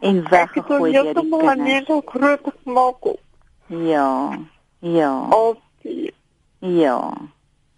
en 0.00 0.16
Ek 0.16 0.22
het 0.22 0.30
weggegooi 0.30 0.92
deur 0.92 0.92
die 0.92 1.00
heeltemal 1.08 1.54
nie 1.54 1.80
kinders. 1.80 1.86
so 1.86 2.00
grootmaak. 2.12 3.12
Ja. 3.66 4.38
Ja. 4.80 5.12
Al 5.30 5.56
Ja. 6.60 7.12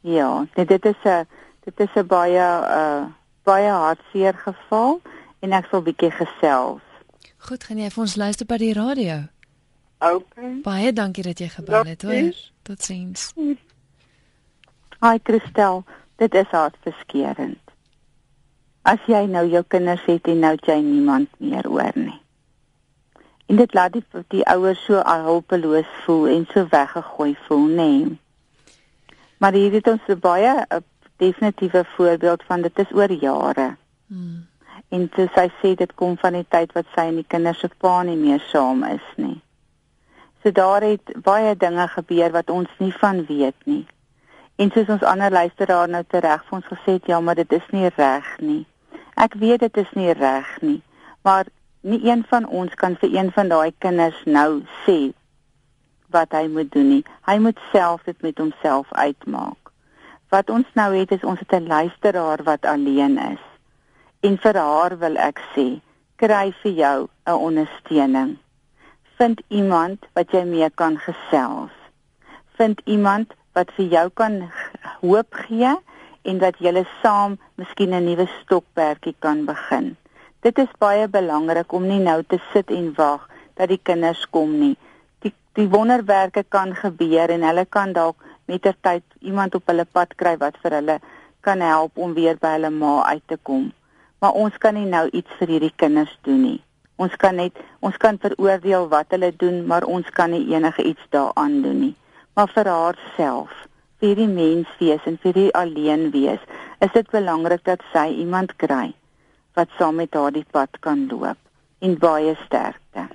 Ja, 0.03 0.47
dit 0.55 0.69
dit 0.69 0.85
is 0.85 1.03
'n 1.05 1.27
dit 1.65 1.81
is 1.81 1.95
'n 1.95 2.07
baie 2.07 2.47
uh 2.81 3.05
baie 3.45 3.71
hartseer 3.71 4.35
geval 4.35 5.01
en 5.43 5.53
ek 5.59 5.69
sal 5.71 5.83
bietjie 5.87 6.11
gesels. 6.15 6.83
Goed, 7.49 7.65
gaan 7.67 7.81
jy 7.83 7.91
vir 7.91 8.03
ons 8.05 8.17
luister 8.17 8.47
by 8.47 8.59
die 8.63 8.75
radio? 8.79 9.25
Okay. 10.03 10.53
Baie 10.63 10.93
dankie 10.95 11.25
dat 11.27 11.39
jy 11.43 11.49
gebel 11.51 11.91
het, 11.91 12.03
hoor. 12.07 12.31
Totsiens. 12.67 13.31
Haai 15.03 15.19
Christel, 15.27 15.83
dit 16.23 16.35
is 16.39 16.51
hartverskeurende. 16.55 17.59
As 18.87 19.03
jy 19.07 19.25
nou 19.31 19.45
jou 19.47 19.63
kinders 19.71 20.03
het 20.11 20.27
en 20.31 20.43
nou 20.43 20.57
jy 20.67 20.81
niemand 20.83 21.31
meer 21.39 21.69
oor 21.71 21.95
nie. 21.99 22.19
En 23.51 23.59
dit 23.59 23.75
laat 23.75 23.95
die 23.95 24.23
die 24.35 24.43
ouers 24.51 24.81
so 24.87 25.03
hulpeloos 25.03 25.91
voel 26.03 26.31
en 26.35 26.47
so 26.51 26.67
weggegooi 26.71 27.35
voel, 27.47 27.67
nê. 27.69 27.91
Nee. 27.99 28.19
Maar 29.43 29.59
hier 29.59 29.73
het 29.79 29.89
ons 29.91 30.07
'n 30.09 30.19
baie 30.19 30.67
'n 30.71 30.85
definitiewe 31.17 31.85
voorbeeld 31.97 32.43
van 32.43 32.63
dit 32.63 32.79
is 32.79 32.93
oor 32.93 33.13
jare. 33.13 33.77
Hmm. 34.07 34.47
En 34.93 35.09
toe 35.09 35.25
sy 35.33 35.47
sê 35.61 35.73
dit 35.81 35.95
kom 35.97 36.19
van 36.21 36.37
die 36.37 36.47
tyd 36.53 36.75
wat 36.77 36.89
sy 36.93 37.07
en 37.09 37.17
die 37.23 37.29
kinders 37.35 37.63
se 37.65 37.71
pa 37.81 38.03
nie 38.05 38.19
meer 38.21 38.43
saam 38.51 38.85
is 38.85 39.07
nie. 39.17 39.39
So 40.43 40.53
daar 40.53 40.85
het 40.85 41.15
baie 41.25 41.55
dinge 41.57 41.87
gebeur 41.89 42.33
wat 42.35 42.51
ons 42.51 42.69
nie 42.83 42.93
van 43.01 43.25
weet 43.29 43.57
nie. 43.65 43.87
En 44.61 44.73
soos 44.75 44.91
ons 44.93 45.07
ander 45.09 45.33
luisteraar 45.33 45.89
nou 45.89 46.03
tereg 46.13 46.45
vir 46.49 46.59
ons 46.59 46.69
gesê 46.75 46.99
het, 46.99 47.09
ja, 47.09 47.21
maar 47.21 47.39
dit 47.41 47.53
is 47.57 47.69
nie 47.73 47.89
reg 47.97 48.29
nie. 48.41 48.65
Ek 49.17 49.39
weet 49.41 49.65
dit 49.65 49.81
is 49.81 49.93
nie 49.97 50.13
reg 50.13 50.51
nie, 50.61 50.81
maar 51.25 51.49
nie 51.81 52.01
een 52.05 52.25
van 52.29 52.47
ons 52.47 52.75
kan 52.75 52.97
vir 53.01 53.15
een 53.17 53.33
van 53.33 53.49
daai 53.49 53.73
kinders 53.79 54.19
nou 54.27 54.63
sê 54.85 55.13
wat 56.13 56.37
hy 56.37 56.45
moet 56.53 56.69
doen 56.73 56.89
nie. 56.99 57.05
Hy 57.25 57.39
moet 57.41 57.61
self 57.73 58.05
dit 58.05 58.19
met 58.23 58.39
homself 58.39 58.93
uitmaak. 58.93 59.73
Wat 60.29 60.51
ons 60.51 60.69
nou 60.77 60.91
het 60.97 61.17
is 61.17 61.25
ons 61.25 61.41
het 61.41 61.53
'n 61.57 61.67
luisteraar 61.67 62.45
wat 62.45 62.69
alleen 62.69 63.19
is. 63.19 63.52
En 64.29 64.37
vir 64.39 64.55
haar 64.55 64.95
wil 64.99 65.17
ek 65.19 65.41
sê, 65.53 65.63
kry 66.23 66.53
vir 66.63 66.73
jou 66.81 66.99
'n 67.27 67.39
ondersteuning. 67.47 68.29
Vind 69.19 69.41
iemand 69.49 70.07
wat 70.15 70.31
jy 70.31 70.43
mee 70.45 70.69
kan 70.71 70.99
gesels. 71.07 71.75
Vind 72.59 72.81
iemand 72.85 73.35
wat 73.53 73.73
vir 73.77 73.87
jou 73.87 74.11
kan 74.21 74.53
hoop 75.01 75.35
gee 75.47 75.73
en 76.23 76.39
dat 76.39 76.59
julle 76.59 76.85
saam 77.01 77.39
miskien 77.55 77.95
'n 77.95 78.05
nuwe 78.05 78.29
stokperdjie 78.39 79.15
kan 79.19 79.45
begin. 79.45 79.97
Dit 80.41 80.59
is 80.59 80.79
baie 80.79 81.09
belangrik 81.09 81.73
om 81.73 81.87
nie 81.87 81.99
nou 81.99 82.23
te 82.23 82.39
sit 82.53 82.71
en 82.71 82.95
wag 82.95 83.29
dat 83.55 83.69
die 83.69 83.83
kinders 83.83 84.31
kom 84.31 84.59
nie. 84.59 84.77
Die 85.19 85.35
die 85.53 85.69
wonderwerke 85.69 86.45
kan 86.49 86.75
gebeur 86.75 87.29
en 87.31 87.43
hulle 87.43 87.65
kan 87.65 87.93
dalk 87.93 88.17
mettertyd 88.45 89.03
iemand 89.19 89.55
op 89.55 89.67
hulle 89.67 89.85
pad 89.85 90.15
kry 90.15 90.37
wat 90.37 90.57
vir 90.63 90.71
hulle 90.71 91.01
kan 91.41 91.61
help 91.61 91.99
om 91.99 92.15
weer 92.15 92.37
by 92.37 92.49
hulle 92.49 92.71
ma 92.71 93.03
uit 93.05 93.23
te 93.27 93.39
kom. 93.43 93.73
Maar 94.23 94.39
ons 94.39 94.59
kan 94.63 94.77
nie 94.79 94.87
nou 94.87 95.09
iets 95.11 95.41
vir 95.41 95.51
hierdie 95.57 95.75
kinders 95.83 96.13
doen 96.27 96.43
nie. 96.47 96.61
Ons 97.03 97.17
kan 97.19 97.35
net 97.41 97.59
ons 97.83 97.97
kan 97.99 98.21
veroordeel 98.23 98.87
wat 98.93 99.11
hulle 99.11 99.33
doen, 99.35 99.65
maar 99.67 99.83
ons 99.83 100.07
kan 100.15 100.31
nie 100.31 100.45
enige 100.55 100.85
iets 100.87 101.11
daaraan 101.11 101.59
doen 101.65 101.81
nie. 101.89 101.95
Maar 102.39 102.53
vir 102.55 102.71
haarself, 102.71 103.51
vir 103.99 104.13
hierdie 104.13 104.31
mens 104.31 104.71
wees 104.79 105.09
en 105.11 105.19
vir 105.19 105.33
hierdie 105.33 105.55
alleen 105.59 106.11
wees, 106.15 106.45
is 106.79 106.95
dit 106.95 107.11
belangrik 107.11 107.65
dat 107.67 107.83
sy 107.93 108.09
iemand 108.23 108.55
kry 108.63 108.93
wat 109.59 109.75
saam 109.79 109.99
met 110.01 110.15
haar 110.17 110.33
die 110.33 110.47
pad 110.55 110.79
kan 110.87 111.05
loop 111.11 111.37
en 111.85 111.99
baie 112.01 112.33
sterkte. 112.47 113.09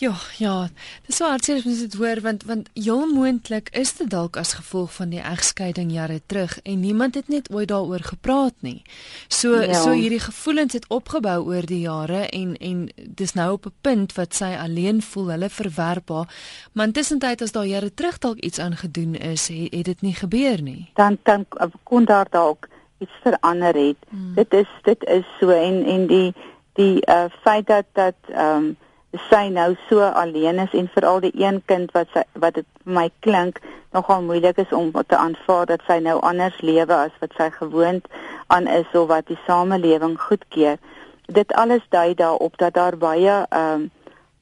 Ja, 0.00 0.14
ja. 0.38 0.68
Dis 1.04 1.18
so 1.20 1.28
hartseer 1.28 1.58
as 1.60 1.66
mens 1.68 1.80
dit 1.84 1.94
hoor 2.00 2.22
want 2.24 2.44
want 2.48 2.68
heel 2.72 3.02
moontlik 3.12 3.68
is 3.76 3.90
dit 3.98 4.08
dalk 4.10 4.38
as 4.40 4.54
gevolg 4.56 4.94
van 4.96 5.10
die 5.12 5.20
egskeiding 5.20 5.90
jare 5.92 6.20
terug 6.26 6.54
en 6.62 6.80
niemand 6.80 7.18
het 7.18 7.28
net 7.28 7.50
ooit 7.52 7.68
daaroor 7.68 8.00
gepraat 8.08 8.54
nie. 8.64 8.82
So 9.28 9.60
Ja. 9.60 9.74
so 9.74 9.92
hierdie 9.92 10.20
gevoelens 10.20 10.72
het 10.72 10.88
opgebou 10.88 11.44
oor 11.44 11.66
die 11.66 11.80
jare 11.80 12.26
en 12.28 12.56
en 12.56 12.88
dis 12.96 13.34
nou 13.34 13.52
op 13.52 13.66
'n 13.66 13.74
punt 13.80 14.14
wat 14.16 14.34
sy 14.34 14.56
alleen 14.56 15.02
voel, 15.02 15.30
hulle 15.30 15.48
verwerp 15.50 16.08
haar. 16.08 16.28
Maar 16.72 16.86
intussen 16.86 17.20
as 17.20 17.52
daar 17.52 17.66
jare 17.66 17.94
terug 17.94 18.18
dalk 18.18 18.38
iets 18.38 18.58
aangedoen 18.58 19.14
is, 19.14 19.48
het, 19.48 19.74
het 19.74 19.84
dit 19.84 20.00
nie 20.00 20.14
gebeur 20.14 20.62
nie. 20.62 20.90
dan 20.94 21.18
dan 21.22 21.46
kon 21.82 22.04
daar 22.04 22.26
dalk 22.30 22.68
iets 22.98 23.12
verander 23.22 23.74
het. 23.74 23.96
Hmm. 24.08 24.34
Dit 24.34 24.52
is 24.52 24.68
dit 24.82 25.04
is 25.04 25.24
so 25.40 25.50
en 25.50 25.84
en 25.84 26.06
die 26.06 26.34
die 26.72 27.06
uh 27.06 27.24
feit 27.42 27.66
dat 27.66 27.84
dat 27.92 28.14
ehm 28.28 28.56
um, 28.56 28.76
sy 29.10 29.48
nou 29.50 29.74
so 29.88 30.00
alleen 30.00 30.58
is 30.58 30.72
en 30.72 30.88
veral 30.94 31.20
die 31.20 31.32
een 31.34 31.62
kind 31.66 31.90
wat 31.92 32.08
sy 32.14 32.22
wat 32.32 32.54
dit 32.54 32.66
vir 32.84 32.94
my 32.94 33.08
klink 33.26 33.58
nogal 33.92 34.22
moeilik 34.22 34.58
is 34.62 34.72
om 34.72 34.92
te 34.92 35.16
aanvaar 35.16 35.66
dat 35.66 35.82
sy 35.86 35.98
nou 35.98 36.20
anders 36.20 36.60
lewe 36.60 36.94
as 36.94 37.16
wat 37.22 37.34
sy 37.36 37.50
gewoond 37.50 38.06
aan 38.46 38.66
is 38.66 38.86
of 38.94 39.08
wat 39.08 39.26
die 39.26 39.38
samelewing 39.46 40.14
goedkeur. 40.20 40.78
Dit 41.26 41.52
alles 41.52 41.82
dui 41.90 42.14
daarop 42.14 42.58
dat 42.58 42.74
daar 42.74 42.96
baie 42.96 43.46
ehm 43.48 43.72
um, 43.72 43.90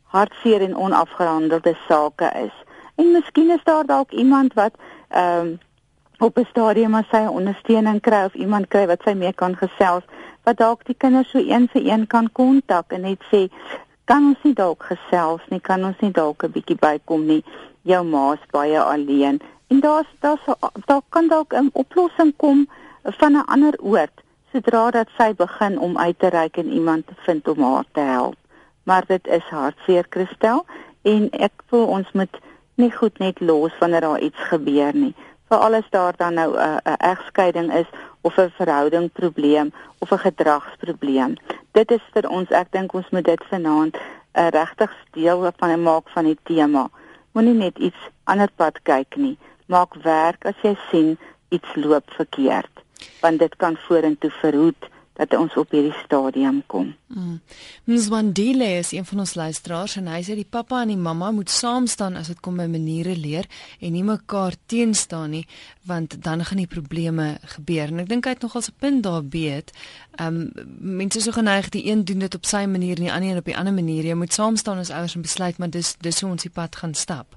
hartseer 0.08 0.62
en 0.64 0.76
onafgehandelde 0.76 1.76
sake 1.88 2.30
is. 2.44 2.54
En 2.96 3.12
miskien 3.12 3.50
is 3.50 3.64
daar 3.64 3.84
dalk 3.86 4.10
iemand 4.10 4.54
wat 4.54 4.72
ehm 5.08 5.46
um, 5.46 5.58
op 6.18 6.38
'n 6.38 6.46
stadium 6.50 6.94
as 6.94 7.08
sy 7.10 7.26
ondersteuning 7.26 8.00
kry 8.00 8.24
of 8.24 8.34
iemand 8.34 8.68
kry 8.68 8.86
wat 8.86 9.02
sy 9.02 9.12
mee 9.12 9.32
kan 9.32 9.56
gesels 9.56 10.04
wat 10.42 10.56
dalk 10.56 10.84
die 10.84 10.96
kinders 10.96 11.30
so 11.30 11.38
een 11.38 11.68
vir 11.72 11.86
een 11.86 12.06
kan 12.06 12.32
kontak 12.32 12.92
en 12.92 13.00
net 13.00 13.22
sê 13.30 13.48
kan 14.08 14.30
ons 14.30 14.44
nie 14.46 14.54
dalk 14.56 14.86
gesels 14.88 15.44
nie 15.52 15.60
kan 15.60 15.84
ons 15.84 16.00
nie 16.00 16.12
dalk 16.16 16.44
'n 16.44 16.52
bietjie 16.52 16.78
bykom 16.80 17.26
nie. 17.26 17.42
Jou 17.82 18.04
ma's 18.04 18.42
baie 18.52 18.80
alleen. 18.80 19.40
En 19.68 19.80
daar's 19.80 20.10
daar's 20.20 20.44
daar 20.86 21.02
kan 21.08 21.28
dalk 21.28 21.52
'n 21.52 21.70
oplossing 21.72 22.32
kom 22.36 22.68
van 23.02 23.32
'n 23.36 23.44
ander 23.54 23.74
oord 23.80 24.16
sodra 24.52 24.90
dat 24.90 25.08
sy 25.18 25.34
begin 25.34 25.78
om 25.78 25.98
uit 25.98 26.18
te 26.18 26.28
reik 26.28 26.56
en 26.56 26.72
iemand 26.72 27.06
te 27.06 27.14
vind 27.26 27.48
om 27.48 27.62
haar 27.62 27.84
te 27.92 28.00
help. 28.00 28.36
Maar 28.82 29.04
dit 29.06 29.26
is 29.26 29.44
hartseer 29.50 30.06
Christel 30.10 30.64
en 31.02 31.30
ek 31.30 31.52
voel 31.66 31.86
ons 31.86 32.12
moet 32.12 32.38
nie 32.74 32.90
goed 32.90 33.18
net 33.18 33.40
los 33.40 33.78
wanneer 33.78 34.00
daar 34.00 34.20
iets 34.20 34.40
gebeur 34.50 34.94
nie. 34.94 35.14
Veral 35.48 35.74
as 35.74 35.90
daar 35.90 36.16
dan 36.16 36.34
nou 36.34 36.50
'n 36.54 36.58
uh, 36.58 36.76
'n 36.84 36.96
egskeiding 37.12 37.74
is 37.74 37.88
of 38.20 38.38
'n 38.38 38.50
verhouding 38.58 39.12
probleem 39.12 39.72
of 39.98 40.10
'n 40.12 40.18
gedragsprobleem. 40.18 41.36
Dit 41.72 41.90
is 41.90 42.04
vir 42.12 42.28
ons, 42.28 42.50
ek 42.50 42.72
dink 42.72 42.92
ons 42.92 43.10
moet 43.10 43.24
dit 43.24 43.44
vanaand 43.50 43.96
'n 43.96 44.00
uh, 44.40 44.48
regtig 44.48 44.92
deel 45.10 45.52
van 45.56 45.82
maak 45.82 46.08
van 46.08 46.24
die 46.24 46.38
tema. 46.42 46.90
Moenie 47.32 47.54
net 47.54 47.78
iets 47.78 48.02
ander 48.24 48.50
pad 48.56 48.82
kyk 48.82 49.16
nie. 49.16 49.38
Maak 49.66 49.94
werk 50.02 50.44
as 50.44 50.58
jy 50.62 50.76
sien 50.90 51.18
iets 51.48 51.74
loop 51.74 52.10
verkeerd, 52.10 52.74
want 53.20 53.38
dit 53.38 53.56
kan 53.56 53.76
vorentoe 53.76 54.30
verhoed 54.30 54.88
dat 55.18 55.34
ons 55.34 55.54
op 55.58 55.72
hierdie 55.74 55.94
stadium 56.04 56.60
kom. 56.70 56.92
Mm. 57.10 57.40
Mswandile 57.90 58.68
is 58.78 58.92
een 58.94 59.04
van 59.04 59.24
ons 59.24 59.34
luisteraars 59.34 59.96
en 59.98 60.06
hy 60.12 60.20
sê 60.22 60.36
die 60.38 60.46
pappa 60.46 60.84
en 60.84 60.92
die 60.92 61.00
mamma 61.00 61.32
moet 61.34 61.50
saam 61.50 61.88
staan 61.90 62.16
as 62.20 62.30
dit 62.30 62.38
kom 62.44 62.60
by 62.60 62.68
maniere 62.70 63.16
leer 63.18 63.48
en 63.82 63.96
nie 63.96 64.04
mekaar 64.06 64.54
teenstaan 64.70 65.34
nie 65.34 65.42
want 65.88 66.14
dan 66.22 66.44
gaan 66.44 66.60
die 66.62 66.70
probleme 66.70 67.26
gebeur. 67.56 67.90
En 67.90 68.04
ek 68.04 68.10
dink 68.12 68.28
hy 68.28 68.36
het 68.36 68.44
nogal 68.46 68.62
'n 68.62 68.78
punt 68.78 69.02
daar 69.02 69.24
beet. 69.24 69.72
Um 70.20 70.52
mense 70.78 71.20
so 71.20 71.32
geneig 71.32 71.68
die 71.74 71.86
een 71.90 72.04
doen 72.04 72.18
dit 72.18 72.34
op 72.34 72.46
sy 72.46 72.64
manier 72.66 72.96
en 72.96 73.08
die 73.08 73.12
ander 73.12 73.30
een 73.30 73.42
op 73.42 73.50
die 73.50 73.56
ander 73.56 73.74
manier. 73.74 74.04
Jy 74.04 74.14
moet 74.14 74.32
saam 74.32 74.56
staan 74.56 74.78
as 74.78 74.90
ouers 74.90 75.14
en 75.14 75.22
besluit 75.22 75.58
maar 75.58 75.70
dis 75.70 75.96
dis 76.00 76.20
hoe 76.20 76.30
ons 76.30 76.42
die 76.42 76.54
pad 76.54 76.76
gaan 76.76 76.94
stap. 76.94 77.34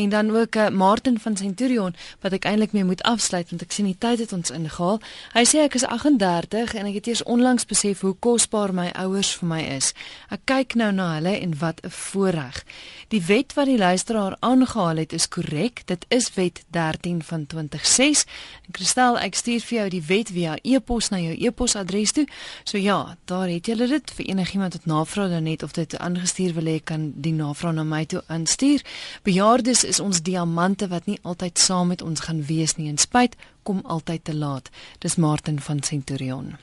En 0.00 0.08
dan 0.08 0.36
ook 0.36 0.54
uh, 0.54 0.68
Martin 0.68 1.18
van 1.20 1.36
Centurion 1.36 1.94
wat 2.20 2.32
ek 2.32 2.46
eintlik 2.48 2.72
mee 2.72 2.84
moet 2.84 3.02
afsluit 3.02 3.50
want 3.50 3.62
ek 3.62 3.74
sien 3.76 3.84
die 3.84 3.98
tyd 3.98 4.22
het 4.22 4.32
ons 4.32 4.52
ingehaal. 4.54 4.96
Hy 5.34 5.42
sê 5.44 5.60
ek 5.66 5.76
is 5.76 5.84
38 5.84 6.72
en 6.80 6.88
ek 6.88 6.96
het 7.00 7.10
eers 7.10 7.22
onlangs 7.28 7.68
besef 7.68 8.00
hoe 8.00 8.14
kosbaar 8.16 8.72
my 8.72 8.88
ouers 9.02 9.34
vir 9.40 9.48
my 9.50 9.60
is. 9.76 9.92
Ek 10.32 10.46
kyk 10.48 10.78
nou 10.80 10.88
na 10.96 11.10
hulle 11.18 11.34
en 11.36 11.52
wat 11.60 11.84
'n 11.84 11.92
voorreg. 11.92 12.64
Die 13.12 13.20
wet 13.26 13.52
wat 13.58 13.66
die 13.66 13.78
luisteraar 13.78 14.36
aangehaal 14.40 14.96
het 14.96 15.12
is 15.12 15.28
korrek. 15.28 15.82
Dit 15.84 16.04
is 16.08 16.30
wet 16.34 16.62
13 16.70 17.22
van 17.22 17.46
2006. 17.46 18.24
En 18.66 18.72
Christel, 18.72 19.18
ek 19.18 19.34
stuur 19.34 19.60
vir 19.60 19.78
jou 19.78 19.88
die 19.88 20.02
wet 20.06 20.28
via 20.30 20.56
e-pos 20.62 21.10
na 21.10 21.18
jou 21.18 21.34
e-posadres 21.36 22.12
toe. 22.12 22.26
So 22.64 22.78
ja, 22.78 23.16
daar 23.24 23.48
het 23.48 23.66
jy 23.66 23.74
dit 23.74 24.10
vir 24.16 24.26
enigiemand 24.26 24.72
wat 24.72 24.86
navraag 24.86 25.30
dan 25.30 25.42
net 25.42 25.62
of 25.62 25.72
dit 25.72 25.98
aangestuur 25.98 26.54
wil 26.54 26.64
hê 26.64 26.78
kan 26.84 27.12
die 27.16 27.32
navraag 27.32 27.74
na 27.74 27.84
my 27.84 28.04
toe 28.06 28.22
aanstuur. 28.26 28.80
Bejaardes 29.22 29.84
is 29.90 30.00
ons 30.00 30.22
diamante 30.22 30.88
wat 30.88 31.06
nie 31.10 31.18
altyd 31.22 31.58
saam 31.58 31.90
met 31.92 32.02
ons 32.02 32.22
gaan 32.26 32.42
wees 32.46 32.76
nie 32.78 32.88
en 32.92 32.98
spyt 32.98 33.36
kom 33.66 33.82
altyd 33.84 34.24
te 34.24 34.34
laat. 34.36 34.70
Dis 35.02 35.16
Martin 35.16 35.58
van 35.60 35.82
Centurion. 35.82 36.54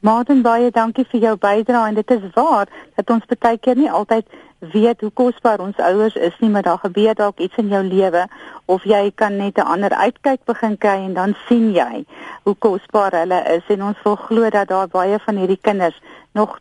Martin 0.00 0.42
baie 0.44 0.70
dankie 0.72 1.04
vir 1.12 1.20
jou 1.26 1.34
bydrae 1.40 1.88
en 1.90 1.98
dit 1.98 2.12
is 2.16 2.22
waar 2.36 2.68
dat 2.96 3.10
ons 3.16 3.26
baie 3.32 3.58
keer 3.58 3.76
nie 3.76 3.90
altyd 4.00 4.28
weet 4.74 5.00
hoe 5.00 5.10
kosbaar 5.16 5.60
ons 5.64 5.80
ouers 5.80 6.16
is 6.16 6.36
nie, 6.40 6.50
maar 6.52 6.64
daar 6.64 6.80
gebeur 6.84 7.16
dalk 7.16 7.40
iets 7.40 7.56
in 7.60 7.68
jou 7.72 7.82
lewe 7.84 8.26
of 8.66 8.84
jy 8.84 9.02
kan 9.22 9.36
net 9.36 9.58
'n 9.58 9.70
ander 9.74 9.92
uitkyk 9.92 10.44
begin 10.44 10.78
kry 10.78 10.98
en 11.04 11.14
dan 11.14 11.34
sien 11.48 11.72
jy 11.72 12.04
hoe 12.44 12.54
kosbaar 12.54 13.12
hulle 13.12 13.40
is 13.56 13.64
en 13.68 13.82
ons 13.82 14.02
wil 14.04 14.16
glo 14.16 14.50
dat 14.50 14.68
daar 14.68 14.88
baie 14.88 15.18
van 15.18 15.36
hierdie 15.36 15.60
kinders 15.62 16.00
nog 16.32 16.58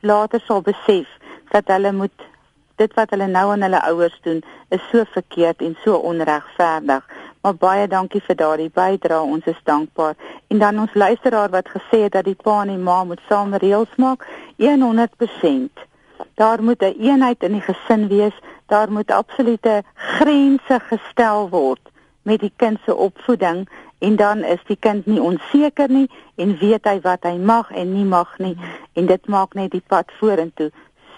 later 0.00 0.40
sal 0.40 0.62
besef 0.62 1.08
dat 1.50 1.64
hulle 1.66 1.92
moet 1.92 2.31
dit 2.76 2.94
wat 2.94 3.10
hulle 3.10 3.26
nou 3.26 3.44
aan 3.52 3.62
hulle 3.62 3.82
ouers 3.82 4.18
doen 4.22 4.42
is 4.68 4.82
so 4.90 5.04
verkeerd 5.12 5.62
en 5.62 5.76
so 5.84 5.94
onregverdig. 5.94 7.06
Maar 7.42 7.54
baie 7.54 7.86
dankie 7.88 8.22
vir 8.22 8.36
daardie 8.36 8.70
bydrae. 8.74 9.20
Ons 9.22 9.46
is 9.50 9.60
dankbaar. 9.64 10.14
En 10.48 10.58
dan 10.58 10.78
ons 10.78 10.94
luisteraar 10.94 11.50
wat 11.50 11.68
gesê 11.68 12.04
het 12.06 12.12
dat 12.12 12.24
die 12.24 12.38
pa 12.38 12.60
en 12.62 12.68
die 12.68 12.78
ma 12.78 13.04
moet 13.04 13.20
saam 13.28 13.54
reëls 13.54 13.96
maak, 13.96 14.26
100%. 14.56 15.86
Daar 16.34 16.62
moet 16.62 16.82
'n 16.82 16.84
een 16.84 17.00
eenheid 17.00 17.42
in 17.42 17.52
die 17.52 17.66
gesin 17.70 18.08
wees. 18.08 18.36
Daar 18.66 18.92
moet 18.92 19.10
absolute 19.10 19.82
grense 19.94 20.80
gestel 20.80 21.48
word 21.48 21.90
met 22.22 22.40
die 22.40 22.52
kind 22.56 22.78
se 22.84 22.96
opvoeding 22.96 23.68
en 23.98 24.16
dan 24.16 24.44
is 24.44 24.62
die 24.66 24.76
kind 24.76 25.06
nie 25.06 25.20
onseker 25.22 25.90
nie 25.90 26.08
en 26.34 26.56
weet 26.58 26.86
hy 26.90 26.96
wat 27.04 27.26
hy 27.26 27.36
mag 27.38 27.70
en 27.70 27.92
nie 27.94 28.06
mag 28.06 28.32
nie 28.42 28.54
en 28.98 29.06
dit 29.06 29.28
maak 29.30 29.54
net 29.58 29.70
die 29.74 29.84
pad 29.94 30.10
vorentoe 30.18 30.70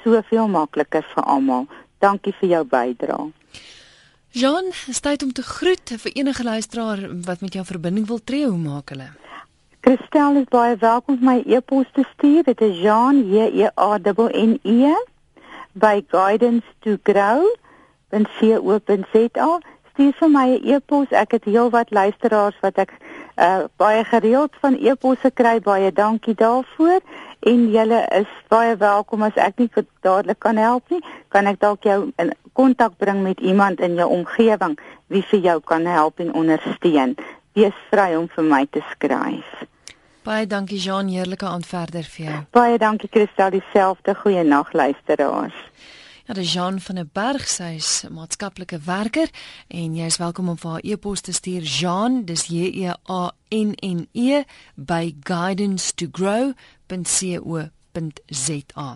soveel 0.05 0.49
makliker 0.49 1.03
vir 1.15 1.25
almal. 1.25 1.67
Dankie 1.99 2.35
vir 2.41 2.49
jou 2.49 2.65
bydrae. 2.65 3.33
Jean, 4.35 4.73
stay 4.91 5.17
om 5.23 5.33
te 5.33 5.43
groet 5.43 5.95
vir 6.03 6.13
enige 6.19 6.43
luisteraar 6.43 7.05
wat 7.27 7.41
met 7.41 7.55
jou 7.55 7.65
verbinding 7.65 8.07
wil 8.07 8.19
tree, 8.19 8.47
hoe 8.47 8.59
maak 8.59 8.91
hulle? 8.91 9.13
Christel 9.85 10.41
is 10.41 10.49
baie 10.51 10.77
welkom 10.81 11.19
om 11.21 11.27
my 11.29 11.43
e-pos 11.47 11.87
te 11.93 12.03
stuur. 12.15 12.43
Dit 12.43 12.61
is 12.61 12.81
Jean 12.81 13.21
J 13.31 13.51
E 13.63 13.69
A 13.77 13.99
N 14.33 14.59
E 14.63 14.95
by 15.73 16.03
guidance 16.09 16.67
to 16.81 16.97
grow. 17.03 17.45
Dan 18.09 18.27
sien 18.39 18.59
op 18.59 18.89
en 18.89 19.05
sê 19.13 19.29
al, 19.39 19.61
stuur 19.93 20.13
vir 20.19 20.31
my 20.31 20.47
'n 20.57 20.67
e-pos. 20.73 21.09
Ek 21.11 21.31
het 21.31 21.45
heelwat 21.45 21.91
luisteraars 21.91 22.59
wat 22.61 22.79
ek 22.79 22.91
uh, 23.37 23.64
baie 23.76 24.05
gereeld 24.05 24.55
van 24.61 24.78
e-posse 24.78 25.30
kry. 25.30 25.59
Baie 25.61 25.93
dankie 25.93 26.35
daarvoor 26.35 27.01
en 27.45 27.66
julle 27.70 28.01
is 28.16 28.30
baie 28.49 28.76
welkom 28.76 29.22
as 29.22 29.37
ek 29.37 29.59
nie 29.61 29.70
dadelik 30.01 30.39
kan 30.41 30.57
help 30.57 30.89
nie, 30.89 31.03
kan 31.28 31.47
ek 31.47 31.61
dalk 31.61 31.85
jou 31.85 32.12
in 32.16 32.32
kontak 32.55 32.95
bring 32.99 33.22
met 33.22 33.41
iemand 33.41 33.80
in 33.80 33.99
jou 33.99 34.07
omgewing 34.09 34.78
wie 35.12 35.22
vir 35.30 35.41
jou 35.41 35.61
kan 35.61 35.87
help 35.87 36.22
en 36.22 36.32
ondersteun. 36.32 37.16
Wees 37.55 37.76
vry 37.91 38.14
om 38.16 38.28
vir 38.30 38.45
my 38.45 38.64
te 38.70 38.82
skryf. 38.93 39.64
Baie 40.24 40.47
dankie 40.47 40.78
Jean, 40.80 41.11
heerlike 41.12 41.45
aand 41.47 41.66
verder 41.66 42.07
vir 42.14 42.24
jou. 42.24 42.39
Baie 42.57 42.78
dankie 42.78 43.11
Christel, 43.12 43.59
dieselfde 43.59 44.14
goeie 44.22 44.45
nag 44.45 44.72
luisteraars. 44.72 45.59
Ja, 46.25 46.35
dis 46.35 46.53
Jean 46.53 46.81
van 46.81 46.95
der 46.95 47.09
Berg, 47.12 47.43
sy 47.53 47.75
is 47.77 47.89
maatskaplike 48.09 48.79
werker 48.87 49.29
en 49.68 49.93
jy 49.93 50.07
is 50.09 50.16
welkom 50.16 50.49
om 50.49 50.57
vir 50.57 50.70
haar 50.72 50.87
e-pos 50.89 51.20
te 51.20 51.35
stuur 51.37 51.66
Jean, 51.68 52.22
dis 52.25 52.47
J 52.49 52.70
E 52.81 52.95
A 53.12 53.35
N 53.53 53.75
N 53.85 54.07
E 54.16 54.41
by 54.75 55.12
guidance 55.29 55.93
to 55.93 56.09
grow 56.09 56.55
.co.za. 56.89 58.89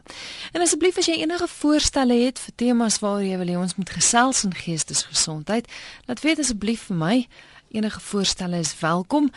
En 0.57 0.65
asseblief 0.65 0.97
as 0.97 1.13
jy 1.13 1.19
enige 1.21 1.51
voorstelle 1.53 2.17
het 2.17 2.41
vir 2.47 2.57
temas 2.65 2.97
waar 3.05 3.21
jy 3.21 3.37
wil 3.45 3.53
hê 3.53 3.61
ons 3.61 3.77
moet 3.77 3.93
gesels 3.99 4.47
in 4.49 4.57
geestesgesondheid, 4.57 5.69
laat 6.09 6.25
weet 6.25 6.41
asseblief 6.41 6.89
vir 6.89 7.03
my. 7.05 7.17
Enige 7.77 8.01
voorstelle 8.01 8.65
is 8.65 8.73
welkom. 8.81 9.29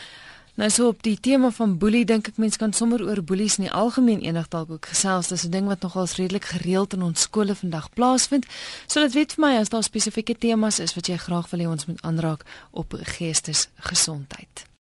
Nou 0.56 0.70
so 0.70 0.88
op 0.88 1.04
die 1.04 1.20
tema 1.20 1.50
van 1.52 1.78
boelie 1.78 2.04
dink 2.06 2.28
ek 2.28 2.38
mense 2.38 2.60
kan 2.60 2.74
sommer 2.74 3.04
oor 3.04 3.22
boelies 3.24 3.56
in 3.58 3.70
die 3.70 3.72
algemeen 3.72 4.20
enig 4.20 4.50
dalk 4.52 4.72
ook 4.76 4.90
gesels. 4.92 5.28
Dis 5.28 5.46
'n 5.46 5.52
ding 5.52 5.68
wat 5.68 5.82
nogal 5.82 6.08
redelik 6.16 6.46
gereeld 6.46 6.94
in 6.94 7.02
ons 7.02 7.22
skole 7.22 7.56
vandag 7.56 7.90
plaasvind. 7.94 8.46
So 8.88 9.00
dit 9.02 9.14
weet 9.14 9.34
vir 9.34 9.46
my 9.46 9.58
as 9.58 9.70
daar 9.70 9.84
spesifieke 9.84 10.38
temas 10.38 10.80
is 10.80 10.94
wat 10.96 11.08
jy 11.08 11.18
graag 11.18 11.50
wil 11.50 11.60
hê 11.60 11.68
ons 11.68 11.86
moet 11.86 12.02
aanraak 12.02 12.46
op 12.72 12.94
geestesgesondheid. 12.94 14.71